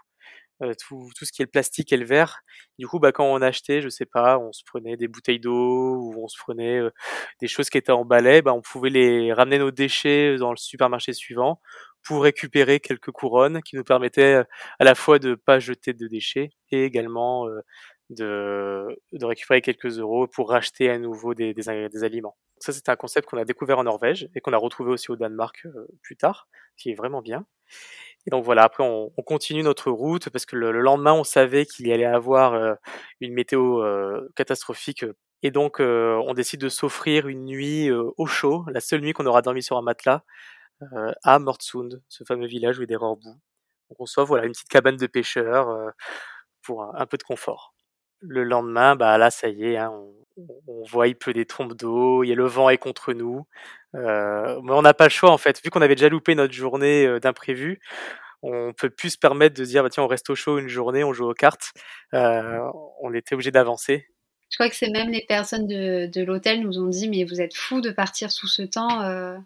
Euh, 0.62 0.74
tout, 0.78 1.10
tout 1.18 1.24
ce 1.24 1.32
qui 1.32 1.42
est 1.42 1.46
le 1.46 1.50
plastique 1.50 1.94
et 1.94 1.98
le 1.98 2.04
verre. 2.04 2.42
Du 2.78 2.86
coup, 2.86 3.00
bah, 3.00 3.14
quand 3.14 3.24
on 3.24 3.42
achetait, 3.42 3.82
je 3.82 3.88
sais 3.88 4.06
pas, 4.06 4.38
on 4.38 4.52
se 4.52 4.64
prenait 4.66 4.98
des 4.98 5.08
bouteilles 5.08 5.40
d'eau 5.40 5.96
ou 5.96 6.22
on 6.22 6.28
se 6.28 6.38
prenait 6.38 6.82
des 7.40 7.48
choses 7.48 7.70
qui 7.70 7.78
étaient 7.78 7.94
emballées, 7.94 8.42
bah, 8.42 8.52
on 8.54 8.62
pouvait 8.62 8.90
les 8.90 9.32
ramener 9.32 9.58
nos 9.58 9.72
déchets 9.72 10.36
dans 10.36 10.52
le 10.52 10.58
supermarché 10.58 11.14
suivant 11.14 11.62
pour 12.04 12.24
récupérer 12.24 12.80
quelques 12.80 13.12
couronnes 13.12 13.62
qui 13.62 13.76
nous 13.76 13.84
permettaient 13.84 14.44
à 14.80 14.84
la 14.84 14.96
fois 14.96 15.20
de 15.20 15.36
pas 15.36 15.60
jeter 15.60 15.94
de 15.94 16.08
déchets 16.08 16.50
et 16.72 16.84
également 16.84 17.48
euh, 17.48 17.62
de, 18.10 18.86
de 19.12 19.26
récupérer 19.26 19.62
quelques 19.62 20.00
euros 20.00 20.28
pour 20.28 20.50
racheter 20.50 20.90
à 20.90 20.98
nouveau 20.98 21.34
des, 21.34 21.54
des, 21.54 21.90
des 21.90 22.04
aliments. 22.04 22.36
Ça, 22.60 22.74
c'est 22.74 22.90
un 22.90 22.96
concept 22.96 23.30
qu'on 23.30 23.38
a 23.38 23.46
découvert 23.46 23.80
en 23.80 23.84
Norvège 23.84 24.28
et 24.36 24.42
qu'on 24.42 24.54
a 24.54 24.58
retrouvé 24.58 24.92
aussi 24.92 25.12
au 25.12 25.16
Danemark 25.16 25.66
euh, 25.66 25.88
plus 26.02 26.18
tard, 26.18 26.48
qui 26.78 26.92
est 26.92 26.96
vraiment 26.96 27.22
bien. 27.22 27.46
Et 28.26 28.32
donc 28.32 28.44
voilà, 28.44 28.64
après 28.64 28.84
on, 28.84 29.12
on 29.16 29.22
continue 29.22 29.64
notre 29.64 29.92
route 29.92 30.30
parce 30.30 30.46
que 30.46 30.56
le, 30.56 30.72
le 30.72 30.82
lendemain 30.82 31.14
on 31.14 31.24
savait 31.24 31.66
qu'il 31.66 31.88
y 31.88 31.94
allait 31.94 32.06
avoir 32.06 32.54
euh, 32.54 32.74
une 33.22 33.34
météo 33.34 33.82
catastrophique 34.36 35.06
et 35.42 35.52
donc 35.52 35.80
on 35.80 36.34
décide 36.34 36.60
de 36.60 36.68
s'offrir 36.68 37.30
une 37.30 37.46
nuit 37.46 37.90
au 37.92 38.26
chaud, 38.26 38.66
la 38.74 38.82
seule 38.82 39.00
nuit 39.00 39.14
qu'on 39.14 39.26
aura 39.26 39.42
dormi 39.42 39.64
sur 39.64 39.78
un 39.78 39.82
matelas 39.82 40.24
à 41.24 41.40
Mortsund, 41.40 42.02
ce 42.08 42.24
fameux 42.24 42.48
village 42.48 42.78
où 42.78 42.82
il 42.82 42.84
y 42.84 42.86
a 42.86 42.88
des 42.88 42.96
rorbout. 42.96 43.38
Donc 43.90 44.00
on 44.00 44.06
s'offre 44.06 44.30
voilà 44.30 44.46
une 44.46 44.52
petite 44.52 44.70
cabane 44.70 44.98
de 44.98 45.08
pêcheurs 45.08 45.94
pour 46.62 46.84
un, 46.96 47.06
peu 47.06 47.18
de 47.18 47.24
confort. 47.24 47.74
Le 48.22 48.44
lendemain, 48.44 48.96
bah 48.96 49.18
là 49.18 49.32
ça 49.32 49.50
y 49.50 49.66
est, 49.66 49.78
hein, 49.78 49.92
on, 50.68 50.84
voit 50.84 51.08
il 51.08 51.16
pleut 51.16 51.34
des 51.34 51.46
trompes 51.46 51.74
d'eau, 51.74 52.24
il 52.24 52.28
y 52.28 52.32
a 52.32 52.36
le 52.36 52.46
vent 52.46 52.70
est 52.70 52.78
contre 52.78 53.14
nous. 53.14 53.46
Euh, 53.96 54.60
mais 54.64 54.74
on 54.74 54.82
n'a 54.82 54.94
pas 54.94 55.06
le 55.06 55.10
choix 55.10 55.32
en 55.32 55.38
fait, 55.38 55.62
vu 55.64 55.70
qu'on 55.70 55.82
avait 55.82 55.96
déjà 55.96 56.10
loupé 56.10 56.36
notre 56.36 56.54
journée 56.54 57.06
euh, 57.06 57.20
d'imprévu, 57.20 57.80
on 58.42 58.74
peut 58.74 58.90
plus 58.90 59.12
se 59.12 59.18
permettre 59.18 59.56
de 59.56 59.66
dire 59.66 59.84
bah, 59.84 59.90
tiens 59.90 60.04
on 60.04 60.08
reste 60.08 60.30
au 60.30 60.36
chaud 60.36 60.60
une 60.60 60.68
journée, 60.68 61.04
on 61.04 61.14
joue 61.14 61.30
aux 61.30 61.34
cartes. 61.34 61.74
Euh, 62.14 62.60
on 63.02 63.14
était 63.14 63.34
obligé 63.34 63.52
d'avancer. 63.52 64.08
Je 64.50 64.58
crois 64.58 64.70
que 64.70 64.76
c'est 64.76 64.90
même 64.90 65.10
les 65.10 65.26
personnes 65.28 65.68
de, 65.68 66.08
de 66.08 66.24
l'hôtel 66.24 66.62
nous 66.62 66.80
ont 66.80 66.88
dit 66.88 67.10
mais 67.10 67.24
vous 67.24 67.42
êtes 67.42 67.56
fous 67.56 67.82
de 67.82 67.92
partir 67.92 68.32
sous 68.32 68.48
ce 68.48 68.62
temps, 68.62 69.02
euh, 69.02 69.38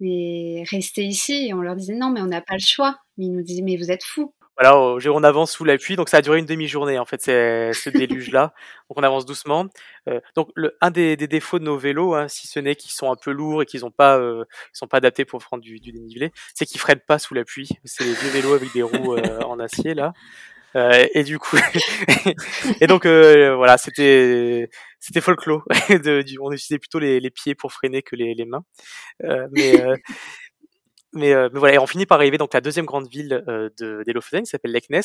mais 0.00 0.64
restez 0.70 1.04
ici. 1.04 1.48
Et 1.48 1.54
on 1.54 1.60
leur 1.60 1.76
disait 1.76 1.94
non 1.94 2.10
mais 2.10 2.20
on 2.20 2.26
n'a 2.26 2.40
pas 2.40 2.54
le 2.54 2.64
choix. 2.64 2.98
Mais 3.16 3.26
ils 3.26 3.32
nous 3.32 3.42
disaient 3.42 3.62
mais 3.62 3.76
vous 3.76 3.90
êtes 3.90 4.04
fous 4.04 4.32
voilà, 4.60 4.76
on 4.76 5.22
avance 5.22 5.52
sous 5.52 5.64
la 5.64 5.78
pluie, 5.78 5.94
donc 5.94 6.08
ça 6.08 6.16
a 6.16 6.20
duré 6.20 6.40
une 6.40 6.44
demi-journée 6.44 6.98
en 6.98 7.04
fait, 7.04 7.22
c'est 7.22 7.72
ce 7.72 7.90
déluge-là. 7.90 8.52
Donc 8.90 8.98
on 8.98 9.04
avance 9.04 9.24
doucement. 9.24 9.66
Euh, 10.08 10.20
donc 10.34 10.48
le, 10.56 10.76
un 10.80 10.90
des, 10.90 11.16
des, 11.16 11.28
défauts 11.28 11.60
de 11.60 11.64
nos 11.64 11.78
vélos, 11.78 12.14
hein, 12.14 12.26
si 12.26 12.48
ce 12.48 12.58
n'est 12.58 12.74
qu'ils 12.74 12.90
sont 12.90 13.12
un 13.12 13.14
peu 13.14 13.30
lourds 13.30 13.62
et 13.62 13.66
qu'ils 13.66 13.84
ont 13.84 13.92
pas, 13.92 14.18
euh, 14.18 14.44
sont 14.72 14.88
pas 14.88 14.96
adaptés 14.96 15.24
pour 15.24 15.40
prendre 15.40 15.62
du, 15.62 15.78
du 15.78 15.92
dénivelé, 15.92 16.32
c'est 16.54 16.66
qu'ils 16.66 16.80
freinent 16.80 16.98
pas 17.06 17.20
sous 17.20 17.34
la 17.34 17.44
pluie. 17.44 17.68
C'est 17.84 18.02
les 18.02 18.14
vieux 18.14 18.30
vélos 18.30 18.54
avec 18.54 18.72
des 18.72 18.82
roues 18.82 19.14
euh, 19.14 19.40
en 19.42 19.60
acier 19.60 19.94
là. 19.94 20.12
Euh, 20.76 21.06
et 21.14 21.24
du 21.24 21.38
coup, 21.38 21.56
et 22.80 22.86
donc 22.86 23.06
euh, 23.06 23.54
voilà, 23.56 23.78
c'était 23.78 24.68
c'était 25.00 25.20
folklore. 25.20 25.64
on 26.40 26.52
utilisait 26.52 26.78
plutôt 26.78 26.98
les, 26.98 27.20
les, 27.20 27.30
pieds 27.30 27.54
pour 27.54 27.72
freiner 27.72 28.02
que 28.02 28.16
les, 28.16 28.34
les 28.34 28.44
mains. 28.44 28.64
mais 29.52 29.80
mais, 31.14 31.32
euh, 31.32 31.48
mais, 31.52 31.58
voilà, 31.58 31.74
et 31.76 31.78
on 31.78 31.86
finit 31.86 32.04
par 32.04 32.18
arriver 32.18 32.36
donc 32.36 32.52
la 32.52 32.60
deuxième 32.60 32.84
grande 32.84 33.08
ville 33.08 33.42
euh, 33.48 33.70
de, 33.78 34.02
qui 34.40 34.46
s'appelle 34.46 34.72
Leknes, 34.72 35.00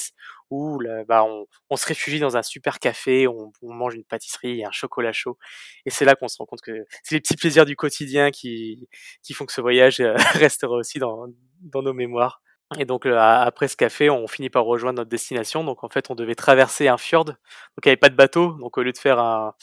où 0.50 0.80
là, 0.80 1.04
bah, 1.06 1.24
on, 1.24 1.46
on, 1.70 1.76
se 1.78 1.86
réfugie 1.86 2.20
dans 2.20 2.36
un 2.36 2.42
super 2.42 2.80
café, 2.80 3.28
on, 3.28 3.54
on 3.62 3.74
mange 3.74 3.96
une 3.96 4.04
pâtisserie 4.04 4.60
et 4.60 4.66
un 4.66 4.72
chocolat 4.72 5.14
chaud. 5.14 5.38
Et 5.86 5.90
c'est 5.90 6.04
là 6.04 6.16
qu'on 6.16 6.28
se 6.28 6.38
rend 6.38 6.46
compte 6.46 6.62
que 6.62 6.86
c'est 7.04 7.16
les 7.16 7.22
petits 7.22 7.38
plaisirs 7.38 7.66
du 7.66 7.76
quotidien 7.78 8.32
qui, 8.32 8.88
qui 9.22 9.34
font 9.34 9.46
que 9.46 9.54
ce 9.54 9.62
voyage 9.62 10.02
euh, 10.02 10.16
restera 10.34 10.76
aussi 10.76 11.00
dans, 11.00 11.28
dans 11.62 11.82
nos 11.82 11.94
mémoires. 11.94 12.42
Et 12.80 12.86
donc 12.86 13.06
après 13.06 13.68
ce 13.68 13.76
café, 13.76 14.10
on 14.10 14.28
finit 14.28 14.50
par 14.50 14.66
rejoindre 14.66 14.98
notre 14.98 15.10
destination. 15.10 15.64
Donc 15.64 15.84
en 15.84 15.90
fait, 15.90 16.10
on 16.10 16.16
devait 16.16 16.36
traverser 16.36 16.88
un 16.88 16.98
fjord. 16.98 17.26
Donc 17.26 17.38
il 17.84 17.88
n'y 17.88 17.92
avait 17.92 17.98
pas 17.98 18.10
de 18.10 18.16
bateau. 18.16 18.54
Donc 18.60 18.78
au 18.78 18.84
lieu 18.84 18.92
de 18.92 18.98
faire 18.98 19.20
un 19.20 19.54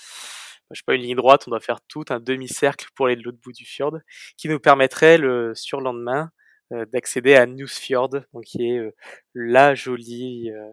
je 0.71 0.79
sais 0.79 0.85
pas, 0.87 0.95
une 0.95 1.03
ligne 1.03 1.17
droite, 1.17 1.45
on 1.47 1.51
doit 1.51 1.61
faire 1.61 1.81
tout 1.89 2.05
un 2.11 2.21
demi-cercle 2.21 2.87
pour 2.95 3.07
aller 3.07 3.17
de 3.17 3.23
l'autre 3.23 3.41
bout 3.43 3.53
du 3.53 3.65
fjord, 3.65 3.97
qui 4.37 4.49
nous 4.49 4.61
permettrait 4.61 5.19
le 5.19 5.53
surlendemain 5.55 6.31
euh, 6.73 6.87
d'accéder 6.87 7.35
à 7.35 7.47
Newsfjord, 7.47 8.11
donc 8.33 8.45
qui 8.45 8.71
est 8.71 8.79
euh, 8.79 8.95
la 9.35 9.75
jolie, 9.75 10.51
euh, 10.51 10.71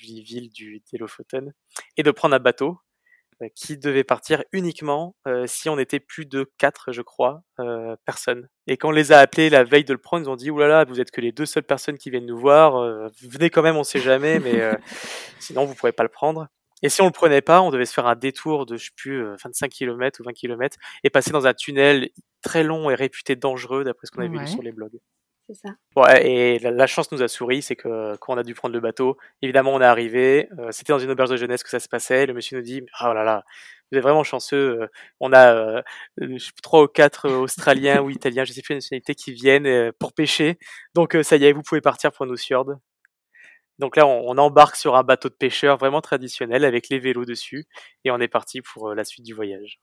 ville 0.00 0.50
du 0.50 0.82
Lofoten, 0.92 1.52
et 1.96 2.02
de 2.02 2.10
prendre 2.10 2.34
un 2.34 2.38
bateau 2.38 2.70
euh, 2.70 2.89
qui 3.54 3.78
devait 3.78 4.04
partir 4.04 4.42
uniquement 4.52 5.16
euh, 5.26 5.46
si 5.46 5.68
on 5.68 5.78
était 5.78 6.00
plus 6.00 6.26
de 6.26 6.50
quatre, 6.58 6.92
je 6.92 7.02
crois, 7.02 7.42
personnes. 8.06 8.48
Et 8.66 8.78
quand 8.78 8.88
on 8.88 8.92
les 8.92 9.12
a 9.12 9.18
appelés 9.18 9.50
la 9.50 9.64
veille 9.64 9.84
de 9.84 9.92
le 9.92 9.98
prendre, 9.98 10.26
ils 10.26 10.30
ont 10.30 10.36
dit 10.36 10.50
oulala, 10.50 10.84
vous 10.84 10.98
êtes 10.98 11.10
que 11.10 11.20
les 11.20 11.30
deux 11.30 11.44
seules 11.44 11.64
personnes 11.64 11.98
qui 11.98 12.08
viennent 12.08 12.24
nous 12.24 12.38
voir, 12.38 12.80
venez 13.22 13.50
quand 13.50 13.60
même, 13.60 13.76
on 13.76 13.84
sait 13.84 14.00
jamais, 14.00 14.38
mais 14.38 14.62
sinon 15.40 15.66
vous 15.66 15.74
pourrez 15.74 15.92
pas 15.92 16.02
le 16.02 16.08
prendre. 16.08 16.48
Et 16.82 16.88
si 16.88 17.02
on 17.02 17.06
le 17.06 17.12
prenait 17.12 17.42
pas, 17.42 17.60
on 17.60 17.70
devait 17.70 17.84
se 17.84 17.92
faire 17.92 18.06
un 18.06 18.16
détour 18.16 18.64
de, 18.64 18.78
je 18.78 18.86
sais 18.86 18.90
plus, 18.96 19.22
25 19.44 19.70
km 19.70 20.20
ou 20.20 20.24
20 20.24 20.32
km 20.32 20.78
et 21.04 21.10
passer 21.10 21.32
dans 21.32 21.46
un 21.46 21.52
tunnel 21.52 22.08
très 22.40 22.62
long 22.62 22.88
et 22.88 22.94
réputé 22.94 23.36
dangereux 23.36 23.84
d'après 23.84 24.06
ce 24.06 24.12
qu'on 24.12 24.22
avait 24.22 24.38
vu 24.38 24.46
sur 24.46 24.62
les 24.62 24.72
blogs. 24.72 24.98
Ouais, 25.96 26.26
et 26.26 26.58
la, 26.58 26.86
chance 26.86 27.10
nous 27.12 27.22
a 27.22 27.28
souri, 27.28 27.62
c'est 27.62 27.76
que 27.76 28.16
quand 28.16 28.34
on 28.34 28.38
a 28.38 28.42
dû 28.42 28.54
prendre 28.54 28.74
le 28.74 28.80
bateau, 28.80 29.16
évidemment 29.42 29.74
on 29.74 29.80
est 29.80 29.84
arrivé, 29.84 30.48
euh, 30.58 30.68
c'était 30.70 30.92
dans 30.92 30.98
une 30.98 31.10
auberge 31.10 31.30
de 31.30 31.36
jeunesse 31.36 31.62
que 31.62 31.70
ça 31.70 31.80
se 31.80 31.88
passait, 31.88 32.26
le 32.26 32.34
monsieur 32.34 32.56
nous 32.56 32.62
dit, 32.62 32.82
oh 33.02 33.12
là 33.12 33.24
là, 33.24 33.44
vous 33.90 33.98
êtes 33.98 34.02
vraiment 34.02 34.24
chanceux, 34.24 34.82
euh, 34.82 34.86
on 35.20 35.32
a 35.32 35.54
euh, 35.54 35.82
trois 36.62 36.82
ou 36.82 36.88
quatre 36.88 37.28
Australiens 37.30 38.02
ou 38.02 38.10
Italiens, 38.10 38.44
je 38.44 38.52
sais 38.52 38.62
plus 38.62 38.74
la 38.74 38.78
nationalité, 38.78 39.14
qui 39.14 39.32
viennent 39.32 39.92
pour 39.98 40.12
pêcher, 40.12 40.58
donc 40.94 41.16
ça 41.22 41.36
y 41.36 41.44
est, 41.44 41.52
vous 41.52 41.62
pouvez 41.62 41.80
partir 41.80 42.12
pour 42.12 42.26
nos 42.26 42.36
fjords. 42.36 42.74
Donc 43.80 43.96
là, 43.96 44.06
on, 44.06 44.36
embarque 44.36 44.76
sur 44.76 44.94
un 44.94 45.02
bateau 45.02 45.30
de 45.30 45.34
pêcheur 45.34 45.78
vraiment 45.78 46.02
traditionnel 46.02 46.66
avec 46.66 46.90
les 46.90 46.98
vélos 46.98 47.24
dessus 47.24 47.66
et 48.04 48.10
on 48.10 48.18
est 48.18 48.28
parti 48.28 48.60
pour 48.60 48.90
euh, 48.90 48.94
la 48.94 49.04
suite 49.04 49.24
du 49.24 49.32
voyage. 49.32 49.80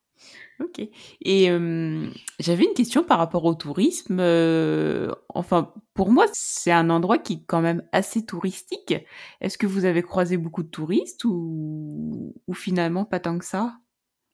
Ok. 0.60 0.88
Et 1.21 1.49
euh, 1.49 2.07
j'avais 2.39 2.65
une 2.65 2.75
question 2.75 3.03
par 3.03 3.17
rapport 3.17 3.43
au 3.45 3.55
tourisme. 3.55 4.19
Euh, 4.19 5.12
enfin, 5.29 5.73
pour 5.95 6.12
moi, 6.12 6.27
c'est 6.31 6.71
un 6.71 6.91
endroit 6.91 7.17
qui 7.17 7.33
est 7.33 7.43
quand 7.47 7.62
même 7.62 7.81
assez 7.91 8.23
touristique. 8.23 8.93
Est-ce 9.41 9.57
que 9.57 9.65
vous 9.65 9.86
avez 9.86 10.03
croisé 10.03 10.38
beaucoup 10.38 10.62
de 10.62 10.69
touristes 10.69 11.25
ou, 11.25 12.36
ou 12.45 12.53
finalement 12.53 13.03
pas 13.03 13.19
tant 13.19 13.39
que 13.39 13.45
ça? 13.45 13.77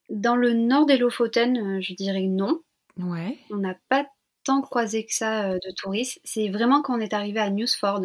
Dans 0.10 0.36
le 0.36 0.52
nord 0.52 0.86
des 0.86 0.98
Lofoten, 0.98 1.82
je 1.82 1.94
dirais 1.94 2.28
non. 2.28 2.60
Ouais. 2.98 3.38
On 3.50 3.58
n'a 3.58 3.78
pas 3.88 4.06
tant 4.44 4.62
croisé 4.62 5.06
que 5.06 5.14
ça 5.14 5.54
de 5.54 5.74
touristes. 5.78 6.20
C'est 6.26 6.50
vraiment 6.50 6.82
quand 6.82 6.98
on 6.98 7.02
est 7.02 7.14
arrivé 7.14 7.40
à 7.40 7.50
Newsford 7.50 8.02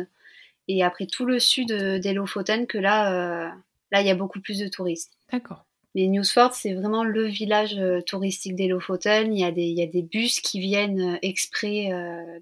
et 0.69 0.83
après 0.85 1.07
tout 1.07 1.25
le 1.25 1.39
sud 1.39 1.73
euh, 1.73 1.99
des 1.99 2.13
Lofoten 2.13 2.67
que 2.67 2.79
là, 2.79 3.13
euh, 3.13 3.49
là 3.91 4.01
il 4.03 4.07
y 4.07 4.11
a 4.11 4.15
beaucoup 4.15 4.41
plus 4.41 4.59
de 4.59 4.69
touristes. 4.69 5.15
D'accord. 5.33 5.65
Mais 5.95 6.07
Newsford, 6.07 6.53
c'est 6.53 6.75
vraiment 6.75 7.03
le 7.03 7.27
village 7.27 7.77
euh, 7.79 8.03
touristique 8.03 8.55
des 8.55 8.69
Lofoten. 8.69 9.35
Il 9.35 9.41
y, 9.41 9.45
a 9.45 9.51
des, 9.51 9.65
il 9.65 9.77
y 9.77 9.83
a 9.83 9.87
des 9.87 10.03
bus 10.03 10.41
qui 10.41 10.61
viennent 10.61 11.19
exprès 11.23 11.91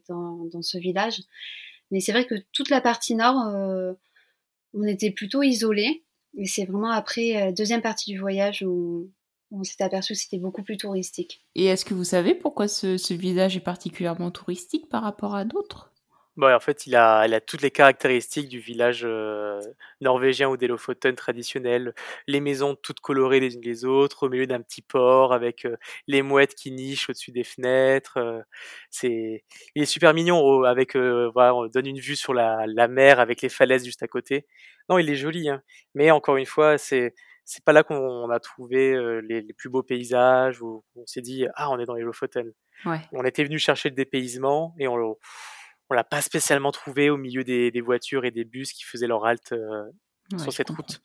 dans, 0.08 0.44
dans, 0.52 0.62
ce 0.62 0.76
village. 0.78 1.22
Mais 1.92 2.00
c'est 2.00 2.10
vrai 2.10 2.26
que 2.26 2.34
toute 2.52 2.68
la 2.68 2.80
partie 2.80 3.14
nord, 3.14 3.36
on 4.74 4.82
était 4.82 5.12
plutôt 5.12 5.44
isolés. 5.44 6.02
Et 6.36 6.44
c'est 6.44 6.64
vraiment 6.64 6.90
après, 6.90 7.52
deuxième 7.52 7.80
partie 7.80 8.10
du 8.10 8.18
voyage, 8.18 8.62
où 8.66 9.10
on 9.52 9.62
s'est 9.62 9.82
aperçu 9.82 10.14
que 10.14 10.18
c'était 10.18 10.38
beaucoup 10.38 10.64
plus 10.64 10.76
touristique. 10.76 11.46
Et 11.54 11.66
est-ce 11.66 11.84
que 11.84 11.94
vous 11.94 12.04
savez 12.04 12.34
pourquoi 12.34 12.66
ce, 12.66 12.98
ce 12.98 13.14
village 13.14 13.56
est 13.56 13.60
particulièrement 13.60 14.32
touristique 14.32 14.88
par 14.88 15.02
rapport 15.02 15.36
à 15.36 15.44
d'autres? 15.44 15.94
Bon, 16.36 16.52
en 16.52 16.60
fait, 16.60 16.86
il 16.86 16.94
a, 16.96 17.26
il 17.26 17.32
a 17.32 17.40
toutes 17.40 17.62
les 17.62 17.70
caractéristiques 17.70 18.50
du 18.50 18.58
village 18.58 19.02
euh, 19.04 19.58
norvégien 20.02 20.50
ou 20.50 20.58
des 20.58 20.66
Lofoten 20.66 21.14
traditionnel. 21.14 21.94
Les 22.26 22.40
maisons 22.40 22.74
toutes 22.74 23.00
colorées 23.00 23.40
les 23.40 23.54
unes 23.54 23.62
les 23.62 23.86
autres, 23.86 24.26
au 24.26 24.28
milieu 24.28 24.46
d'un 24.46 24.60
petit 24.60 24.82
port, 24.82 25.32
avec 25.32 25.64
euh, 25.64 25.76
les 26.06 26.20
mouettes 26.20 26.54
qui 26.54 26.72
nichent 26.72 27.08
au-dessus 27.08 27.32
des 27.32 27.42
fenêtres. 27.42 28.18
Euh, 28.18 28.42
c'est, 28.90 29.44
il 29.74 29.82
est 29.82 29.86
super 29.86 30.12
mignon. 30.12 30.64
avec, 30.64 30.94
voilà, 30.94 31.54
on 31.54 31.66
donne 31.68 31.86
une 31.86 32.00
vue 32.00 32.16
sur 32.16 32.34
la, 32.34 32.66
la 32.66 32.86
mer 32.86 33.18
avec 33.18 33.40
les 33.40 33.48
falaises 33.48 33.86
juste 33.86 34.02
à 34.02 34.08
côté. 34.08 34.46
Non, 34.90 34.98
il 34.98 35.08
est 35.08 35.16
joli, 35.16 35.48
hein. 35.48 35.62
mais 35.94 36.10
encore 36.10 36.36
une 36.36 36.46
fois, 36.46 36.78
c'est 36.78 37.14
c'est 37.48 37.64
pas 37.64 37.72
là 37.72 37.84
qu'on 37.84 38.28
a 38.28 38.40
trouvé 38.40 38.92
les, 39.22 39.40
les, 39.40 39.52
plus 39.52 39.68
beaux 39.68 39.84
paysages 39.84 40.60
où 40.62 40.82
on 40.96 41.06
s'est 41.06 41.20
dit 41.20 41.46
ah 41.54 41.70
on 41.70 41.78
est 41.78 41.84
dans 41.84 41.94
les 41.94 42.02
Lofoten. 42.02 42.52
Ouais. 42.84 43.00
On 43.12 43.24
était 43.24 43.44
venu 43.44 43.58
chercher 43.60 43.88
le 43.88 43.94
dépaysement 43.94 44.74
et 44.80 44.88
on 44.88 45.16
on 45.90 45.94
l'a 45.94 46.04
pas 46.04 46.22
spécialement 46.22 46.72
trouvé 46.72 47.10
au 47.10 47.16
milieu 47.16 47.44
des, 47.44 47.70
des, 47.70 47.80
voitures 47.80 48.24
et 48.24 48.30
des 48.30 48.44
bus 48.44 48.72
qui 48.72 48.84
faisaient 48.84 49.06
leur 49.06 49.24
halte 49.24 49.52
euh, 49.52 49.84
ouais, 50.32 50.38
sur 50.38 50.52
cette 50.52 50.70
route 50.70 51.00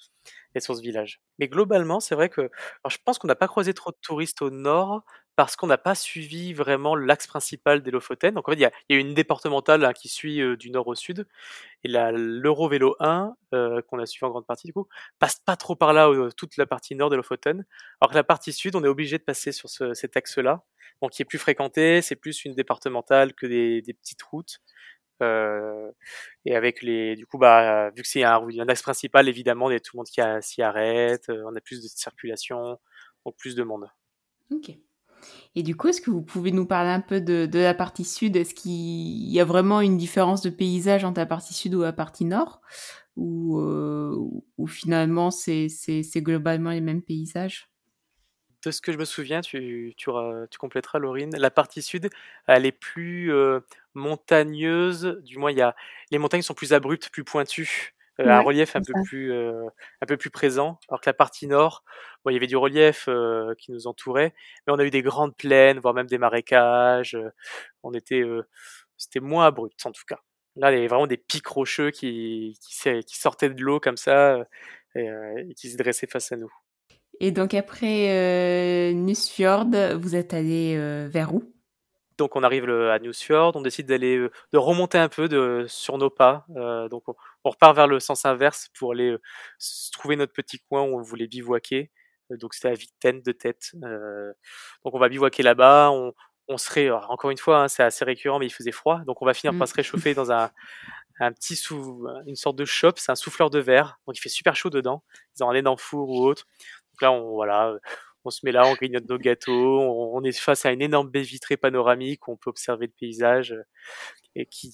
et 0.55 0.59
sur 0.59 0.75
ce 0.75 0.81
village. 0.81 1.21
Mais 1.39 1.47
globalement, 1.47 1.99
c'est 1.99 2.15
vrai 2.15 2.29
que 2.29 2.41
alors 2.41 2.89
je 2.89 2.97
pense 3.03 3.19
qu'on 3.19 3.27
n'a 3.27 3.35
pas 3.35 3.47
croisé 3.47 3.73
trop 3.73 3.91
de 3.91 3.97
touristes 4.01 4.41
au 4.41 4.49
nord 4.49 5.03
parce 5.35 5.55
qu'on 5.55 5.67
n'a 5.67 5.77
pas 5.77 5.95
suivi 5.95 6.53
vraiment 6.53 6.95
l'axe 6.95 7.25
principal 7.25 7.81
des 7.81 7.91
Lofoten. 7.91 8.33
Donc 8.33 8.47
en 8.47 8.51
fait, 8.51 8.57
il 8.57 8.61
y 8.61 8.65
a, 8.65 8.71
une 8.89 9.13
départementale 9.13 9.83
hein, 9.85 9.93
qui 9.93 10.09
suit 10.09 10.41
euh, 10.41 10.57
du 10.57 10.69
nord 10.71 10.87
au 10.87 10.95
sud 10.95 11.25
et 11.83 11.87
l'Eurovélo 11.87 12.95
1 12.99 13.33
euh, 13.53 13.81
qu'on 13.83 13.99
a 13.99 14.05
suivi 14.05 14.25
en 14.25 14.29
grande 14.29 14.45
partie 14.45 14.67
du 14.67 14.73
coup 14.73 14.87
passe 15.19 15.39
pas 15.39 15.55
trop 15.55 15.75
par 15.75 15.93
là 15.93 16.09
euh, 16.09 16.29
toute 16.35 16.57
la 16.57 16.65
partie 16.65 16.95
nord 16.95 17.09
de 17.09 17.15
Lofoten. 17.15 17.65
Alors 18.01 18.11
que 18.11 18.15
la 18.15 18.23
partie 18.23 18.53
sud, 18.53 18.75
on 18.75 18.83
est 18.83 18.87
obligé 18.87 19.17
de 19.17 19.23
passer 19.23 19.51
sur 19.51 19.69
ce, 19.69 19.93
cet 19.93 20.17
axe-là, 20.17 20.63
donc 21.01 21.11
qui 21.11 21.21
est 21.21 21.25
plus 21.25 21.39
fréquenté, 21.39 22.01
c'est 22.01 22.15
plus 22.15 22.45
une 22.45 22.53
départementale 22.53 23.33
que 23.33 23.47
des, 23.47 23.81
des 23.81 23.93
petites 23.93 24.21
routes. 24.23 24.59
Euh, 25.21 25.91
et 26.45 26.55
avec 26.55 26.81
les, 26.81 27.15
du 27.15 27.25
coup, 27.25 27.37
bah, 27.37 27.89
vu 27.91 28.01
que 28.01 28.07
c'est 28.07 28.23
un, 28.23 28.41
axe 28.67 28.81
principal, 28.81 29.27
évidemment, 29.27 29.69
il 29.69 29.73
y 29.73 29.75
a 29.75 29.79
tout 29.79 29.95
le 29.95 29.99
monde 29.99 30.07
qui 30.07 30.21
s'y 30.41 30.61
arrête, 30.61 31.29
euh, 31.29 31.43
on 31.45 31.55
a 31.55 31.61
plus 31.61 31.81
de 31.81 31.87
circulation, 31.87 32.77
donc 33.25 33.35
plus 33.37 33.55
de 33.55 33.63
monde. 33.63 33.87
Ok. 34.51 34.71
Et 35.55 35.63
du 35.63 35.75
coup, 35.75 35.87
est-ce 35.87 36.01
que 36.01 36.09
vous 36.09 36.23
pouvez 36.23 36.51
nous 36.51 36.65
parler 36.65 36.89
un 36.89 37.01
peu 37.01 37.21
de, 37.21 37.47
la 37.53 37.73
partie 37.73 38.05
sud? 38.05 38.35
Est-ce 38.35 38.55
qu'il 38.55 39.31
y 39.31 39.39
a 39.39 39.45
vraiment 39.45 39.81
une 39.81 39.97
différence 39.97 40.41
de 40.41 40.49
paysage 40.49 41.03
entre 41.03 41.19
la 41.19 41.25
partie 41.25 41.53
sud 41.53 41.75
ou 41.75 41.81
la 41.81 41.93
partie 41.93 42.25
nord? 42.25 42.61
Euh, 43.17 44.15
ou 44.57 44.67
finalement, 44.67 45.29
c'est 45.29 45.69
globalement 46.17 46.71
les 46.71 46.81
mêmes 46.81 47.03
paysages? 47.03 47.70
De 48.63 48.71
ce 48.71 48.81
que 48.81 48.91
je 48.91 48.97
me 48.97 49.05
souviens, 49.05 49.41
tu, 49.41 49.93
tu, 49.97 50.09
tu 50.49 50.57
compléteras, 50.59 50.99
Laurine. 50.99 51.35
La 51.37 51.51
partie 51.51 51.81
sud, 51.81 52.09
elle 52.47 52.65
est 52.65 52.71
plus 52.71 53.33
euh, 53.33 53.61
montagneuse. 53.93 55.19
Du 55.23 55.37
moins, 55.37 55.51
il 55.51 55.57
y 55.57 55.61
a, 55.61 55.75
les 56.11 56.17
montagnes 56.17 56.41
sont 56.41 56.53
plus 56.53 56.73
abruptes, 56.73 57.09
plus 57.09 57.23
pointues. 57.23 57.93
Euh, 58.19 58.27
un 58.27 58.41
relief 58.41 58.75
un 58.75 58.81
peu 58.81 58.93
plus 59.05 59.31
euh, 59.31 59.65
un 60.01 60.05
peu 60.05 60.17
plus 60.17 60.29
présent 60.29 60.77
alors 60.89 60.99
que 60.99 61.09
la 61.09 61.13
partie 61.13 61.47
nord 61.47 61.85
bon 62.23 62.29
il 62.29 62.33
y 62.33 62.35
avait 62.35 62.45
du 62.45 62.57
relief 62.57 63.07
qui 63.57 63.71
nous 63.71 63.87
entourait 63.87 64.33
mais 64.67 64.73
on 64.73 64.79
a 64.79 64.83
eu 64.83 64.89
des 64.89 65.01
grandes 65.01 65.35
plaines 65.35 65.79
voire 65.79 65.93
même 65.93 66.07
des 66.07 66.17
marécages 66.17 67.17
on 67.83 67.93
était 67.93 68.21
c'était 68.97 69.21
moins 69.21 69.45
abrupt 69.47 69.85
en 69.85 69.93
tout 69.93 70.03
cas 70.05 70.19
là 70.57 70.71
il 70.71 70.75
y 70.75 70.77
avait 70.79 70.87
vraiment 70.87 71.07
des 71.07 71.15
pics 71.15 71.47
rocheux 71.47 71.89
qui 71.89 72.59
qui, 72.61 73.05
qui 73.05 73.17
sortaient 73.17 73.49
de 73.49 73.63
l'eau 73.63 73.79
comme 73.79 73.97
ça 73.97 74.45
et, 74.95 75.07
et 75.49 75.53
qui 75.55 75.69
se 75.69 75.77
dressaient 75.77 76.05
face 76.05 76.33
à 76.33 76.35
nous 76.35 76.51
et 77.23 77.29
donc 77.29 77.53
après 77.53 78.09
euh, 78.09 78.93
Nusfjord, 78.93 79.67
vous 79.99 80.15
êtes 80.15 80.33
allé 80.33 80.75
euh, 80.75 81.07
vers 81.07 81.35
où? 81.35 81.43
Donc 82.17 82.35
on 82.35 82.41
arrive 82.41 82.67
à 82.67 82.97
Newsfjord, 82.97 83.55
on 83.55 83.61
décide 83.61 83.85
d'aller 83.85 84.17
euh, 84.17 84.31
de 84.53 84.57
remonter 84.57 84.97
un 84.97 85.07
peu 85.07 85.27
de, 85.27 85.65
sur 85.67 85.99
nos 85.99 86.09
pas. 86.09 86.45
donc 86.89 87.03
on, 87.07 87.13
repart 87.43 87.75
vers 87.75 87.87
le 87.87 87.99
sens 87.99 88.25
inverse 88.25 88.69
pour 88.77 88.93
aller 88.93 89.15
trouver 89.93 90.15
notre 90.15 90.33
petit 90.33 90.59
coin 90.67 90.81
où 90.81 90.97
on 90.97 91.01
voulait 91.03 91.27
bivouaquer. 91.27 91.91
donc 92.31 92.55
c'était 92.55 92.69
à 92.69 92.73
Vitten 92.73 93.21
de 93.21 93.31
tête. 93.31 93.71
donc 93.73 94.95
on 94.95 94.99
va 94.99 95.07
bivouaquer 95.07 95.43
là-bas. 95.43 95.91
On, 95.91 96.13
on 96.47 96.57
serait 96.57 96.89
encore 96.89 97.29
une 97.29 97.37
fois, 97.37 97.61
hein, 97.61 97.67
c'est 97.67 97.83
assez 97.83 98.03
récurrent, 98.03 98.39
mais 98.39 98.47
il 98.47 98.53
faisait 98.53 98.71
froid, 98.71 99.01
donc 99.05 99.21
on 99.21 99.25
va 99.25 99.35
finir 99.35 99.53
par 99.57 99.67
mm. 99.67 99.69
se 99.69 99.73
réchauffer 99.75 100.13
dans 100.15 100.31
un, 100.31 100.49
un 101.19 101.31
petit 101.31 101.55
sou, 101.55 102.07
une 102.25 102.35
sorte 102.35 102.55
de 102.55 102.65
shop, 102.65 102.93
c'est 102.97 103.11
un 103.11 103.15
souffleur 103.15 103.49
de 103.51 103.59
verre, 103.59 103.99
donc 104.07 104.17
il 104.17 104.21
fait 104.21 104.29
super 104.29 104.55
chaud 104.55 104.69
dedans, 104.69 105.03
ils 105.37 105.43
ont 105.43 105.49
un 105.49 105.55
énorme 105.55 105.77
four 105.77 106.09
ou 106.09 106.25
autre 106.25 106.47
là, 107.01 107.11
on, 107.11 107.31
voilà, 107.31 107.77
on 108.23 108.29
se 108.29 108.41
met 108.43 108.51
là, 108.51 108.65
on 108.65 108.73
grignote 108.73 109.07
nos 109.09 109.17
gâteaux, 109.17 109.79
on, 110.13 110.23
est 110.23 110.37
face 110.37 110.65
à 110.65 110.71
une 110.71 110.81
énorme 110.81 111.09
baie 111.09 111.21
vitrée 111.21 111.57
panoramique 111.57 112.27
où 112.27 112.33
on 112.33 112.37
peut 112.37 112.49
observer 112.49 112.87
le 112.87 112.93
paysage 112.97 113.53
euh, 113.53 113.63
et 114.35 114.45
qui, 114.45 114.71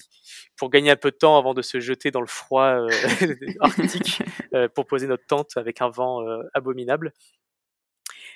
pour 0.56 0.70
gagner 0.70 0.90
un 0.90 0.96
peu 0.96 1.10
de 1.10 1.16
temps 1.16 1.38
avant 1.38 1.54
de 1.54 1.62
se 1.62 1.80
jeter 1.80 2.10
dans 2.10 2.20
le 2.20 2.26
froid 2.26 2.66
euh, 2.66 2.88
arctique, 3.60 4.22
euh, 4.54 4.68
pour 4.68 4.86
poser 4.86 5.06
notre 5.06 5.26
tente 5.26 5.56
avec 5.56 5.80
un 5.80 5.88
vent 5.88 6.24
abominable. 6.54 7.12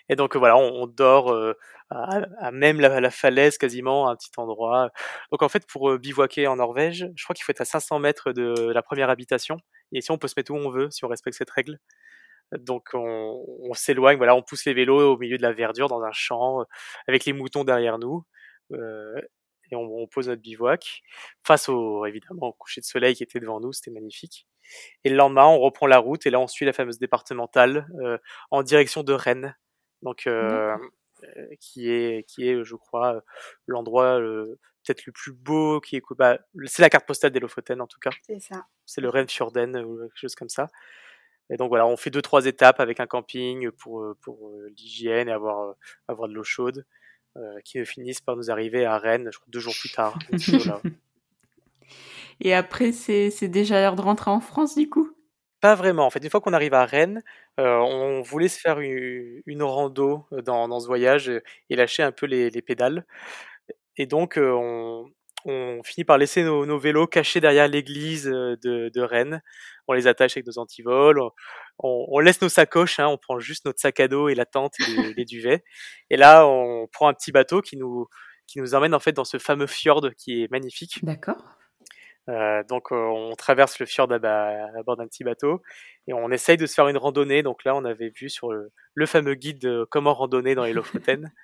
Et 0.09 0.17
donc 0.17 0.35
voilà, 0.37 0.57
on, 0.57 0.89
dort 0.89 1.33
à, 1.91 2.51
même 2.51 2.81
la, 2.81 3.11
falaise 3.11 3.57
quasiment, 3.57 4.09
à 4.09 4.13
un 4.13 4.17
petit 4.17 4.31
endroit. 4.37 4.91
Donc 5.31 5.43
en 5.43 5.49
fait, 5.49 5.65
pour 5.67 5.97
bivouaquer 5.97 6.49
en 6.49 6.57
Norvège, 6.57 7.09
je 7.15 7.25
crois 7.25 7.35
qu'il 7.35 7.45
faut 7.45 7.53
être 7.53 7.61
à 7.61 7.65
500 7.65 8.01
mètres 8.01 8.33
de 8.33 8.73
la 8.73 8.83
première 8.83 9.11
habitation. 9.11 9.59
Et 9.93 9.99
ici, 9.99 10.11
on 10.11 10.19
peut 10.19 10.27
se 10.27 10.35
mettre 10.37 10.51
où 10.51 10.57
on 10.57 10.71
veut 10.71 10.91
si 10.91 11.05
on 11.05 11.09
respecte 11.09 11.37
cette 11.37 11.51
règle. 11.51 11.79
Donc 12.59 12.91
on, 12.95 13.45
on 13.63 13.75
s'éloigne, 13.75 14.17
voilà, 14.17 14.35
on 14.35 14.43
pousse 14.43 14.65
les 14.67 14.75
vélos 14.75 15.15
au 15.15 15.19
milieu 15.19 15.37
de 15.37 15.43
la 15.43 15.53
verdure 15.53 15.89
dans 15.89 16.03
un 16.03 16.13
champ 16.13 16.61
euh, 16.61 16.65
avec 17.09 17.25
les 17.25 17.33
moutons 17.33 17.65
derrière 17.65 17.99
nous. 17.99 18.25
Euh, 18.73 19.21
et 19.71 19.77
on, 19.77 19.83
on, 19.83 20.07
pose 20.07 20.29
notre 20.29 20.43
bivouac 20.43 21.03
face 21.45 21.69
au 21.69 22.05
évidemment 22.05 22.49
au 22.49 22.53
coucher 22.53 22.81
de 22.81 22.87
soleil 22.87 23.15
qui 23.15 23.23
était 23.23 23.41
devant 23.41 23.61
nous, 23.61 23.73
c'était 23.73 23.91
magnifique. 23.91 24.47
Et 25.05 25.11
le 25.11 25.17
lendemain, 25.17 25.47
on 25.47 25.59
reprend 25.59 25.87
la 25.87 25.99
route 25.99 26.27
et 26.27 26.31
là 26.31 26.41
on 26.41 26.47
suit 26.47 26.67
la 26.67 26.73
fameuse 26.73 26.99
départementale 26.99 27.87
euh, 28.03 28.19
en 28.51 28.63
direction 28.63 29.03
de 29.03 29.13
Rennes. 29.13 29.57
Donc 30.03 30.27
euh, 30.27 30.77
qui 31.61 31.91
est 31.91 32.29
qui 32.29 32.49
est 32.49 32.65
je 32.65 32.75
crois 32.75 33.23
l'endroit 33.67 34.19
peut-être 34.19 35.07
le 35.07 35.13
plus 35.13 35.33
beau 35.33 35.81
qui 35.81 35.97
est 35.97 36.03
bah, 36.19 36.39
c'est 36.67 36.83
la 36.83 36.91
carte 36.91 37.07
postale 37.07 37.31
des 37.31 37.41
Lofoten 37.41 37.81
en 37.81 37.87
tout 37.87 38.01
cas. 38.01 38.11
C'est 38.27 38.41
ça. 38.41 38.67
C'est 38.85 39.01
le 39.01 39.11
Fjorden 39.27 39.77
ou 39.77 40.01
quelque 40.01 40.17
chose 40.17 40.35
comme 40.35 40.49
ça. 40.49 40.69
Et 41.51 41.57
donc 41.57 41.69
voilà, 41.69 41.87
on 41.87 41.97
fait 41.97 42.11
deux 42.11 42.23
trois 42.23 42.47
étapes 42.47 42.81
avec 42.81 43.01
un 43.01 43.07
camping 43.07 43.71
pour 43.73 44.03
euh, 44.03 44.17
pour 44.23 44.49
euh, 44.49 44.73
l'hygiène 44.77 45.29
et 45.29 45.33
avoir 45.33 45.61
euh, 45.61 45.73
avoir 46.09 46.29
de 46.29 46.35
l'eau 46.35 46.45
chaude, 46.45 46.87
qui 47.65 47.83
finissent 47.87 48.21
par 48.21 48.37
nous 48.37 48.51
arriver 48.51 48.85
à 48.85 48.99
Rennes, 48.99 49.31
je 49.33 49.39
crois, 49.39 49.49
deux 49.51 49.59
jours 49.59 49.73
plus 49.79 49.91
tard. 49.91 50.19
et 52.41 52.53
après, 52.53 52.93
c'est 52.93 53.31
c'est 53.31 53.49
déjà 53.49 53.81
l'heure 53.81 53.97
de 53.97 54.03
rentrer 54.03 54.31
en 54.31 54.41
France 54.41 54.77
du 54.77 54.89
coup? 54.89 55.11
Pas 55.61 55.75
vraiment. 55.75 56.05
En 56.05 56.11
fait, 56.11 56.23
une 56.23 56.29
fois 56.29 56.41
qu'on 56.41 56.53
arrive 56.53 56.75
à 56.75 56.85
Rennes, 56.85 57.23
on 57.57 58.21
voulait 58.21 58.49
se 58.49 58.59
faire 58.59 58.81
une, 58.81 59.41
une 59.47 59.63
rando 59.63 60.27
dans, 60.45 60.69
dans, 60.69 60.81
ce 60.81 60.87
voyage 60.87 61.31
et 61.71 61.77
lâcher 61.77 62.03
un 62.03 62.13
peu 62.13 62.27
les, 62.27 62.51
les 62.51 62.63
pédales. 62.63 63.07
Et 63.97 64.07
donc, 64.07 64.39
on, 64.43 65.09
on 65.45 65.83
finit 65.83 66.05
par 66.05 66.19
laisser 66.19 66.43
nos, 66.43 66.79
vélos 66.79 67.07
cachés 67.07 67.41
derrière 67.41 67.69
l'église 67.69 68.29
euh, 68.29 68.57
de, 68.63 69.01
Rennes. 69.01 69.43
On 69.89 69.93
les 69.93 70.07
attache 70.07 70.37
avec 70.37 70.47
nos 70.47 70.59
antivols. 70.59 71.21
On, 71.21 72.07
on 72.09 72.19
laisse 72.21 72.41
nos 72.41 72.49
sacoches. 72.49 73.01
Hein, 73.01 73.09
on 73.09 73.19
prend 73.19 73.39
juste 73.39 73.65
notre 73.65 73.81
sac 73.81 74.01
à 74.01 74.09
dos 74.09 74.29
et 74.29 74.35
la 74.35 74.47
tente 74.47 74.75
et 74.81 75.15
les, 75.15 75.25
duvets. 75.25 75.65
Et 76.11 76.17
là, 76.17 76.47
on 76.47 76.87
prend 76.87 77.09
un 77.09 77.15
petit 77.15 77.33
bateau 77.33 77.61
qui 77.61 77.77
nous 77.77 78.07
qui 78.47 78.61
nous 78.61 78.75
emmène 78.75 78.95
en 78.95 79.01
fait 79.01 79.13
dans 79.13 79.25
ce 79.25 79.39
fameux 79.39 79.67
fjord 79.67 80.03
qui 80.17 80.43
est 80.43 80.51
magnifique. 80.51 80.99
D'accord. 81.03 81.43
Euh, 82.29 82.63
donc 82.69 82.93
euh, 82.93 82.97
on 82.97 83.35
traverse 83.35 83.81
le 83.81 83.87
fjord 83.87 84.13
à, 84.13 84.83
bord 84.85 84.97
d'un 84.97 85.09
petit 85.09 85.25
bateau 85.25 85.61
et 86.07 86.13
on 86.13 86.31
essaye 86.31 86.57
de 86.57 86.67
se 86.67 86.75
faire 86.75 86.89
une 86.89 86.97
randonnée. 86.97 87.43
Donc 87.43 87.65
là, 87.65 87.75
on 87.75 87.85
avait 87.85 88.11
vu 88.11 88.29
sur 88.29 88.53
le, 88.53 89.07
fameux 89.07 89.35
guide 89.35 89.59
de 89.59 89.87
comment 89.91 90.15
randonner 90.15 90.55
dans 90.55 90.65
les 90.65 90.73
Lofoten. 90.73 91.33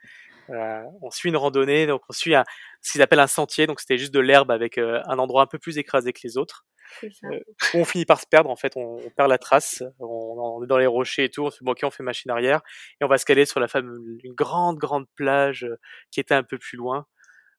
Euh, 0.50 0.82
on 1.02 1.10
suit 1.10 1.28
une 1.28 1.36
randonnée, 1.36 1.86
donc 1.86 2.02
on 2.08 2.12
suit 2.12 2.34
un, 2.34 2.44
ce 2.82 2.92
qu'ils 2.92 3.02
appellent 3.02 3.20
un 3.20 3.26
sentier, 3.26 3.66
donc 3.66 3.80
c'était 3.80 3.98
juste 3.98 4.14
de 4.14 4.20
l'herbe 4.20 4.50
avec 4.50 4.78
euh, 4.78 5.00
un 5.06 5.18
endroit 5.18 5.42
un 5.42 5.46
peu 5.46 5.58
plus 5.58 5.78
écrasé 5.78 6.12
que 6.12 6.20
les 6.24 6.36
autres. 6.36 6.64
Euh, 7.04 7.40
on 7.74 7.84
finit 7.84 8.06
par 8.06 8.18
se 8.18 8.26
perdre, 8.26 8.48
en 8.48 8.56
fait, 8.56 8.72
on, 8.76 8.98
perd 9.16 9.28
la 9.28 9.38
trace, 9.38 9.82
on, 9.98 10.62
est 10.64 10.66
dans 10.66 10.78
les 10.78 10.86
rochers 10.86 11.24
et 11.24 11.30
tout, 11.30 11.44
on 11.44 11.50
se 11.50 11.62
dit 11.62 11.70
ok, 11.70 11.80
on 11.82 11.90
fait 11.90 12.02
machine 12.02 12.30
arrière, 12.30 12.62
et 13.00 13.04
on 13.04 13.08
va 13.08 13.18
se 13.18 13.26
caler 13.26 13.44
sur 13.44 13.60
la 13.60 13.68
fameuse, 13.68 14.00
une 14.24 14.32
grande, 14.32 14.78
grande 14.78 15.06
plage 15.14 15.66
qui 16.10 16.20
était 16.20 16.34
un 16.34 16.42
peu 16.42 16.56
plus 16.56 16.78
loin. 16.78 17.06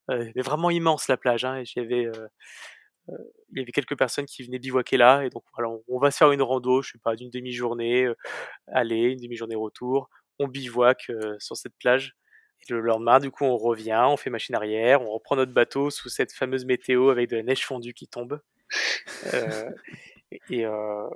mais 0.08 0.42
vraiment 0.42 0.72
immense 0.72 1.08
la 1.08 1.18
plage, 1.18 1.46
hein, 1.46 1.60
et 1.60 1.64
il 1.76 1.80
y 1.80 1.86
avait, 1.86 2.12
il 3.52 3.60
y 3.60 3.62
avait 3.62 3.72
quelques 3.72 3.98
personnes 3.98 4.26
qui 4.26 4.44
venaient 4.44 4.58
bivouaquer 4.58 4.98
là, 4.98 5.22
et 5.24 5.30
donc 5.30 5.44
voilà, 5.56 5.70
on, 5.70 5.84
on 5.88 6.00
va 6.00 6.10
se 6.10 6.18
faire 6.18 6.32
une 6.32 6.42
rando, 6.42 6.82
je 6.82 6.94
sais 6.94 7.00
pas, 7.04 7.16
d'une 7.16 7.30
demi-journée, 7.30 8.08
aller, 8.68 9.12
une 9.12 9.20
demi-journée 9.20 9.56
retour, 9.56 10.10
on 10.40 10.48
bivouaque 10.48 11.12
sur 11.38 11.56
cette 11.56 11.78
plage 11.78 12.16
le 12.70 12.82
lendemain, 12.82 13.20
du 13.20 13.32
coup, 13.32 13.45
on 13.45 13.57
revient, 13.57 14.05
on 14.07 14.18
fait 14.18 14.30
machine 14.30 14.55
arrière, 14.55 15.01
on 15.01 15.12
reprend 15.12 15.36
notre 15.36 15.53
bateau 15.53 15.89
sous 15.89 16.10
cette 16.10 16.34
fameuse 16.34 16.66
météo 16.66 17.10
avec 17.10 17.30
de 17.30 17.38
la 17.38 17.43
neige 17.43 17.66
fondue 17.66 17.93
qui 17.93 18.07
tombe. 18.07 18.41
euh, 19.34 19.72
et, 20.49 20.66
euh, 20.66 21.10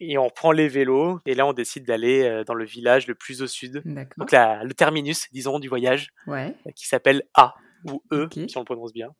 et 0.00 0.16
on 0.16 0.30
prend 0.30 0.52
les 0.52 0.68
vélos 0.68 1.20
et 1.26 1.34
là 1.34 1.46
on 1.46 1.52
décide 1.52 1.84
d'aller 1.84 2.22
euh, 2.22 2.44
dans 2.44 2.54
le 2.54 2.64
village 2.64 3.06
le 3.06 3.14
plus 3.14 3.42
au 3.42 3.46
sud. 3.46 3.82
Donc 4.16 4.32
la, 4.32 4.64
le 4.64 4.72
terminus, 4.72 5.26
disons, 5.32 5.58
du 5.58 5.68
voyage, 5.68 6.08
ouais. 6.26 6.54
Qui 6.74 6.86
s'appelle 6.86 7.24
A 7.34 7.54
ou 7.84 8.02
E, 8.12 8.28
si 8.32 8.56
on 8.56 8.60
le 8.60 8.64
prononce 8.64 8.92
bien, 8.92 9.10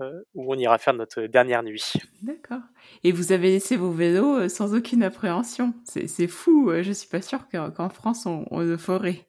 euh, 0.00 0.22
où 0.34 0.52
on 0.52 0.58
ira 0.58 0.78
faire 0.78 0.94
notre 0.94 1.22
dernière 1.22 1.62
nuit. 1.62 1.94
D'accord. 2.22 2.60
Et 3.02 3.12
vous 3.12 3.32
avez 3.32 3.50
laissé 3.50 3.76
vos 3.76 3.92
vélos 3.92 4.48
sans 4.48 4.74
aucune 4.74 5.02
appréhension. 5.02 5.74
C'est 5.84 6.28
fou. 6.28 6.70
Je 6.82 6.92
suis 6.92 7.08
pas 7.08 7.22
sûre 7.22 7.48
qu'en 7.48 7.88
France 7.88 8.26
on, 8.26 8.44
on 8.50 8.60
le 8.60 8.76
ferait. 8.76 9.26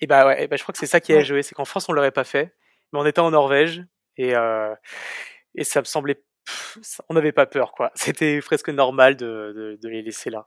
Et 0.00 0.06
bah 0.06 0.26
ouais, 0.26 0.46
bah 0.48 0.56
je 0.56 0.62
crois 0.62 0.72
que 0.72 0.78
c'est 0.78 0.86
ça 0.86 1.00
qui 1.00 1.12
a 1.12 1.22
joué, 1.22 1.42
c'est 1.42 1.54
qu'en 1.54 1.64
France 1.64 1.88
on 1.88 1.92
l'aurait 1.92 2.10
pas 2.10 2.24
fait, 2.24 2.54
mais 2.92 3.00
on 3.00 3.06
était 3.06 3.20
en 3.20 3.30
Norvège 3.30 3.84
et 4.16 4.34
euh, 4.34 4.74
et 5.54 5.64
ça 5.64 5.80
me 5.80 5.84
semblait, 5.84 6.22
on 7.08 7.14
n'avait 7.14 7.32
pas 7.32 7.46
peur 7.46 7.72
quoi. 7.72 7.90
C'était 7.94 8.40
presque 8.40 8.68
normal 8.68 9.16
de, 9.16 9.52
de, 9.54 9.78
de 9.80 9.88
les 9.88 10.02
laisser 10.02 10.30
là. 10.30 10.46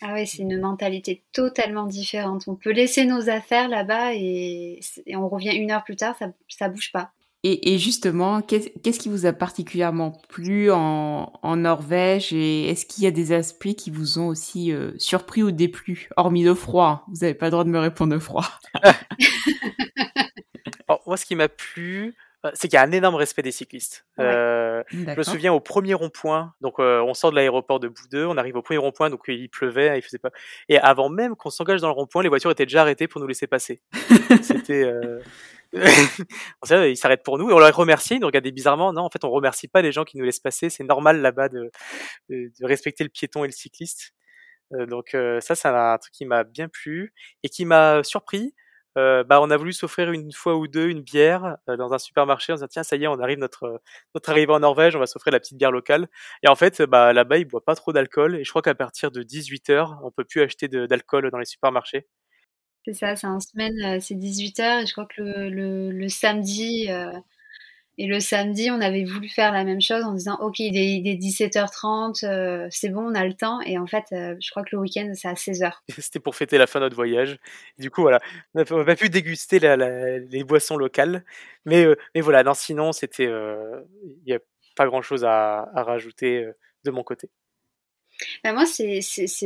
Ah 0.00 0.12
ouais, 0.12 0.26
c'est 0.26 0.42
une 0.42 0.60
mentalité 0.60 1.24
totalement 1.32 1.86
différente. 1.86 2.44
On 2.46 2.54
peut 2.54 2.70
laisser 2.70 3.04
nos 3.04 3.28
affaires 3.30 3.68
là-bas 3.68 4.14
et, 4.14 4.78
et, 5.06 5.16
on 5.16 5.28
revient 5.28 5.56
une 5.56 5.72
heure 5.72 5.82
plus 5.82 5.96
tard, 5.96 6.16
ça, 6.16 6.28
ça 6.48 6.68
bouge 6.68 6.92
pas. 6.92 7.10
Et, 7.44 7.78
justement, 7.78 8.42
qu'est-ce 8.42 8.98
qui 8.98 9.08
vous 9.08 9.24
a 9.24 9.32
particulièrement 9.32 10.10
plu 10.28 10.72
en, 10.72 11.56
Norvège 11.56 12.32
et 12.32 12.68
est-ce 12.68 12.84
qu'il 12.84 13.04
y 13.04 13.06
a 13.06 13.12
des 13.12 13.32
aspects 13.32 13.74
qui 13.74 13.90
vous 13.90 14.18
ont 14.18 14.26
aussi 14.26 14.72
euh, 14.72 14.90
surpris 14.98 15.44
ou 15.44 15.52
déplu, 15.52 16.08
hormis 16.16 16.42
le 16.42 16.54
froid 16.54 17.04
Vous 17.08 17.20
n'avez 17.20 17.34
pas 17.34 17.46
le 17.46 17.52
droit 17.52 17.64
de 17.64 17.70
me 17.70 17.78
répondre 17.78 18.18
froid. 18.18 18.44
moi, 21.06 21.16
ce 21.16 21.24
qui 21.24 21.36
m'a 21.36 21.48
plu, 21.48 22.16
c'est 22.54 22.68
qu'il 22.68 22.74
y 22.74 22.76
a 22.76 22.82
un 22.82 22.92
énorme 22.92 23.16
respect 23.16 23.42
des 23.42 23.52
cyclistes. 23.52 24.06
Euh, 24.18 24.82
je 24.90 24.98
me 24.98 25.22
souviens 25.22 25.52
au 25.52 25.60
premier 25.60 25.94
rond-point, 25.94 26.54
donc 26.60 26.78
on 26.78 27.14
sort 27.14 27.30
de 27.30 27.36
l'aéroport 27.36 27.80
de 27.80 27.88
Boudeux, 27.88 28.26
on 28.26 28.36
arrive 28.36 28.56
au 28.56 28.62
premier 28.62 28.78
rond-point, 28.78 29.10
donc 29.10 29.22
il 29.28 29.48
pleuvait, 29.48 29.98
il 29.98 30.02
faisait 30.02 30.18
pas. 30.18 30.30
Et 30.68 30.78
avant 30.78 31.08
même 31.08 31.36
qu'on 31.36 31.50
s'engage 31.50 31.80
dans 31.80 31.88
le 31.88 31.94
rond-point, 31.94 32.22
les 32.22 32.28
voitures 32.28 32.50
étaient 32.50 32.66
déjà 32.66 32.82
arrêtées 32.82 33.08
pour 33.08 33.20
nous 33.20 33.26
laisser 33.26 33.46
passer. 33.46 33.82
C'était 34.42 34.90
ils 36.70 36.96
s'arrêtent 36.96 37.22
pour 37.22 37.38
nous 37.38 37.50
et 37.50 37.52
on 37.52 37.58
leur 37.58 37.74
remercie, 37.74 38.14
ils 38.14 38.20
nous 38.20 38.26
regardaient 38.26 38.50
bizarrement. 38.50 38.92
Non, 38.92 39.02
en 39.02 39.10
fait, 39.10 39.24
on 39.24 39.30
remercie 39.30 39.68
pas 39.68 39.82
les 39.82 39.92
gens 39.92 40.04
qui 40.04 40.16
nous 40.16 40.24
laissent 40.24 40.40
passer. 40.40 40.70
C'est 40.70 40.84
normal 40.84 41.20
là-bas 41.20 41.48
de, 41.48 41.70
de, 42.30 42.50
respecter 42.62 43.04
le 43.04 43.10
piéton 43.10 43.44
et 43.44 43.48
le 43.48 43.52
cycliste. 43.52 44.14
Euh, 44.72 44.86
donc 44.86 45.14
euh, 45.14 45.40
ça, 45.40 45.54
c'est 45.54 45.68
un, 45.68 45.98
truc 45.98 46.12
qui 46.12 46.24
m'a 46.24 46.44
bien 46.44 46.68
plu 46.68 47.12
et 47.42 47.48
qui 47.48 47.64
m'a 47.64 48.02
surpris. 48.02 48.54
Euh, 48.98 49.22
bah, 49.22 49.40
on 49.40 49.50
a 49.50 49.56
voulu 49.56 49.72
s'offrir 49.72 50.10
une 50.10 50.32
fois 50.32 50.56
ou 50.56 50.66
deux 50.66 50.88
une 50.88 51.02
bière 51.02 51.56
dans 51.66 51.92
un 51.92 51.98
supermarché. 51.98 52.52
On 52.52 52.56
se 52.56 52.62
dit 52.64 52.68
tiens, 52.68 52.82
ça 52.82 52.96
y 52.96 53.04
est, 53.04 53.06
on 53.06 53.20
arrive 53.20 53.38
notre 53.38 53.80
notre 54.14 54.30
arrivée 54.30 54.52
en 54.52 54.60
Norvège, 54.60 54.96
on 54.96 54.98
va 54.98 55.06
s'offrir 55.06 55.32
la 55.32 55.38
petite 55.38 55.56
bière 55.56 55.70
locale. 55.70 56.08
Et 56.42 56.48
en 56.48 56.56
fait, 56.56 56.82
bah 56.82 57.12
là-bas, 57.12 57.38
ils 57.38 57.44
boivent 57.44 57.62
pas 57.62 57.76
trop 57.76 57.92
d'alcool 57.92 58.36
et 58.36 58.44
je 58.44 58.50
crois 58.50 58.62
qu'à 58.62 58.74
partir 58.74 59.12
de 59.12 59.22
18 59.22 59.70
heures, 59.70 60.00
on 60.02 60.10
peut 60.10 60.24
plus 60.24 60.42
acheter 60.42 60.68
d'alcool 60.68 61.30
dans 61.30 61.38
les 61.38 61.44
supermarchés. 61.44 62.08
C'est 62.84 62.94
ça, 62.94 63.16
c'est 63.16 63.26
en 63.26 63.38
semaine, 63.40 64.00
c'est 64.00 64.14
18h 64.14 64.82
et 64.82 64.86
je 64.86 64.92
crois 64.92 65.06
que 65.06 65.22
le, 65.22 66.08
samedi, 66.08 66.88
et 68.00 68.06
le 68.06 68.20
samedi, 68.20 68.70
on 68.70 68.80
avait 68.80 69.02
voulu 69.02 69.28
faire 69.28 69.50
la 69.50 69.64
même 69.64 69.80
chose 69.80 70.04
en 70.04 70.12
disant, 70.12 70.38
OK, 70.40 70.60
il 70.60 70.76
est, 70.76 71.16
17h30, 71.16 72.24
euh, 72.24 72.68
c'est 72.70 72.90
bon, 72.90 73.10
on 73.10 73.14
a 73.16 73.24
le 73.24 73.34
temps. 73.34 73.60
Et 73.62 73.76
en 73.76 73.88
fait, 73.88 74.04
euh, 74.12 74.36
je 74.40 74.48
crois 74.52 74.62
que 74.62 74.68
le 74.70 74.78
week-end, 74.78 75.10
c'est 75.14 75.26
à 75.26 75.34
16h. 75.34 75.72
C'était 75.98 76.20
pour 76.20 76.36
fêter 76.36 76.58
la 76.58 76.68
fin 76.68 76.78
de 76.78 76.84
notre 76.84 76.94
voyage. 76.94 77.40
du 77.76 77.90
coup, 77.90 78.02
voilà, 78.02 78.20
on 78.54 78.60
n'a 78.60 78.84
pas 78.84 78.94
pu 78.94 79.10
déguster 79.10 79.58
les 79.58 80.44
boissons 80.44 80.76
locales. 80.76 81.24
Mais, 81.64 81.84
euh, 81.84 81.96
mais 82.14 82.20
voilà, 82.20 82.44
non, 82.44 82.54
sinon, 82.54 82.92
c'était, 82.92 83.24
il 83.24 84.22
n'y 84.24 84.32
a 84.32 84.38
pas 84.76 84.86
grand-chose 84.86 85.24
à, 85.24 85.68
rajouter 85.74 86.48
de 86.84 86.90
mon 86.92 87.02
côté. 87.02 87.28
Bah 88.44 88.52
moi, 88.52 88.64
c'est 88.64 89.00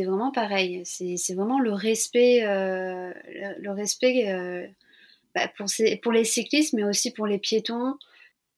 vraiment 0.04 0.30
pareil. 0.30 0.82
C'est 0.84 1.34
vraiment 1.34 1.58
le 1.58 1.72
respect, 1.72 2.42
le, 2.44 3.70
respect 3.70 4.70
bah, 5.34 5.50
pour, 5.56 5.68
pour 6.02 6.12
les 6.12 6.24
cyclistes, 6.24 6.74
mais 6.74 6.84
aussi 6.84 7.14
pour 7.14 7.26
les 7.26 7.38
piétons. 7.38 7.96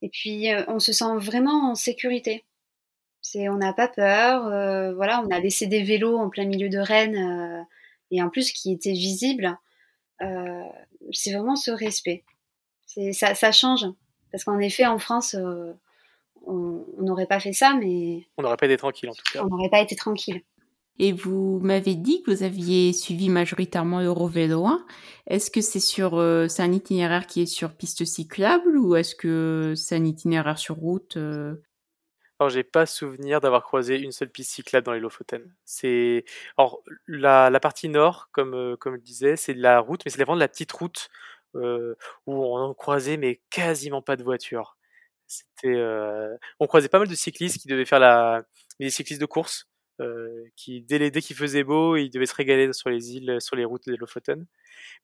Et 0.04 0.10
puis, 0.10 0.52
euh, 0.52 0.62
on 0.68 0.80
se 0.80 0.92
sent 0.92 1.16
vraiment 1.16 1.70
en 1.70 1.74
sécurité. 1.74 2.44
C'est, 3.22 3.48
on 3.48 3.56
n'a 3.56 3.72
pas 3.72 3.88
peur. 3.88 4.46
Euh, 4.48 4.92
voilà, 4.92 5.24
on 5.26 5.30
a 5.30 5.40
laissé 5.40 5.66
des 5.66 5.82
vélos 5.82 6.18
en 6.18 6.28
plein 6.28 6.44
milieu 6.44 6.68
de 6.68 6.76
Rennes 6.76 7.16
euh, 7.16 7.62
et 8.10 8.22
en 8.22 8.28
plus 8.28 8.52
qui 8.52 8.70
étaient 8.70 8.92
visibles. 8.92 9.56
c'est 11.10 11.32
vraiment 11.32 11.56
ce 11.56 11.70
respect. 11.70 12.22
C'est, 12.84 13.12
ça, 13.12 13.34
ça 13.34 13.50
change 13.50 13.86
parce 14.30 14.44
qu'en 14.44 14.58
effet, 14.58 14.84
en 14.84 14.98
France, 14.98 15.34
on 16.46 16.84
n'aurait 16.98 17.26
pas 17.26 17.40
fait 17.40 17.54
ça, 17.54 17.72
mais 17.72 18.26
on 18.36 18.42
n'aurait 18.42 18.58
pas 18.58 18.66
été 18.66 18.76
tranquille 18.76 19.08
en 19.08 19.14
tout 19.14 19.24
cas. 19.32 19.42
On 19.42 19.48
n'aurait 19.48 19.70
pas 19.70 19.80
été 19.80 19.96
tranquille. 19.96 20.42
Et 20.98 21.12
vous 21.12 21.58
m'avez 21.60 21.96
dit 21.96 22.22
que 22.22 22.30
vous 22.30 22.44
aviez 22.44 22.92
suivi 22.92 23.28
majoritairement 23.28 24.00
Eurovélo 24.00 24.66
1. 24.66 24.86
Est-ce 25.26 25.50
que 25.50 25.60
c'est 25.60 25.80
sur, 25.80 26.18
euh, 26.18 26.46
c'est 26.46 26.62
un 26.62 26.72
itinéraire 26.72 27.26
qui 27.26 27.42
est 27.42 27.46
sur 27.46 27.74
piste 27.74 28.04
cyclable 28.04 28.78
ou 28.78 28.94
est-ce 28.94 29.16
que 29.16 29.74
c'est 29.76 29.96
un 29.96 30.04
itinéraire 30.04 30.58
sur 30.58 30.76
route 30.76 31.16
euh? 31.16 31.56
Alors 32.38 32.50
j'ai 32.50 32.64
pas 32.64 32.86
souvenir 32.86 33.40
d'avoir 33.40 33.62
croisé 33.62 33.98
une 33.98 34.12
seule 34.12 34.30
piste 34.30 34.52
cyclable 34.52 34.84
dans 34.84 34.92
les 34.92 35.00
Lofoten. 35.00 35.54
C'est, 35.64 36.24
alors 36.56 36.82
la, 37.08 37.50
partie 37.60 37.88
nord, 37.88 38.28
comme 38.32 38.54
euh, 38.54 38.76
comme 38.76 38.96
je 38.96 39.02
disais, 39.02 39.36
c'est 39.36 39.54
de 39.54 39.62
la 39.62 39.80
route, 39.80 40.02
mais 40.04 40.10
c'est 40.10 40.18
vraiment 40.18 40.34
de 40.34 40.40
la 40.40 40.48
petite 40.48 40.72
route 40.72 41.08
où 41.54 41.94
on 42.26 42.74
croisait 42.74 43.16
mais 43.16 43.40
quasiment 43.50 44.02
pas 44.02 44.16
de 44.16 44.24
voitures. 44.24 44.76
C'était, 45.28 45.80
on 46.60 46.66
croisait 46.66 46.88
pas 46.88 46.98
mal 46.98 47.08
de 47.08 47.14
cyclistes 47.14 47.58
qui 47.58 47.68
devaient 47.68 47.84
faire 47.84 48.00
la, 48.00 48.42
des 48.80 48.90
cyclistes 48.90 49.20
de 49.20 49.26
course 49.26 49.68
euh, 50.00 50.44
qui 50.56 50.82
dès, 50.82 51.10
dès 51.10 51.20
qu'il 51.20 51.36
faisait 51.36 51.62
beau, 51.62 51.96
il 51.96 52.10
devait 52.10 52.26
se 52.26 52.34
régaler 52.34 52.72
sur 52.72 52.90
les 52.90 53.16
îles, 53.16 53.36
sur 53.40 53.54
les 53.54 53.64
routes 53.64 53.86
des 53.86 53.96
Lofoten. 53.96 54.44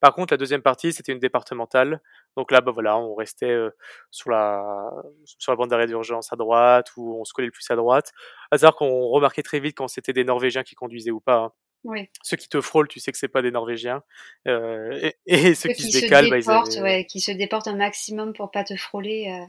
Par 0.01 0.13
contre, 0.15 0.33
la 0.33 0.37
deuxième 0.37 0.63
partie, 0.63 0.93
c'était 0.93 1.13
une 1.13 1.21
départementale. 1.21 2.01
Donc 2.37 2.51
là, 2.51 2.61
bah 2.61 2.73
voilà, 2.73 2.99
on 2.99 3.15
restait 3.15 3.51
euh, 3.51 3.71
sur 4.11 4.31
la 4.31 4.91
sur 5.25 5.53
la 5.53 5.57
bande 5.57 5.71
d'arrêt 5.71 5.87
d'urgence 5.87 6.33
à 6.33 6.37
droite, 6.37 6.91
ou 6.97 7.21
on 7.21 7.25
se 7.25 7.33
collait 7.33 7.47
le 7.47 7.53
plus 7.53 7.71
à 7.71 7.77
droite. 7.77 8.13
À 8.51 8.59
savoir 8.59 8.75
qu'on 8.75 9.07
remarquait 9.07 9.43
très 9.43 9.61
vite 9.61 9.77
quand 9.77 9.87
c'était 9.87 10.13
des 10.13 10.25
Norvégiens 10.25 10.65
qui 10.65 10.75
conduisaient 10.75 11.13
ou 11.13 11.21
pas. 11.21 11.37
Hein. 11.37 11.53
Oui. 11.85 12.09
Ceux 12.23 12.37
qui 12.37 12.49
te 12.49 12.61
frôlent, 12.61 12.89
tu 12.89 13.01
sais 13.01 13.13
que 13.13 13.17
c'est 13.17 13.29
pas 13.29 13.43
des 13.43 13.53
Norvégiens. 13.53 14.03
Euh, 14.49 15.11
et, 15.27 15.55
ceux, 15.55 15.71
qui, 15.71 15.83
se 15.83 16.01
décalent, 16.01 16.29
bah, 16.29 16.39
déportent, 16.39 16.77
ouais, 16.83 17.07
qui 17.07 17.21
se 17.21 17.31
déportent 17.31 17.69
un 17.69 17.77
maximum 17.77 18.33
pour 18.35 18.51
pas 18.51 18.65
te 18.65 18.77
frôler, 18.77 19.47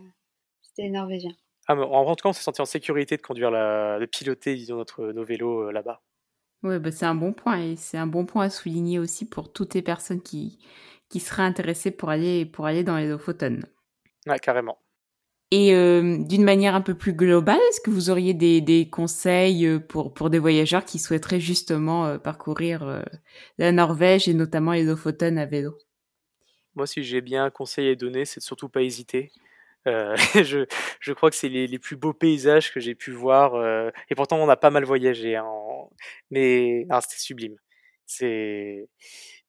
c'était 0.61 0.83
des 0.83 0.93
Norvégiens. 0.93 1.35
Ah, 1.67 1.75
en 1.75 2.15
tout 2.15 2.23
cas, 2.23 2.29
on 2.29 2.33
s'est 2.33 2.43
senti 2.43 2.61
en 2.61 2.65
sécurité 2.65 3.17
de 3.17 3.21
conduire, 3.21 3.51
la, 3.51 3.99
de 3.99 4.05
piloter 4.05 4.55
disons, 4.55 4.77
notre, 4.77 5.11
nos 5.11 5.23
vélos 5.23 5.67
euh, 5.67 5.71
là-bas. 5.71 6.01
Oui, 6.63 6.77
bah 6.79 6.91
c'est 6.91 7.05
un 7.05 7.15
bon 7.15 7.33
point 7.33 7.59
et 7.59 7.75
c'est 7.75 7.97
un 7.97 8.07
bon 8.07 8.25
point 8.25 8.45
à 8.45 8.49
souligner 8.49 8.99
aussi 8.99 9.27
pour 9.27 9.51
toutes 9.51 9.73
les 9.73 9.81
personnes 9.81 10.21
qui, 10.21 10.59
qui 11.09 11.19
seraient 11.19 11.43
intéressées 11.43 11.91
pour 11.91 12.09
aller, 12.09 12.45
pour 12.45 12.65
aller 12.67 12.83
dans 12.83 12.97
les 12.97 13.07
Lofoten. 13.07 13.65
Ouais, 14.27 14.37
carrément. 14.37 14.77
Et 15.49 15.73
euh, 15.73 16.17
d'une 16.19 16.43
manière 16.43 16.75
un 16.75 16.81
peu 16.81 16.93
plus 16.93 17.13
globale, 17.13 17.59
est-ce 17.69 17.81
que 17.81 17.89
vous 17.89 18.09
auriez 18.09 18.33
des, 18.33 18.61
des, 18.61 18.89
conseils 18.89 19.65
euh, 19.65 19.79
pour, 19.79 20.13
pour 20.13 20.29
des 20.29 20.39
voyageurs 20.39 20.85
qui 20.85 20.97
souhaiteraient 20.99 21.41
justement 21.41 22.17
parcourir 22.19 23.03
la 23.57 23.71
Norvège 23.71 24.27
et 24.27 24.33
notamment 24.33 24.71
les 24.71 24.83
Lofoten 24.83 25.37
à 25.37 25.45
vélo? 25.45 25.77
Moi, 26.75 26.87
si 26.87 27.03
j'ai 27.03 27.21
bien 27.21 27.45
un 27.45 27.49
conseil 27.49 27.89
à 27.89 27.95
donner, 27.95 28.23
c'est 28.23 28.39
de 28.39 28.45
surtout 28.45 28.69
pas 28.69 28.81
hésiter. 28.81 29.31
Euh, 29.87 30.15
je, 30.35 30.65
je, 30.99 31.13
crois 31.13 31.29
que 31.29 31.35
c'est 31.35 31.49
les, 31.49 31.67
les, 31.67 31.79
plus 31.79 31.95
beaux 31.95 32.13
paysages 32.13 32.73
que 32.73 32.79
j'ai 32.79 32.95
pu 32.95 33.11
voir. 33.11 33.55
Euh, 33.55 33.89
et 34.09 34.15
pourtant, 34.15 34.37
on 34.37 34.49
a 34.49 34.57
pas 34.57 34.69
mal 34.69 34.83
voyagé. 34.83 35.35
Hein, 35.35 35.45
mais 36.29 36.85
ah, 36.89 37.01
c'était 37.01 37.19
sublime. 37.19 37.55
C'est 38.05 38.87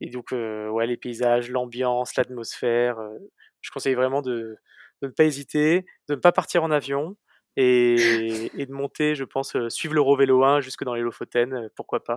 et 0.01 0.11
donc 0.11 0.33
euh, 0.33 0.69
ouais, 0.69 0.87
les 0.87 0.97
paysages, 0.97 1.51
l'ambiance, 1.51 2.17
l'atmosphère. 2.17 2.99
Euh, 2.99 3.19
je 3.61 3.71
conseille 3.71 3.95
vraiment 3.95 4.23
de, 4.23 4.57
de, 5.03 5.07
ne 5.07 5.13
pas 5.13 5.25
hésiter, 5.25 5.85
de 6.09 6.15
ne 6.15 6.21
pas 6.21 6.33
partir 6.33 6.65
en 6.65 6.71
avion 6.71 7.17
et, 7.57 7.97
et 8.59 8.67
de 8.67 8.73
monter, 8.73 9.15
je 9.15 9.25
pense, 9.25 9.57
suivre 9.69 9.95
l'Eurovélo 9.95 10.45
1 10.45 10.61
jusque 10.61 10.85
dans 10.85 10.95
les 10.95 11.03
Lofoten, 11.03 11.69
pourquoi 11.77 12.03
pas, 12.03 12.17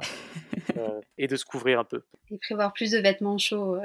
et 1.17 1.27
de 1.27 1.35
se 1.35 1.45
couvrir 1.45 1.79
un 1.79 1.83
peu. 1.83 2.03
Et 2.31 2.37
prévoir 2.37 2.73
plus 2.73 2.91
de 2.91 2.99
vêtements 2.99 3.37
chauds. 3.37 3.77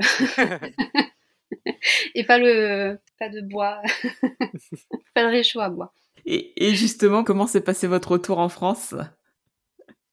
et 2.14 2.24
pas 2.24 2.38
le 2.38 2.98
pas 3.18 3.28
de 3.28 3.40
bois, 3.40 3.80
pas 5.14 5.24
de 5.24 5.30
réchaud 5.30 5.60
à 5.60 5.68
bois. 5.68 5.92
Et, 6.26 6.74
justement, 6.74 7.24
comment 7.24 7.46
s'est 7.46 7.62
passé 7.62 7.86
votre 7.86 8.12
retour 8.12 8.38
en 8.38 8.48
France? 8.48 8.94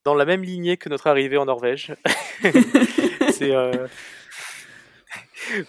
Dans 0.03 0.15
la 0.15 0.25
même 0.25 0.41
lignée 0.41 0.77
que 0.77 0.89
notre 0.89 1.07
arrivée 1.07 1.37
en 1.37 1.45
Norvège. 1.45 1.93
C'est 3.31 3.53
euh, 3.53 3.87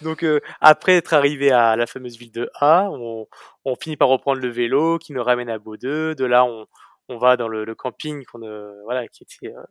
donc 0.00 0.22
euh, 0.22 0.40
après 0.60 0.96
être 0.96 1.12
arrivé 1.12 1.50
à 1.50 1.76
la 1.76 1.86
fameuse 1.86 2.16
ville 2.16 2.30
de 2.30 2.48
A, 2.54 2.88
on, 2.90 3.26
on, 3.64 3.74
finit 3.76 3.96
par 3.96 4.08
reprendre 4.08 4.40
le 4.40 4.48
vélo 4.48 4.98
qui 4.98 5.12
nous 5.12 5.22
ramène 5.22 5.50
à 5.50 5.58
Bodø. 5.58 6.14
De 6.14 6.24
là, 6.24 6.44
on, 6.44 6.66
on 7.08 7.16
va 7.16 7.36
dans 7.36 7.48
le, 7.48 7.74
camping 7.74 8.24
qu'on 8.24 8.40
voilà 8.84 9.08
qui 9.08 9.24
était 9.24 9.54
euh, 9.54 9.62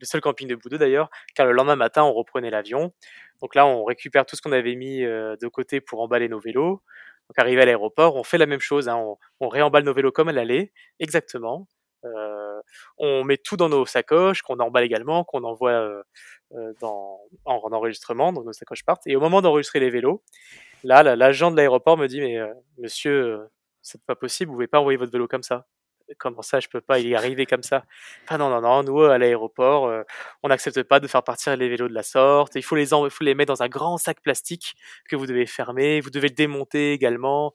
le 0.00 0.06
seul 0.06 0.20
camping 0.20 0.48
de 0.48 0.54
Bodø 0.54 0.78
d'ailleurs, 0.78 1.10
car 1.34 1.46
le 1.46 1.52
lendemain 1.52 1.76
matin 1.76 2.04
on 2.04 2.12
reprenait 2.12 2.50
l'avion. 2.50 2.92
Donc 3.40 3.54
là, 3.54 3.66
on 3.66 3.84
récupère 3.84 4.26
tout 4.26 4.36
ce 4.36 4.42
qu'on 4.42 4.52
avait 4.52 4.74
mis 4.74 5.04
euh, 5.04 5.36
de 5.40 5.48
côté 5.48 5.80
pour 5.80 6.00
emballer 6.00 6.28
nos 6.28 6.40
vélos. 6.40 6.82
Donc 7.28 7.38
arrivé 7.38 7.62
à 7.62 7.66
l'aéroport, 7.66 8.16
on 8.16 8.24
fait 8.24 8.38
la 8.38 8.46
même 8.46 8.60
chose. 8.60 8.88
Hein, 8.88 8.96
on, 8.96 9.18
on, 9.40 9.48
réemballe 9.48 9.84
nos 9.84 9.92
vélos 9.92 10.12
comme 10.12 10.28
elle 10.28 10.38
allait, 10.38 10.72
exactement. 10.98 11.68
Euh, 12.04 12.60
on 12.98 13.24
met 13.24 13.36
tout 13.36 13.56
dans 13.56 13.68
nos 13.68 13.84
sacoches, 13.86 14.42
qu'on 14.42 14.58
emballe 14.60 14.84
également, 14.84 15.24
qu'on 15.24 15.42
envoie 15.44 15.72
euh, 15.72 16.02
euh 16.52 16.72
dans, 16.80 17.20
en, 17.44 17.72
enregistrement, 17.72 18.32
donc 18.32 18.44
nos 18.44 18.52
sacoches 18.52 18.84
partent. 18.84 19.06
Et 19.06 19.16
au 19.16 19.20
moment 19.20 19.42
d'enregistrer 19.42 19.80
les 19.80 19.90
vélos, 19.90 20.22
là, 20.84 21.02
l'agent 21.16 21.50
de 21.50 21.56
l'aéroport 21.56 21.96
me 21.98 22.06
dit, 22.06 22.20
mais 22.20 22.38
monsieur, 22.78 23.40
c'est 23.82 24.02
pas 24.04 24.16
possible, 24.16 24.50
vous 24.50 24.56
pouvez 24.56 24.68
pas 24.68 24.80
envoyer 24.80 24.96
votre 24.96 25.12
vélo 25.12 25.26
comme 25.28 25.42
ça 25.42 25.66
comment 26.16 26.42
ça, 26.42 26.60
je 26.60 26.68
peux 26.68 26.80
pas 26.80 26.98
y 26.98 27.14
arriver 27.14 27.46
comme 27.46 27.62
ça? 27.62 27.84
Ah 28.28 28.38
non, 28.38 28.48
non, 28.48 28.60
non, 28.60 28.82
nous, 28.82 29.02
à 29.02 29.18
l'aéroport, 29.18 29.86
euh, 29.86 30.02
on 30.42 30.48
n'accepte 30.48 30.82
pas 30.82 31.00
de 31.00 31.06
faire 31.06 31.22
partir 31.22 31.56
les 31.56 31.68
vélos 31.68 31.88
de 31.88 31.94
la 31.94 32.02
sorte. 32.02 32.54
Il 32.54 32.62
faut 32.62 32.76
les, 32.76 32.90
il 32.90 33.10
faut 33.10 33.24
les 33.24 33.34
mettre 33.34 33.52
dans 33.52 33.62
un 33.62 33.68
grand 33.68 33.98
sac 33.98 34.20
plastique 34.22 34.74
que 35.08 35.16
vous 35.16 35.26
devez 35.26 35.46
fermer. 35.46 36.00
Vous 36.00 36.10
devez 36.10 36.28
le 36.28 36.34
démonter 36.34 36.92
également. 36.92 37.54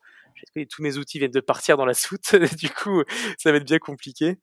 Tous 0.70 0.82
mes 0.82 0.98
outils 0.98 1.20
viennent 1.20 1.32
de 1.32 1.40
partir 1.40 1.78
dans 1.78 1.86
la 1.86 1.94
soute. 1.94 2.36
du 2.58 2.70
coup, 2.70 3.04
ça 3.38 3.52
va 3.52 3.58
être 3.58 3.66
bien 3.66 3.80
compliqué. 3.80 4.38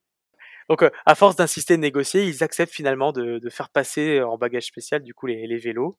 Donc, 0.68 0.82
euh, 0.82 0.90
à 1.04 1.14
force 1.16 1.36
d'insister, 1.36 1.76
de 1.76 1.82
négocier, 1.82 2.24
ils 2.24 2.44
acceptent 2.44 2.72
finalement 2.72 3.12
de, 3.12 3.40
faire 3.50 3.70
passer 3.70 4.22
en 4.22 4.38
bagage 4.38 4.66
spécial 4.66 5.02
du 5.02 5.14
coup 5.14 5.26
les, 5.26 5.46
les 5.46 5.58
vélos. 5.58 5.98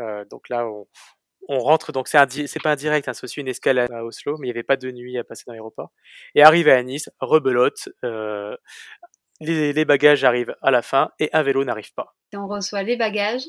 Euh, 0.00 0.24
donc 0.26 0.48
là, 0.50 0.66
on, 0.68 0.86
on 1.48 1.58
rentre, 1.58 1.92
donc 1.92 2.08
c'est 2.08 2.18
c'est 2.46 2.62
pas 2.62 2.76
direct, 2.76 3.08
hein, 3.08 3.14
c'est 3.14 3.24
aussi 3.24 3.40
une 3.40 3.48
escale 3.48 3.78
à 3.78 4.04
Oslo, 4.04 4.36
mais 4.38 4.46
il 4.46 4.50
n'y 4.50 4.56
avait 4.56 4.62
pas 4.62 4.76
de 4.76 4.90
nuit 4.90 5.18
à 5.18 5.24
passer 5.24 5.44
dans 5.46 5.52
l'aéroport. 5.52 5.90
Et 6.34 6.42
arrivé 6.42 6.72
à 6.72 6.82
Nice, 6.82 7.10
rebelote, 7.20 7.88
euh, 8.04 8.56
les, 9.40 9.84
bagages 9.84 10.24
arrivent 10.24 10.54
à 10.62 10.70
la 10.70 10.82
fin 10.82 11.10
et 11.18 11.30
un 11.32 11.42
vélo 11.42 11.64
n'arrive 11.64 11.92
pas. 11.94 12.14
On 12.34 12.46
reçoit 12.46 12.82
les 12.82 12.96
bagages, 12.96 13.44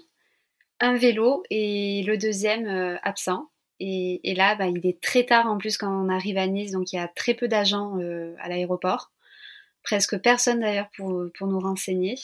un 0.80 0.96
vélo 0.96 1.44
et 1.50 2.04
le 2.06 2.18
deuxième 2.18 2.68
euh, 2.68 2.98
absent. 3.04 3.50
Et, 3.80 4.34
là, 4.38 4.56
bah, 4.56 4.68
il 4.68 4.86
est 4.88 5.02
très 5.02 5.26
tard 5.26 5.46
en 5.48 5.58
plus 5.58 5.78
quand 5.78 5.92
on 5.92 6.08
arrive 6.08 6.38
à 6.38 6.48
Nice, 6.48 6.72
donc 6.72 6.94
il 6.94 6.96
y 6.96 7.00
a 7.00 7.08
très 7.10 7.34
peu 7.34 7.50
d'agents 7.50 8.00
euh, 8.00 8.34
à 8.40 8.48
l'aéroport. 8.48 9.12
Presque 9.84 10.18
personne 10.20 10.62
d'ailleurs 10.62 10.90
pour 10.98 11.48
nous 11.48 11.60
renseigner 11.60 12.16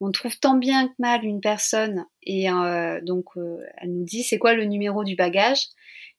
on 0.00 0.10
trouve 0.10 0.38
tant 0.38 0.56
bien 0.56 0.88
que 0.88 0.94
mal 0.98 1.24
une 1.24 1.40
personne 1.40 2.04
et 2.22 2.50
euh, 2.50 3.00
donc 3.00 3.36
euh, 3.36 3.58
elle 3.78 3.92
nous 3.92 4.04
dit 4.04 4.22
c'est 4.22 4.38
quoi 4.38 4.54
le 4.54 4.64
numéro 4.64 5.04
du 5.04 5.16
bagage? 5.16 5.66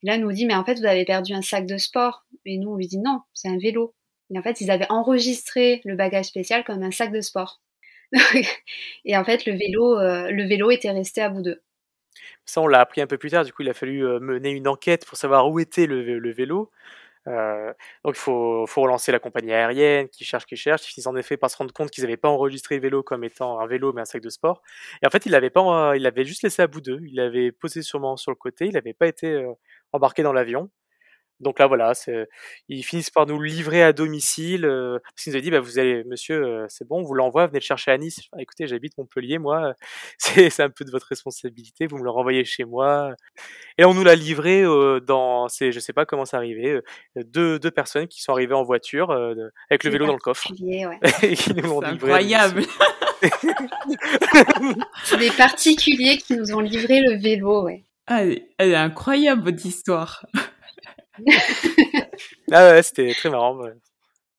Et 0.01 0.07
là 0.07 0.15
elle 0.15 0.21
nous 0.21 0.31
dit 0.31 0.45
mais 0.45 0.55
en 0.55 0.65
fait 0.65 0.79
vous 0.79 0.85
avez 0.85 1.05
perdu 1.05 1.33
un 1.33 1.41
sac 1.41 1.65
de 1.65 1.77
sport. 1.77 2.25
Et 2.45 2.57
nous 2.57 2.71
on 2.71 2.75
lui 2.75 2.87
dit 2.87 2.97
non 2.97 3.21
c'est 3.33 3.49
un 3.49 3.57
vélo. 3.57 3.93
Et 4.33 4.39
en 4.39 4.41
fait 4.41 4.61
ils 4.61 4.71
avaient 4.71 4.89
enregistré 4.89 5.81
le 5.85 5.95
bagage 5.95 6.25
spécial 6.25 6.63
comme 6.63 6.81
un 6.81 6.91
sac 6.91 7.11
de 7.11 7.21
sport. 7.21 7.61
Et 9.05 9.17
en 9.17 9.23
fait 9.23 9.45
le 9.45 9.53
vélo 9.53 9.99
euh, 9.99 10.31
le 10.31 10.47
vélo 10.47 10.71
était 10.71 10.91
resté 10.91 11.21
à 11.21 11.29
bout 11.29 11.43
d'eux. 11.43 11.61
Ça 12.45 12.61
on 12.61 12.67
l'a 12.67 12.79
appris 12.79 13.01
un 13.01 13.07
peu 13.07 13.17
plus 13.17 13.29
tard. 13.29 13.45
Du 13.45 13.53
coup 13.53 13.61
il 13.61 13.69
a 13.69 13.73
fallu 13.75 14.01
mener 14.19 14.49
une 14.49 14.67
enquête 14.67 15.05
pour 15.05 15.17
savoir 15.17 15.49
où 15.51 15.59
était 15.59 15.85
le, 15.85 16.31
vélo 16.31 16.71
Euh, 17.27 17.73
donc 18.05 18.15
il 18.15 18.19
faut, 18.19 18.65
relancer 18.75 19.11
la 19.11 19.19
compagnie 19.19 19.51
aérienne 19.51 20.07
qui 20.09 20.23
cherche, 20.23 20.45
qui 20.45 20.55
cherche. 20.55 20.83
Ils 20.85 20.93
finissent 20.93 21.07
en 21.07 21.15
effet 21.15 21.37
par 21.37 21.49
se 21.49 21.57
rendre 21.57 21.73
compte 21.73 21.91
qu'ils 21.91 22.03
n'avaient 22.03 22.17
pas 22.17 22.29
enregistré 22.29 22.75
le 22.75 22.81
vélo 22.81 23.03
comme 23.03 23.23
étant 23.23 23.59
un 23.59 23.67
vélo 23.67 23.93
mais 23.93 24.01
un 24.01 24.05
sac 24.05 24.21
de 24.21 24.29
sport. 24.29 24.61
Et 25.01 25.07
en 25.07 25.09
fait, 25.09 25.25
il 25.25 25.31
l'avait 25.31 25.49
pas, 25.49 25.95
il 25.95 26.03
l'avait 26.03 26.25
juste 26.25 26.43
laissé 26.43 26.61
à 26.61 26.67
bout 26.67 26.81
d'eux. 26.81 26.99
Il 27.03 27.15
l'avait 27.15 27.51
posé 27.51 27.81
sûrement 27.81 28.17
sur 28.17 28.31
le 28.31 28.35
côté. 28.37 28.67
Il 28.67 28.73
n'avait 28.73 28.93
pas 28.93 29.07
été 29.07 29.27
euh, 29.33 29.51
embarqué 29.91 30.23
dans 30.23 30.33
l'avion. 30.33 30.69
Donc 31.39 31.59
là, 31.59 31.67
voilà, 31.67 31.93
ils 32.67 32.83
finissent 32.83 33.11
par 33.11 33.27
nous 33.27 33.39
livrer 33.41 33.83
à 33.83 33.93
domicile. 33.93 34.65
Euh, 34.65 34.97
parce 35.03 35.23
qu'ils 35.23 35.33
nous 35.33 35.39
ont 35.39 35.41
dit, 35.41 35.51
bah, 35.51 35.59
vous 35.59 35.77
allez, 35.77 36.03
monsieur, 36.05 36.43
euh, 36.43 36.65
c'est 36.67 36.87
bon, 36.87 36.99
on 36.99 37.03
vous 37.03 37.13
l'envoie, 37.13 37.45
venez 37.47 37.59
le 37.59 37.63
chercher 37.63 37.91
à 37.91 37.97
Nice. 37.97 38.21
Ah, 38.33 38.41
écoutez, 38.41 38.65
j'habite 38.67 38.97
Montpellier, 38.97 39.37
moi, 39.37 39.73
c'est 40.17 40.59
un 40.59 40.69
peu 40.69 40.83
de 40.83 40.91
votre 40.91 41.07
responsabilité, 41.07 41.85
vous 41.85 41.97
me 41.97 42.03
le 42.03 42.09
renvoyez 42.09 42.43
chez 42.43 42.65
moi. 42.65 43.13
Et 43.77 43.85
on 43.85 43.93
nous 43.93 44.03
l'a 44.03 44.15
livré 44.15 44.63
euh, 44.63 44.99
dans, 44.99 45.47
c'est, 45.47 45.71
je 45.71 45.79
sais 45.79 45.93
pas 45.93 46.05
comment 46.05 46.25
c'est 46.25 46.37
arrivé, 46.37 46.79
deux, 47.15 47.59
deux 47.59 47.71
personnes 47.71 48.07
qui 48.07 48.21
sont 48.21 48.31
arrivées 48.31 48.55
en 48.55 48.63
voiture 48.63 49.11
avec 49.69 49.83
le 49.83 49.91
vélo 49.91 50.07
dans 50.07 50.13
le 50.13 50.19
coffre. 50.19 50.51
Ouais. 50.59 50.99
et 51.21 51.35
qui 51.35 51.53
nous 51.53 51.63
l'ont 51.63 51.81
livré. 51.81 52.13
Incroyable. 52.13 52.63
Des 55.19 55.31
particuliers 55.31 56.17
qui 56.17 56.35
nous 56.35 56.53
ont 56.53 56.59
livré 56.59 57.01
le 57.01 57.17
vélo, 57.17 57.63
ouais. 57.63 57.83
Ah, 58.07 58.23
elle 58.23 58.71
est 58.71 58.75
incroyable 58.75 59.43
votre 59.43 59.65
histoire. 59.65 60.25
Ah 62.51 62.71
ouais, 62.71 62.83
c'était 62.83 63.13
très 63.13 63.29
marrant. 63.29 63.59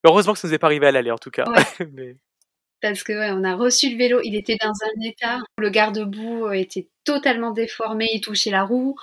Heureusement 0.03 0.33
que 0.33 0.39
ça 0.39 0.47
nous 0.47 0.53
est 0.53 0.59
pas 0.59 0.67
arrivé 0.67 0.87
à 0.87 0.91
l'aller 0.91 1.11
en 1.11 1.17
tout 1.17 1.31
cas. 1.31 1.45
Parce 2.81 3.03
que 3.03 3.11
ouais, 3.11 3.31
on 3.31 3.43
a 3.43 3.55
reçu 3.55 3.89
le 3.89 3.97
vélo, 3.97 4.21
il 4.23 4.35
était 4.35 4.55
dans 4.55 4.71
un 4.71 5.01
état 5.01 5.39
où 5.57 5.61
le 5.61 5.69
garde-boue 5.69 6.51
était 6.53 6.87
totalement 7.03 7.51
déformé, 7.51 8.07
il 8.13 8.21
touchait 8.21 8.51
la 8.51 8.63
roue. 8.63 8.95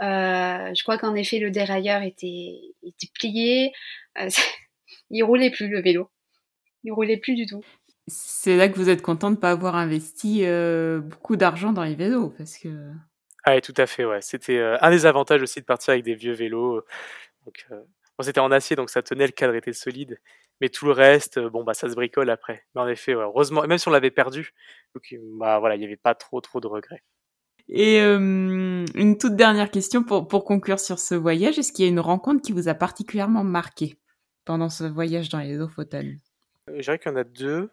Euh, 0.00 0.72
je 0.74 0.82
crois 0.82 0.96
qu'en 0.96 1.14
effet 1.14 1.38
le 1.38 1.50
dérailleur 1.50 2.02
était, 2.02 2.60
était 2.82 3.08
plié. 3.12 3.72
Euh, 4.18 4.28
il 5.10 5.22
roulait 5.22 5.50
plus 5.50 5.68
le 5.68 5.82
vélo. 5.82 6.08
Il 6.84 6.92
roulait 6.92 7.16
plus 7.16 7.34
du 7.34 7.46
tout. 7.46 7.62
C'est 8.06 8.56
là 8.56 8.68
que 8.68 8.76
vous 8.76 8.88
êtes 8.88 9.02
content 9.02 9.30
de 9.30 9.36
ne 9.36 9.40
pas 9.40 9.50
avoir 9.50 9.76
investi 9.76 10.40
euh, 10.44 11.00
beaucoup 11.00 11.36
d'argent 11.36 11.72
dans 11.72 11.84
les 11.84 11.94
vélos 11.94 12.32
parce 12.38 12.56
que. 12.56 12.68
Ah 13.50 13.58
tout 13.62 13.72
à 13.78 13.86
fait, 13.86 14.04
ouais. 14.04 14.20
C'était 14.20 14.58
euh, 14.58 14.76
un 14.82 14.90
des 14.90 15.06
avantages 15.06 15.40
aussi 15.40 15.60
de 15.60 15.64
partir 15.64 15.92
avec 15.92 16.04
des 16.04 16.14
vieux 16.14 16.34
vélos. 16.34 16.84
Donc, 17.46 17.64
euh, 17.70 17.80
c'était 18.20 18.40
en 18.40 18.50
acier, 18.50 18.76
donc 18.76 18.90
ça 18.90 19.00
tenait, 19.00 19.24
le 19.24 19.32
cadre 19.32 19.54
était 19.54 19.72
solide. 19.72 20.20
Mais 20.60 20.68
tout 20.68 20.84
le 20.84 20.92
reste, 20.92 21.38
euh, 21.38 21.48
bon, 21.48 21.64
bah, 21.64 21.72
ça 21.72 21.88
se 21.88 21.94
bricole 21.94 22.28
après. 22.28 22.66
Mais 22.74 22.82
en 22.82 22.88
effet, 22.88 23.12
heureusement, 23.12 23.66
même 23.66 23.78
si 23.78 23.88
on 23.88 23.90
l'avait 23.90 24.10
perdu, 24.10 24.52
donc, 24.94 25.14
bah, 25.38 25.60
voilà, 25.60 25.76
il 25.76 25.78
n'y 25.78 25.86
avait 25.86 25.96
pas 25.96 26.14
trop, 26.14 26.42
trop 26.42 26.60
de 26.60 26.66
regrets. 26.66 27.02
Et 27.70 28.00
une 28.00 29.18
toute 29.18 29.36
dernière 29.36 29.70
question 29.70 30.02
pour, 30.02 30.26
pour 30.26 30.44
conclure 30.44 30.80
sur 30.80 30.98
ce 30.98 31.14
voyage. 31.14 31.58
Est-ce 31.58 31.72
qu'il 31.72 31.84
y 31.84 31.88
a 31.88 31.90
une 31.90 32.00
rencontre 32.00 32.40
qui 32.42 32.52
vous 32.52 32.68
a 32.68 32.74
particulièrement 32.74 33.44
marqué 33.44 33.98
pendant 34.46 34.70
ce 34.70 34.84
voyage 34.84 35.28
dans 35.28 35.38
les 35.38 35.54
Lofoten 35.54 36.18
Je 36.66 36.80
dirais 36.80 36.98
qu'il 36.98 37.12
y 37.12 37.14
en 37.14 37.18
a 37.18 37.24
deux. 37.24 37.70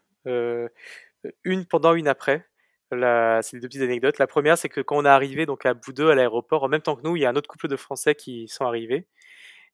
une 1.46 1.66
pendant, 1.66 1.94
une 1.94 2.10
après 2.10 2.46
c'est 2.92 3.60
deux 3.60 3.68
petites 3.68 3.82
anecdotes. 3.82 4.20
La 4.20 4.28
première, 4.28 4.58
c'est 4.58 4.70
que 4.70 4.82
quand 4.82 4.98
on 4.98 5.06
est 5.06 5.10
arrivé 5.10 5.46
donc 5.46 5.66
à 5.66 5.74
Boudeux 5.74 6.10
à 6.10 6.16
l'aéroport, 6.16 6.64
en 6.64 6.68
même 6.70 6.82
temps 6.82 6.96
que 6.96 7.02
nous, 7.04 7.16
il 7.16 7.22
y 7.22 7.26
a 7.26 7.30
un 7.30 7.36
autre 7.36 7.50
couple 7.50 7.68
de 7.68 7.76
Français 7.76 8.16
qui 8.16 8.48
sont 8.48 8.66
arrivés. 8.66 9.08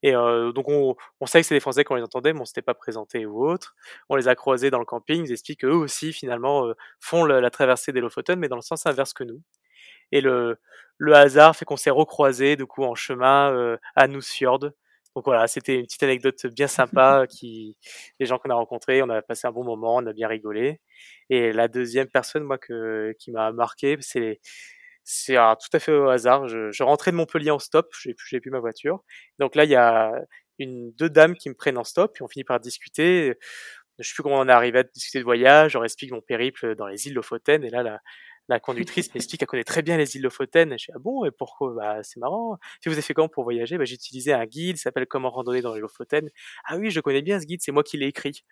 Et 0.03 0.15
euh, 0.15 0.51
donc 0.51 0.67
on, 0.69 0.95
on 1.19 1.25
savait 1.25 1.41
que 1.43 1.47
c'était 1.47 1.57
des 1.57 1.61
Français 1.61 1.83
qu'on 1.83 1.95
les 1.95 2.03
entendait, 2.03 2.33
mais 2.33 2.41
on 2.41 2.45
s'était 2.45 2.61
pas 2.63 2.73
présenté 2.73 3.25
ou 3.25 3.45
autre. 3.47 3.75
On 4.09 4.15
les 4.15 4.27
a 4.27 4.35
croisés 4.35 4.71
dans 4.71 4.79
le 4.79 4.85
camping, 4.85 5.25
ils 5.25 5.31
expliquent 5.31 5.61
qu'eux 5.61 5.71
aussi 5.71 6.13
finalement 6.13 6.67
euh, 6.67 6.73
font 6.99 7.25
la 7.25 7.49
traversée 7.51 7.91
des 7.91 8.01
Lofoten, 8.01 8.39
mais 8.39 8.47
dans 8.47 8.55
le 8.55 8.61
sens 8.63 8.85
inverse 8.87 9.13
que 9.13 9.23
nous. 9.23 9.41
Et 10.11 10.21
le, 10.21 10.57
le 10.97 11.15
hasard 11.15 11.55
fait 11.55 11.65
qu'on 11.65 11.77
s'est 11.77 11.89
recroisés 11.91 12.55
du 12.55 12.65
coup 12.65 12.83
en 12.83 12.95
chemin 12.95 13.51
euh, 13.53 13.77
à 13.95 14.07
Nousfjord, 14.07 14.71
donc 15.15 15.25
voilà, 15.25 15.47
c'était 15.47 15.75
une 15.75 15.83
petite 15.85 16.03
anecdote 16.03 16.45
bien 16.47 16.67
sympa 16.67 17.25
qui 17.29 17.77
les 18.19 18.25
gens 18.25 18.37
qu'on 18.37 18.49
a 18.49 18.55
rencontrés, 18.55 19.01
on 19.01 19.09
a 19.09 19.21
passé 19.21 19.47
un 19.47 19.51
bon 19.51 19.63
moment, 19.63 19.97
on 19.97 20.05
a 20.05 20.13
bien 20.13 20.27
rigolé. 20.27 20.79
Et 21.29 21.51
la 21.53 21.67
deuxième 21.67 22.07
personne 22.07 22.43
moi 22.43 22.57
que 22.57 23.13
qui 23.19 23.31
m'a 23.31 23.51
marqué, 23.51 23.97
c'est 24.01 24.39
c'est 25.03 25.35
tout 25.35 25.77
à 25.77 25.79
fait 25.79 25.91
au 25.93 26.09
hasard. 26.09 26.47
Je, 26.47 26.71
je, 26.71 26.83
rentrais 26.83 27.11
de 27.11 27.17
Montpellier 27.17 27.51
en 27.51 27.59
stop, 27.59 27.93
j'ai 28.01 28.13
plus 28.13 28.39
plus 28.41 28.51
ma 28.51 28.59
voiture. 28.59 29.03
Donc 29.39 29.55
là 29.55 29.65
il 29.65 29.71
y 29.71 29.75
a 29.75 30.13
une 30.59 30.91
deux 30.93 31.09
dames 31.09 31.35
qui 31.35 31.49
me 31.49 31.55
prennent 31.55 31.77
en 31.77 31.83
stop 31.83 32.17
et 32.19 32.23
on 32.23 32.27
finit 32.27 32.43
par 32.45 32.59
discuter. 32.59 33.35
Je 33.99 34.07
sais 34.07 34.13
plus 34.15 34.23
comment 34.23 34.39
on 34.39 34.47
est 34.47 34.51
arrivé 34.51 34.79
à 34.79 34.83
discuter 34.83 35.19
de 35.19 35.23
voyage. 35.25 35.73
Leur 35.73 35.85
explique 35.85 36.11
mon 36.11 36.21
périple 36.21 36.75
dans 36.75 36.87
les 36.87 37.07
îles 37.07 37.13
Lofoten 37.15 37.63
et 37.63 37.69
là 37.69 37.83
la, 37.83 37.99
la 38.47 38.59
conductrice 38.59 39.13
m'explique 39.15 39.39
qu'elle 39.39 39.47
connaît 39.47 39.63
très 39.63 39.81
bien 39.81 39.97
les 39.97 40.15
îles 40.15 40.21
Lofoten. 40.21 40.71
Je 40.77 40.85
dis, 40.85 40.91
ah 40.93 40.99
bon, 40.99 41.25
et 41.25 41.31
pourquoi? 41.31 41.73
Bah, 41.75 42.03
c'est 42.03 42.19
marrant. 42.19 42.57
Si 42.81 42.89
vous 42.89 42.93
avez 42.93 43.01
fait 43.01 43.13
comment 43.13 43.29
pour 43.29 43.43
voyager? 43.43 43.77
Bah, 43.77 43.85
J'ai 43.85 43.95
utilisé 43.95 44.33
un 44.33 44.45
guide, 44.45 44.77
s'appelle 44.77 45.05
Comment 45.07 45.29
randonner 45.29 45.61
dans 45.61 45.73
les 45.73 45.81
Lofoten. 45.81 46.29
Ah 46.65 46.77
oui, 46.77 46.91
je 46.91 46.99
connais 46.99 47.21
bien 47.21 47.39
ce 47.39 47.45
guide, 47.45 47.61
c'est 47.61 47.71
moi 47.71 47.83
qui 47.83 47.97
l'ai 47.97 48.07
écrit. 48.07 48.43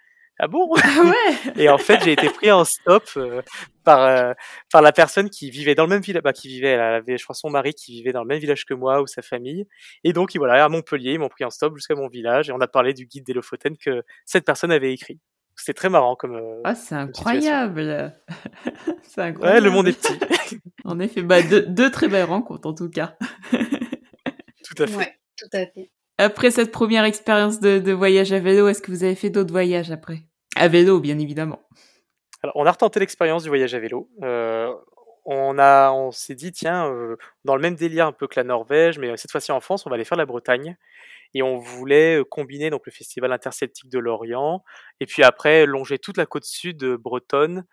Ah 0.41 0.47
bon? 0.47 0.73
Ah 0.81 1.03
ouais 1.03 1.53
Et 1.57 1.69
en 1.69 1.77
fait, 1.77 2.01
j'ai 2.03 2.13
été 2.13 2.29
pris 2.29 2.49
en 2.49 2.63
stop 2.63 3.03
euh, 3.17 3.41
par 3.83 4.03
euh, 4.03 4.33
par 4.71 4.81
la 4.81 4.93
personne 4.93 5.29
qui 5.29 5.51
vivait 5.51 5.75
dans 5.75 5.83
le 5.83 5.89
même 5.89 6.01
village, 6.01 6.23
bah, 6.23 6.31
qui 6.31 6.47
vivait, 6.47 6.69
elle 6.69 6.79
avait, 6.79 7.17
je 7.17 7.23
crois, 7.23 7.35
son 7.35 7.49
mari 7.49 7.73
qui 7.73 7.91
vivait 7.93 8.13
dans 8.13 8.21
le 8.21 8.27
même 8.27 8.39
village 8.39 8.65
que 8.65 8.73
moi 8.73 9.01
ou 9.01 9.07
sa 9.07 9.21
famille. 9.21 9.67
Et 10.05 10.13
donc, 10.13 10.33
voilà, 10.37 10.63
à 10.63 10.69
Montpellier, 10.69 11.13
ils 11.13 11.19
m'ont 11.19 11.27
pris 11.27 11.43
en 11.43 11.49
stop 11.49 11.75
jusqu'à 11.75 11.95
mon 11.95 12.07
village 12.07 12.49
et 12.49 12.53
on 12.53 12.61
a 12.61 12.67
parlé 12.67 12.93
du 12.93 13.05
guide 13.05 13.25
des 13.25 13.33
Lofoten 13.33 13.77
que 13.77 14.03
cette 14.25 14.45
personne 14.45 14.71
avait 14.71 14.93
écrit. 14.93 15.19
C'est 15.61 15.73
très 15.73 15.89
marrant 15.89 16.15
comme. 16.15 16.35
Euh, 16.35 16.61
ah, 16.63 16.73
c'est 16.73 16.95
incroyable. 16.95 18.13
c'est 19.03 19.21
incroyable. 19.21 19.57
Ouais, 19.57 19.61
le 19.61 19.69
monde 19.69 19.87
est 19.87 19.93
petit. 19.93 20.17
en 20.85 20.99
effet, 20.99 21.21
bah, 21.21 21.41
deux, 21.41 21.91
très 21.91 22.07
belles 22.07 22.25
rencontres 22.25 22.67
en 22.67 22.73
tout 22.73 22.89
cas. 22.89 23.17
tout 23.51 24.83
à 24.83 24.87
fait. 24.87 24.95
Ouais, 24.95 25.17
tout 25.37 25.49
à 25.53 25.65
fait. 25.65 25.91
Après 26.17 26.51
cette 26.51 26.71
première 26.71 27.03
expérience 27.03 27.59
de, 27.59 27.91
voyage 27.91 28.31
à 28.33 28.39
vélo, 28.39 28.67
est-ce 28.67 28.81
que 28.81 28.91
vous 28.91 29.03
avez 29.03 29.15
fait 29.15 29.29
d'autres 29.29 29.51
voyages 29.51 29.91
après? 29.91 30.23
À 30.55 30.67
vélo, 30.67 30.99
bien 30.99 31.19
évidemment. 31.19 31.61
Alors, 32.41 32.55
on 32.55 32.65
a 32.65 32.71
retenté 32.71 32.99
l'expérience 32.99 33.43
du 33.43 33.49
voyage 33.49 33.73
à 33.73 33.79
vélo. 33.79 34.09
Euh, 34.23 34.73
on 35.25 35.59
a, 35.59 35.91
on 35.91 36.11
s'est 36.11 36.35
dit, 36.35 36.51
tiens, 36.51 36.89
euh, 36.89 37.17
dans 37.45 37.55
le 37.55 37.61
même 37.61 37.75
délire 37.75 38.07
un 38.07 38.11
peu 38.11 38.27
que 38.27 38.39
la 38.39 38.43
Norvège, 38.43 38.97
mais 38.97 39.15
cette 39.17 39.31
fois-ci 39.31 39.51
en 39.51 39.59
France, 39.59 39.85
on 39.85 39.89
va 39.89 39.95
aller 39.95 40.05
faire 40.05 40.17
la 40.17 40.25
Bretagne 40.25 40.77
et 41.33 41.43
on 41.43 41.57
voulait 41.57 42.21
combiner 42.29 42.69
donc 42.69 42.85
le 42.85 42.91
festival 42.91 43.31
interceltique 43.31 43.89
de 43.89 43.99
Lorient 43.99 44.63
et 44.99 45.05
puis 45.05 45.23
après 45.23 45.65
longer 45.65 45.99
toute 45.99 46.17
la 46.17 46.25
côte 46.25 46.45
sud 46.45 46.83
bretonne 46.83 47.65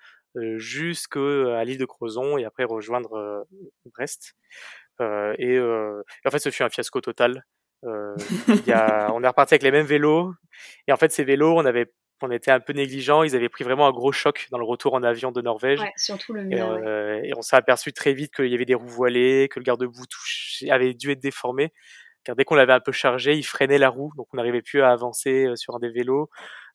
jusqu'à 0.56 1.64
l'île 1.64 1.78
de 1.78 1.84
Crozon 1.86 2.36
et 2.36 2.44
après 2.44 2.64
rejoindre 2.64 3.46
Brest. 3.86 4.34
et, 5.00 5.58
en 5.58 6.30
fait, 6.30 6.38
ce 6.38 6.50
fut 6.50 6.62
un 6.62 6.68
fiasco 6.68 7.00
total. 7.00 7.44
y 7.82 8.72
a, 8.72 9.10
on 9.14 9.22
est 9.22 9.28
reparti 9.28 9.54
avec 9.54 9.62
les 9.62 9.70
mêmes 9.70 9.86
vélos 9.86 10.34
et 10.86 10.92
en 10.92 10.96
fait 10.96 11.12
ces 11.12 11.24
vélos, 11.24 11.56
on 11.56 11.64
avait 11.64 11.90
on 12.22 12.30
était 12.30 12.50
un 12.50 12.60
peu 12.60 12.72
négligents, 12.72 13.22
ils 13.22 13.36
avaient 13.36 13.48
pris 13.48 13.64
vraiment 13.64 13.86
un 13.86 13.92
gros 13.92 14.12
choc 14.12 14.46
dans 14.50 14.58
le 14.58 14.64
retour 14.64 14.94
en 14.94 15.02
avion 15.02 15.32
de 15.32 15.42
Norvège. 15.42 15.80
Ouais, 15.80 15.92
surtout 15.96 16.32
le 16.32 16.44
mien. 16.44 16.80
Et, 17.22 17.32
on 17.36 17.42
s'est 17.42 17.56
aperçu 17.56 17.92
très 17.92 18.14
vite 18.14 18.34
qu'il 18.34 18.46
y 18.46 18.54
avait 18.54 18.64
des 18.64 18.74
roues 18.74 18.86
voilées, 18.86 19.48
que 19.50 19.58
le 19.58 19.64
garde-boue 19.64 20.04
avait 20.70 20.94
dû 20.94 21.10
être 21.10 21.20
déformé 21.20 21.72
car 22.26 22.34
dès 22.34 22.44
qu'on 22.44 22.56
l'avait 22.56 22.72
un 22.72 22.80
peu 22.80 22.90
chargé, 22.90 23.36
il 23.36 23.44
freinait 23.44 23.78
la 23.78 23.88
roue, 23.88 24.10
donc 24.16 24.26
on 24.32 24.36
n'arrivait 24.36 24.60
plus 24.60 24.82
à 24.82 24.90
avancer 24.90 25.46
euh, 25.46 25.54
sur 25.54 25.76
un 25.76 25.78
des 25.78 25.90
vélos. 25.90 26.28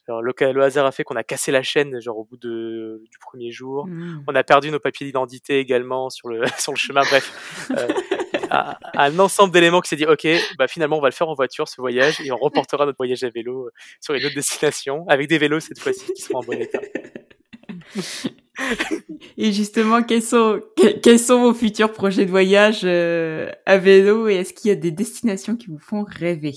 Alors, 0.08 0.22
le, 0.22 0.34
le, 0.39 0.64
hasard 0.64 0.86
a 0.86 0.91
fait 0.91 1.04
qu'on 1.04 1.18
a 1.18 1.24
cassé 1.24 1.52
la 1.52 1.62
chaîne 1.62 2.02
genre 2.02 2.18
au 2.18 2.24
bout 2.24 2.38
de, 2.38 3.04
du 3.12 3.18
premier 3.20 3.52
jour. 3.52 3.86
Mmh. 3.86 4.24
On 4.28 4.34
a 4.34 4.43
perdu 4.43 4.72
nos 4.72 4.80
papiers 4.80 5.06
d'identité 5.06 5.60
également 5.60 6.10
sur 6.10 6.30
le 6.30 6.41
sur 6.58 6.72
le 6.72 6.78
chemin. 6.78 7.02
Bref, 7.02 7.68
euh, 7.72 7.88
un, 8.93 9.20
ensemble 9.20 9.54
d'éléments 9.54 9.82
qui 9.82 9.89
s'est 9.89 9.97
dit 9.97 10.06
ok, 10.06 10.26
bah 10.58 10.68
finalement 10.68 10.97
on 10.97 11.02
va 11.02 11.10
le 11.10 11.14
faire 11.14 11.30
en 11.30 11.36
voiture 11.36 11.68
ce 11.68 11.82
voyage 11.82 12.20
et 12.22 12.32
on 12.32 12.38
reportera 12.38 12.86
notre 12.86 12.97
voyage 12.97 13.24
à 13.24 13.30
vélo 13.30 13.68
euh, 13.68 13.72
sur 13.99 14.14
une 14.14 14.26
autre 14.26 14.36
destination 14.36 15.06
avec 15.08 15.28
des 15.28 15.38
vélos 15.38 15.60
cette 15.60 15.80
fois-ci 15.80 16.14
qui 16.14 16.22
seront 16.22 16.39
en 16.39 16.43
bon 16.43 16.60
état. 16.60 16.82
Et 19.38 19.52
justement, 19.52 20.04
quels 20.04 20.22
sont, 20.22 20.62
quels 21.02 21.20
sont 21.20 21.41
vos 21.41 21.54
futurs 21.54 21.93
projets 21.93 22.26
de 22.26 22.30
voyage 22.30 22.82
euh, 22.84 23.52
à 23.66 23.78
vélo 23.78 24.28
et 24.28 24.36
est-ce 24.36 24.54
qu'il 24.54 24.70
y 24.70 24.72
a 24.72 24.76
des 24.76 24.91
destinations 24.91 25.56
qui 25.56 25.68
vous 25.68 25.80
font 25.80 26.04
rêver? 26.04 26.56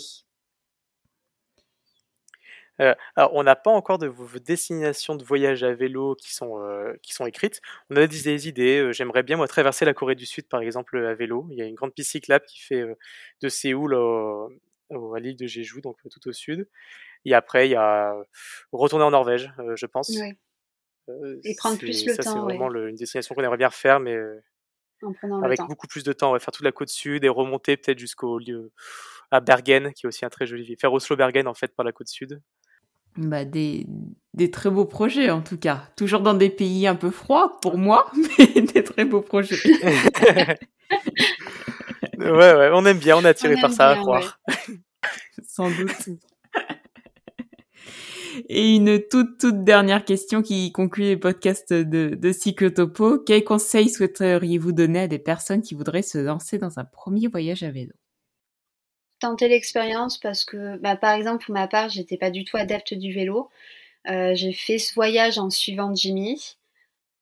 Euh, 2.80 2.92
alors, 3.14 3.30
on 3.34 3.45
n'a 3.45 3.55
pas 3.55 3.70
encore 3.70 3.99
de 3.99 4.12
destinations 4.40 5.14
de 5.14 5.22
voyage 5.22 5.62
à 5.62 5.72
vélo 5.74 6.16
qui 6.16 6.34
sont 6.34 6.61
euh, 6.61 6.92
qui 7.03 7.14
sont 7.14 7.24
écrites. 7.24 7.61
On 7.88 7.97
a 7.97 8.07
des, 8.09 8.49
idées. 8.49 8.92
J'aimerais 8.92 9.22
bien 9.22 9.36
moi 9.36 9.47
traverser 9.47 9.84
la 9.84 9.95
Corée 9.95 10.16
du 10.16 10.26
Sud, 10.26 10.49
par 10.49 10.61
exemple, 10.61 10.99
à 10.99 11.14
vélo. 11.14 11.47
Il 11.51 11.57
y 11.57 11.62
a 11.62 11.66
une 11.66 11.76
grande 11.76 11.95
piste 11.95 12.11
cyclable 12.11 12.45
qui 12.47 12.61
fait 12.61 12.84
de 13.40 13.49
Séoul 13.49 13.95
à 13.95 15.20
l'île 15.20 15.36
de 15.36 15.47
Jeju, 15.47 15.80
donc 15.82 15.99
tout 16.11 16.28
au 16.28 16.32
sud. 16.32 16.68
Et 17.24 17.32
après, 17.32 17.68
il 17.68 17.70
y 17.70 17.76
a 17.76 18.16
retourner 18.72 19.05
en 19.05 19.12
Norvège, 19.12 19.53
je 19.76 19.86
pense. 19.86 20.09
Oui 20.09 20.36
et 21.44 21.55
prendre 21.57 21.78
plus 21.78 22.07
le 22.07 22.14
ça, 22.14 22.22
temps. 22.22 22.32
C'est 22.32 22.38
vraiment 22.38 22.72
une 22.74 22.96
destination 22.96 23.34
qu'on 23.34 23.42
aimerait 23.42 23.57
bien 23.57 23.68
refaire, 23.68 24.00
mais 24.00 24.16
avec 25.42 25.61
beaucoup 25.68 25.86
plus 25.86 26.05
de 26.05 26.12
temps. 26.12 26.30
On 26.30 26.32
va 26.32 26.38
faire 26.38 26.52
toute 26.52 26.64
la 26.64 26.72
côte 26.72 26.88
sud 26.88 27.24
et 27.24 27.28
remonter 27.28 27.76
peut-être 27.76 27.98
jusqu'au 27.98 28.38
lieu 28.38 28.72
à 29.30 29.40
Bergen, 29.40 29.92
qui 29.92 30.07
est 30.07 30.09
aussi 30.09 30.24
un 30.24 30.30
très 30.30 30.46
joli 30.46 30.64
ville. 30.64 30.76
Faire 30.78 30.92
Oslo-Bergen 30.92 31.46
en 31.46 31.55
fait 31.55 31.74
par 31.74 31.84
la 31.84 31.92
côte 31.92 32.09
sud. 32.09 32.40
Bah, 33.16 33.44
des, 33.44 33.86
des 34.32 34.50
très 34.50 34.70
beaux 34.70 34.86
projets 34.86 35.30
en 35.30 35.40
tout 35.40 35.57
cas. 35.57 35.88
Toujours 35.96 36.20
dans 36.20 36.34
des 36.34 36.50
pays 36.50 36.86
un 36.86 36.96
peu 36.96 37.11
froids 37.11 37.59
pour 37.61 37.78
moi, 37.78 38.11
mais 38.38 38.62
des 38.62 38.82
très 38.82 39.05
beaux 39.05 39.20
projets. 39.20 39.57
ouais, 42.18 42.28
ouais, 42.28 42.70
on 42.72 42.84
aime 42.86 42.98
bien, 42.98 43.16
on 43.16 43.22
est 43.22 43.28
attiré 43.28 43.55
par 43.61 43.72
ça, 43.72 43.90
à 43.90 43.96
croire. 43.96 44.40
sans 45.46 45.70
doute. 45.70 46.09
Et 48.49 48.74
une 48.74 49.01
toute, 49.09 49.39
toute 49.39 49.64
dernière 49.64 50.05
question 50.05 50.43
qui 50.43 50.72
conclut 50.72 51.05
les 51.05 51.16
podcasts 51.16 51.72
de, 51.72 52.14
de 52.14 52.32
Cyclotopo. 52.32 53.18
Quels 53.18 53.45
conseils 53.45 53.89
souhaiteriez-vous 53.89 54.72
donner 54.72 55.01
à 55.01 55.09
des 55.09 55.18
personnes 55.18 55.62
qui 55.62 55.74
voudraient 55.74 56.03
se 56.03 56.18
lancer 56.18 56.59
dans 56.59 56.78
un 56.78 56.85
premier 56.85 57.28
voyage 57.28 57.62
à 57.62 57.70
vélo? 57.70 57.93
Tenter 59.20 59.49
l'expérience 59.49 60.18
parce 60.18 60.45
que, 60.45 60.76
bah, 60.78 60.97
par 60.97 61.14
exemple, 61.14 61.45
pour 61.45 61.55
ma 61.55 61.68
part, 61.68 61.89
j'étais 61.89 62.16
pas 62.16 62.30
du 62.30 62.45
tout 62.45 62.57
adepte 62.57 62.95
du 62.95 63.12
vélo. 63.12 63.49
Euh, 64.11 64.35
j'ai 64.35 64.53
fait 64.53 64.78
ce 64.78 64.95
voyage 64.95 65.39
en 65.39 65.51
suivant 65.51 65.95
Jimmy. 65.95 66.57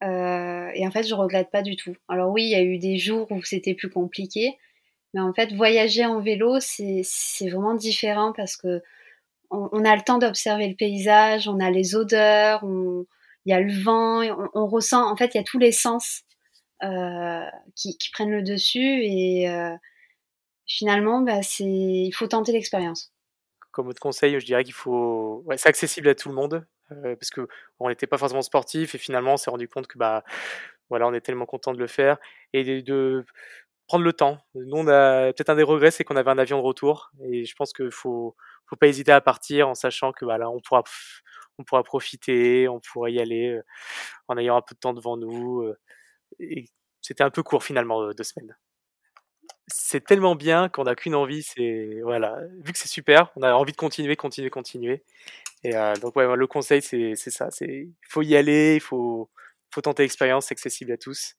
Euh, 0.03 0.71
et 0.75 0.87
en 0.87 0.91
fait, 0.91 1.05
je 1.05 1.15
regrette 1.15 1.51
pas 1.51 1.63
du 1.63 1.77
tout. 1.77 1.95
Alors 2.09 2.33
oui, 2.33 2.45
il 2.45 2.51
y 2.51 2.57
a 2.57 2.63
eu 2.63 2.79
des 2.79 2.99
jours 2.99 3.31
où 3.31 3.43
c'était 3.45 3.75
plus 3.75 3.89
compliqué, 3.89 4.59
mais 5.15 5.21
en 5.21 5.33
fait, 5.33 5.53
voyager 5.53 6.05
en 6.05 6.21
vélo, 6.21 6.59
c'est 6.61 7.05
vraiment 7.49 7.75
différent 7.75 8.33
parce 8.33 8.57
que 8.57 8.83
on, 9.53 9.84
a 9.84 9.94
le 9.94 10.03
temps 10.03 10.18
d'observer 10.18 10.68
le 10.68 10.74
paysage, 10.74 11.48
on 11.48 11.61
a 11.61 11.70
les 11.70 11.94
odeurs, 11.94 12.62
il 12.64 13.50
y 13.50 13.53
a 13.53 13.61
le 13.61 13.72
vent, 13.82 14.22
on, 14.55 14.66
ressent, 14.66 15.11
en 15.11 15.16
fait, 15.16 15.34
il 15.34 15.38
y 15.38 15.40
a 15.40 15.44
tous 15.44 15.59
les 15.59 15.72
sens 15.72 16.22
euh, 16.82 17.44
qui, 17.76 17.96
prennent 18.12 18.30
le 18.30 18.42
dessus 18.42 19.03
et 19.05 19.48
euh, 19.48 19.74
finalement, 20.66 21.20
bah, 21.20 21.40
il 21.61 22.12
faut 22.12 22.26
tenter 22.26 22.53
l'expérience. 22.53 23.12
Comme 23.70 23.88
autre 23.88 24.00
conseil, 24.00 24.38
je 24.38 24.44
dirais 24.44 24.64
qu'il 24.64 24.74
faut, 24.74 25.44
c'est 25.57 25.68
accessible 25.68 26.09
à 26.09 26.14
tout 26.14 26.28
le 26.28 26.34
monde 26.34 26.66
euh, 26.90 27.16
parce 27.16 27.30
que 27.30 27.48
on 27.80 27.88
n'était 27.88 28.07
pas 28.07 28.18
forcément 28.18 28.42
sportif 28.42 28.94
et 28.94 28.98
finalement, 28.98 29.34
on 29.34 29.36
s'est 29.36 29.50
rendu 29.50 29.68
compte 29.68 29.86
que 29.86 29.98
bah, 29.98 30.24
voilà, 30.90 31.09
on 31.09 31.14
est 31.14 31.20
tellement 31.20 31.46
content 31.46 31.72
de 31.72 31.78
le 31.78 31.86
faire 31.86 32.18
et 32.53 32.82
de, 32.82 33.24
prendre 33.87 34.05
le 34.05 34.12
temps. 34.12 34.39
Nous, 34.55 34.76
on 34.76 34.87
a 34.89 35.33
peut-être 35.33 35.51
un 35.51 35.57
des 35.57 35.62
regrets, 35.62 35.91
c'est 35.91 36.05
qu'on 36.05 36.16
avait 36.16 36.30
un 36.30 36.39
avion 36.39 36.59
de 36.59 36.62
retour 36.62 37.11
et 37.24 37.45
je 37.45 37.55
pense 37.55 37.72
qu'il 37.72 37.91
faut 37.91 38.37
faut 38.66 38.76
pas 38.76 38.87
hésiter 38.87 39.12
à 39.12 39.20
partir 39.20 39.68
en 39.68 39.74
sachant 39.74 40.12
que 40.12 40.24
voilà, 40.24 40.49
on 40.49 40.61
pourra 40.61 40.83
on 41.59 41.64
pourra 41.64 41.83
profiter, 41.83 42.68
on 42.68 42.80
pourra 42.80 43.11
y 43.11 43.20
aller 43.20 43.51
euh, 43.51 43.62
en 44.28 44.39
ayant 44.39 44.57
un 44.57 44.62
peu 44.62 44.74
de 44.74 44.80
temps 44.80 44.95
devant 44.95 45.16
nous. 45.16 45.62
Euh, 45.62 45.78
et 46.39 46.66
c'était 47.03 47.24
un 47.24 47.30
peu 47.30 47.43
court 47.43 47.64
finalement 47.64 48.03
euh, 48.03 48.12
deux 48.12 48.24
semaines. 48.24 48.57
C'est 49.68 50.05
tellement 50.05 50.35
bien 50.35 50.68
qu'on 50.68 50.85
n'a 50.85 50.95
qu'une 50.95 51.14
envie, 51.14 51.43
c'est 51.43 52.01
voilà, 52.03 52.39
vu 52.62 52.72
que 52.72 52.78
c'est 52.78 52.89
super, 52.89 53.30
on 53.37 53.43
a 53.43 53.53
envie 53.55 53.72
de 53.72 53.76
continuer, 53.76 54.16
continuer, 54.16 54.51
continuer. 54.51 55.05
Et 55.64 55.72
donc 56.01 56.16
le 56.16 56.47
conseil 56.47 56.83
c'est 56.83 57.14
ça, 57.14 57.51
c'est 57.51 57.89
faut 58.09 58.22
y 58.22 58.37
aller, 58.37 58.74
il 58.74 58.80
faut 58.80 59.30
faut 59.72 59.80
tenter 59.80 60.03
l'expérience, 60.03 60.47
c'est 60.47 60.53
accessible 60.53 60.93
à 60.93 60.97
tous. 60.99 61.37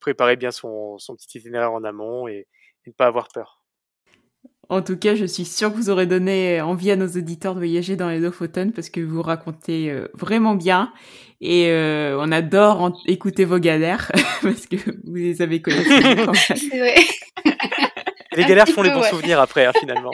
Préparer 0.00 0.36
bien 0.36 0.50
son, 0.50 0.98
son 0.98 1.14
petit 1.14 1.38
itinéraire 1.38 1.72
en 1.72 1.84
amont 1.84 2.28
et, 2.28 2.46
et 2.86 2.90
ne 2.90 2.92
pas 2.92 3.06
avoir 3.06 3.28
peur. 3.28 3.62
En 4.70 4.82
tout 4.82 4.98
cas, 4.98 5.14
je 5.14 5.24
suis 5.24 5.46
sûre 5.46 5.72
que 5.72 5.76
vous 5.76 5.88
aurez 5.88 6.06
donné 6.06 6.60
envie 6.60 6.90
à 6.90 6.96
nos 6.96 7.08
auditeurs 7.08 7.54
de 7.54 7.60
voyager 7.60 7.96
dans 7.96 8.10
les 8.10 8.18
Lofoten 8.18 8.72
parce 8.72 8.90
que 8.90 9.00
vous 9.00 9.22
racontez 9.22 9.90
euh, 9.90 10.08
vraiment 10.12 10.54
bien 10.56 10.92
et 11.40 11.70
euh, 11.70 12.18
on 12.20 12.30
adore 12.32 12.92
écouter 13.06 13.46
vos 13.46 13.58
galères 13.58 14.12
parce 14.42 14.66
que 14.66 14.76
vous 15.04 15.14
les 15.14 15.40
avez 15.40 15.62
connues. 15.62 15.76
C'est 16.34 16.78
vrai. 16.78 16.96
les 18.36 18.44
galères 18.44 18.68
font 18.68 18.82
les 18.82 18.90
bons 18.90 19.04
souvenirs 19.04 19.40
après, 19.40 19.64
hein, 19.64 19.72
finalement. 19.80 20.10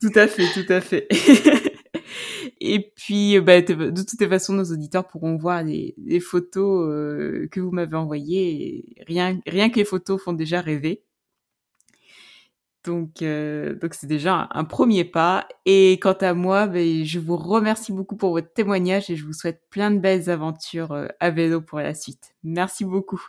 Tout 0.00 0.12
à 0.14 0.28
fait, 0.28 0.46
tout 0.54 0.72
à 0.72 0.80
fait. 0.80 1.08
Et 2.64 2.92
puis, 2.94 3.40
bah, 3.40 3.60
de 3.60 4.02
toutes 4.02 4.20
les 4.20 4.28
façons, 4.28 4.52
nos 4.52 4.64
auditeurs 4.72 5.08
pourront 5.08 5.36
voir 5.36 5.64
les, 5.64 6.20
photos 6.20 6.88
euh, 6.88 7.48
que 7.50 7.58
vous 7.58 7.72
m'avez 7.72 7.96
envoyées. 7.96 8.84
rien, 9.08 9.40
rien 9.46 9.68
que 9.68 9.76
les 9.76 9.84
photos 9.84 10.22
font 10.22 10.32
déjà 10.32 10.60
rêver. 10.60 11.02
Donc, 12.84 13.22
euh, 13.22 13.74
donc 13.74 13.94
c'est 13.94 14.06
déjà 14.06 14.48
un, 14.52 14.64
premier 14.64 15.04
pas. 15.04 15.48
Et 15.66 15.98
quant 16.00 16.16
à 16.20 16.34
moi, 16.34 16.68
ben, 16.68 17.04
je 17.04 17.18
vous 17.18 17.36
remercie 17.36 17.92
beaucoup 17.92 18.16
pour 18.16 18.30
votre 18.30 18.52
témoignage 18.52 19.10
et 19.10 19.16
je 19.16 19.24
vous 19.24 19.32
souhaite 19.32 19.62
plein 19.68 19.90
de 19.90 19.98
belles 19.98 20.30
aventures 20.30 20.92
euh, 20.92 21.08
à 21.18 21.30
vélo 21.30 21.60
pour 21.60 21.80
la 21.80 21.94
suite. 21.94 22.34
Merci 22.44 22.84
beaucoup. 22.84 23.22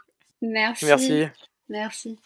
Merci. 0.44 0.86
Merci. 0.86 1.24
Merci. 1.70 2.20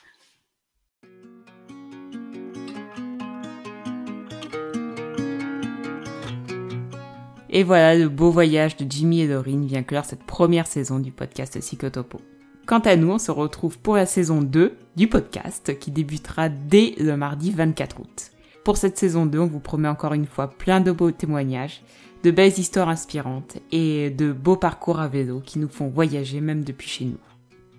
Et 7.57 7.63
voilà, 7.63 7.95
le 7.95 8.07
beau 8.07 8.29
voyage 8.29 8.77
de 8.77 8.85
Jimmy 8.87 9.21
et 9.21 9.27
Dorine 9.27 9.65
vient 9.65 9.81
clore 9.81 10.05
cette 10.05 10.23
première 10.23 10.67
saison 10.67 10.99
du 10.99 11.11
podcast 11.11 11.59
Psychotopo. 11.59 12.21
Quant 12.67 12.81
à 12.81 12.95
nous, 12.95 13.09
on 13.09 13.17
se 13.17 13.31
retrouve 13.31 13.79
pour 13.79 13.95
la 13.95 14.05
saison 14.05 14.43
2 14.43 14.77
du 14.95 15.07
podcast 15.07 15.75
qui 15.79 15.89
débutera 15.89 16.49
dès 16.49 16.93
le 16.99 17.17
mardi 17.17 17.49
24 17.49 17.99
août. 17.99 18.31
Pour 18.63 18.77
cette 18.77 18.99
saison 18.99 19.25
2, 19.25 19.39
on 19.39 19.47
vous 19.47 19.59
promet 19.59 19.87
encore 19.87 20.13
une 20.13 20.27
fois 20.27 20.51
plein 20.51 20.81
de 20.81 20.91
beaux 20.91 21.09
témoignages, 21.09 21.81
de 22.21 22.29
belles 22.29 22.59
histoires 22.59 22.89
inspirantes 22.89 23.57
et 23.71 24.11
de 24.11 24.31
beaux 24.31 24.57
parcours 24.57 24.99
à 24.99 25.07
vélo 25.07 25.41
qui 25.43 25.57
nous 25.57 25.67
font 25.67 25.87
voyager 25.87 26.41
même 26.41 26.63
depuis 26.63 26.89
chez 26.89 27.05
nous. 27.05 27.17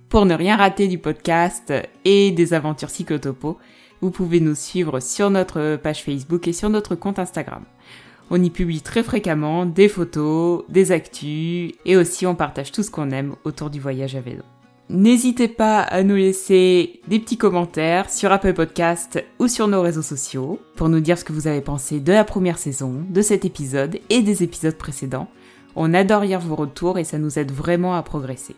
Pour 0.09 0.26
ne 0.26 0.35
rien 0.35 0.57
rater 0.57 0.89
du 0.89 0.99
podcast 0.99 1.72
et 2.05 2.33
des 2.33 2.53
aventures 2.53 2.91
cyclotopo, 2.91 3.59
vous 4.01 4.11
pouvez 4.11 4.41
nous 4.41 4.57
suivre 4.57 4.99
sur 4.99 5.31
notre 5.31 5.76
page 5.76 6.03
Facebook 6.03 6.49
et 6.49 6.53
sur 6.53 6.68
notre 6.68 6.97
compte 6.97 7.20
Instagram. 7.20 7.62
On 8.31 8.43
y 8.43 8.51
publie 8.51 8.83
très 8.83 9.03
fréquemment 9.03 9.64
des 9.64 9.89
photos, 9.89 10.64
des 10.68 10.93
actus 10.93 11.72
et 11.87 11.97
aussi 11.97 12.26
on 12.26 12.35
partage 12.35 12.72
tout 12.72 12.83
ce 12.83 12.91
qu'on 12.91 13.11
aime 13.11 13.35
autour 13.45 13.70
du 13.70 13.81
voyage 13.81 14.16
à 14.16 14.20
vélo. 14.20 14.43
N'hésitez 14.91 15.49
pas 15.49 15.81
à 15.81 16.03
nous 16.03 16.16
laisser 16.16 17.01
des 17.09 17.18
petits 17.18 17.37
commentaires 17.37 18.11
sur 18.11 18.33
Apple 18.33 18.55
Podcast 18.55 19.22
ou 19.39 19.47
sur 19.47 19.68
nos 19.68 19.83
réseaux 19.83 20.03
sociaux 20.03 20.59
pour 20.76 20.89
nous 20.89 21.01
dire 21.01 21.18
ce 21.18 21.24
que 21.24 21.33
vous 21.33 21.47
avez 21.47 21.61
pensé 21.61 22.01
de 22.01 22.12
la 22.12 22.24
première 22.24 22.59
saison, 22.59 23.05
de 23.11 23.20
cet 23.20 23.45
épisode 23.45 23.99
et 24.09 24.22
des 24.22 24.43
épisodes 24.43 24.76
précédents. 24.76 25.29
On 25.76 25.93
adore 25.93 26.22
lire 26.22 26.41
vos 26.41 26.57
retours 26.57 26.99
et 26.99 27.05
ça 27.05 27.18
nous 27.18 27.39
aide 27.39 27.53
vraiment 27.53 27.95
à 27.95 28.03
progresser. 28.03 28.57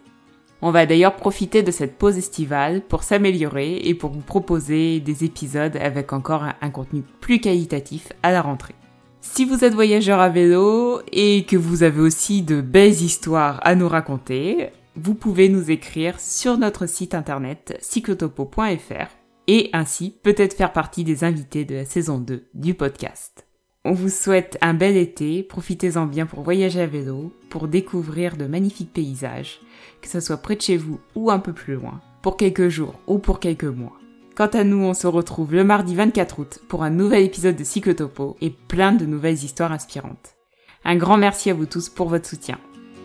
On 0.62 0.71
va 0.71 0.87
d'ailleurs 0.87 1.16
profiter 1.16 1.62
de 1.62 1.71
cette 1.71 1.97
pause 1.97 2.18
estivale 2.18 2.83
pour 2.83 3.03
s'améliorer 3.03 3.77
et 3.77 3.95
pour 3.95 4.11
vous 4.11 4.21
proposer 4.21 5.01
des 5.01 5.25
épisodes 5.25 5.77
avec 5.77 6.12
encore 6.12 6.45
un, 6.61 6.71
contenu 6.71 7.03
plus 7.21 7.41
qualitatif 7.41 8.12
à 8.23 8.31
la 8.31 8.43
rentrée. 8.43 8.75
Si 9.23 9.45
vous 9.45 9.64
êtes 9.64 9.75
voyageur 9.75 10.18
à 10.18 10.31
vélo 10.31 11.03
et 11.12 11.45
que 11.45 11.57
vous 11.57 11.83
avez 11.83 12.01
aussi 12.01 12.43
de 12.43 12.62
belles 12.62 13.03
histoires 13.03 13.61
à 13.62 13.75
nous 13.75 13.89
raconter, 13.89 14.71
vous 14.97 15.14
pouvez 15.14 15.51
nous 15.51 15.71
écrire 15.71 16.18
sur 16.18 16.57
notre 16.57 16.87
site 16.87 17.14
internet 17.14 17.77
cyclotopo.fr 17.81 19.09
et 19.47 19.68
ainsi 19.75 20.16
peut-être 20.23 20.57
faire 20.57 20.73
partie 20.73 21.05
des 21.05 21.23
invités 21.23 21.66
de 21.66 21.75
la 21.75 21.85
saison 21.85 22.18
2 22.18 22.45
du 22.55 22.73
podcast. 22.73 23.47
On 23.85 23.93
vous 23.93 24.09
souhaite 24.09 24.57
un 24.62 24.75
bel 24.75 24.97
été, 24.97 25.43
profitez-en 25.43 26.07
bien 26.07 26.25
pour 26.25 26.43
voyager 26.43 26.81
à 26.81 26.87
vélo, 26.87 27.33
pour 27.51 27.68
découvrir 27.68 28.37
de 28.37 28.47
magnifiques 28.47 28.93
paysages, 28.93 29.61
que 30.01 30.09
ce 30.09 30.21
soit 30.21 30.39
près 30.39 30.57
de 30.57 30.62
chez 30.62 30.77
vous 30.79 30.99
ou 31.14 31.31
un 31.31 31.39
peu 31.39 31.53
plus 31.53 31.75
loin, 31.75 32.01
pour 32.23 32.37
quelques 32.37 32.68
jours 32.68 32.99
ou 33.07 33.18
pour 33.18 33.39
quelques 33.39 33.64
mois. 33.64 33.99
Quant 34.41 34.47
à 34.47 34.64
nous, 34.64 34.82
on 34.82 34.95
se 34.95 35.07
retrouve 35.07 35.53
le 35.53 35.64
mardi 35.64 35.95
24 35.95 36.38
août 36.38 36.61
pour 36.66 36.82
un 36.82 36.88
nouvel 36.88 37.24
épisode 37.24 37.57
de 37.57 37.62
Cyclotopo 37.62 38.38
et 38.41 38.49
plein 38.49 38.93
de 38.93 39.05
nouvelles 39.05 39.34
histoires 39.34 39.70
inspirantes. 39.70 40.34
Un 40.82 40.97
grand 40.97 41.18
merci 41.18 41.51
à 41.51 41.53
vous 41.53 41.66
tous 41.66 41.91
pour 41.91 42.09
votre 42.09 42.26
soutien. 42.26 42.59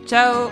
Ciao 0.05 0.49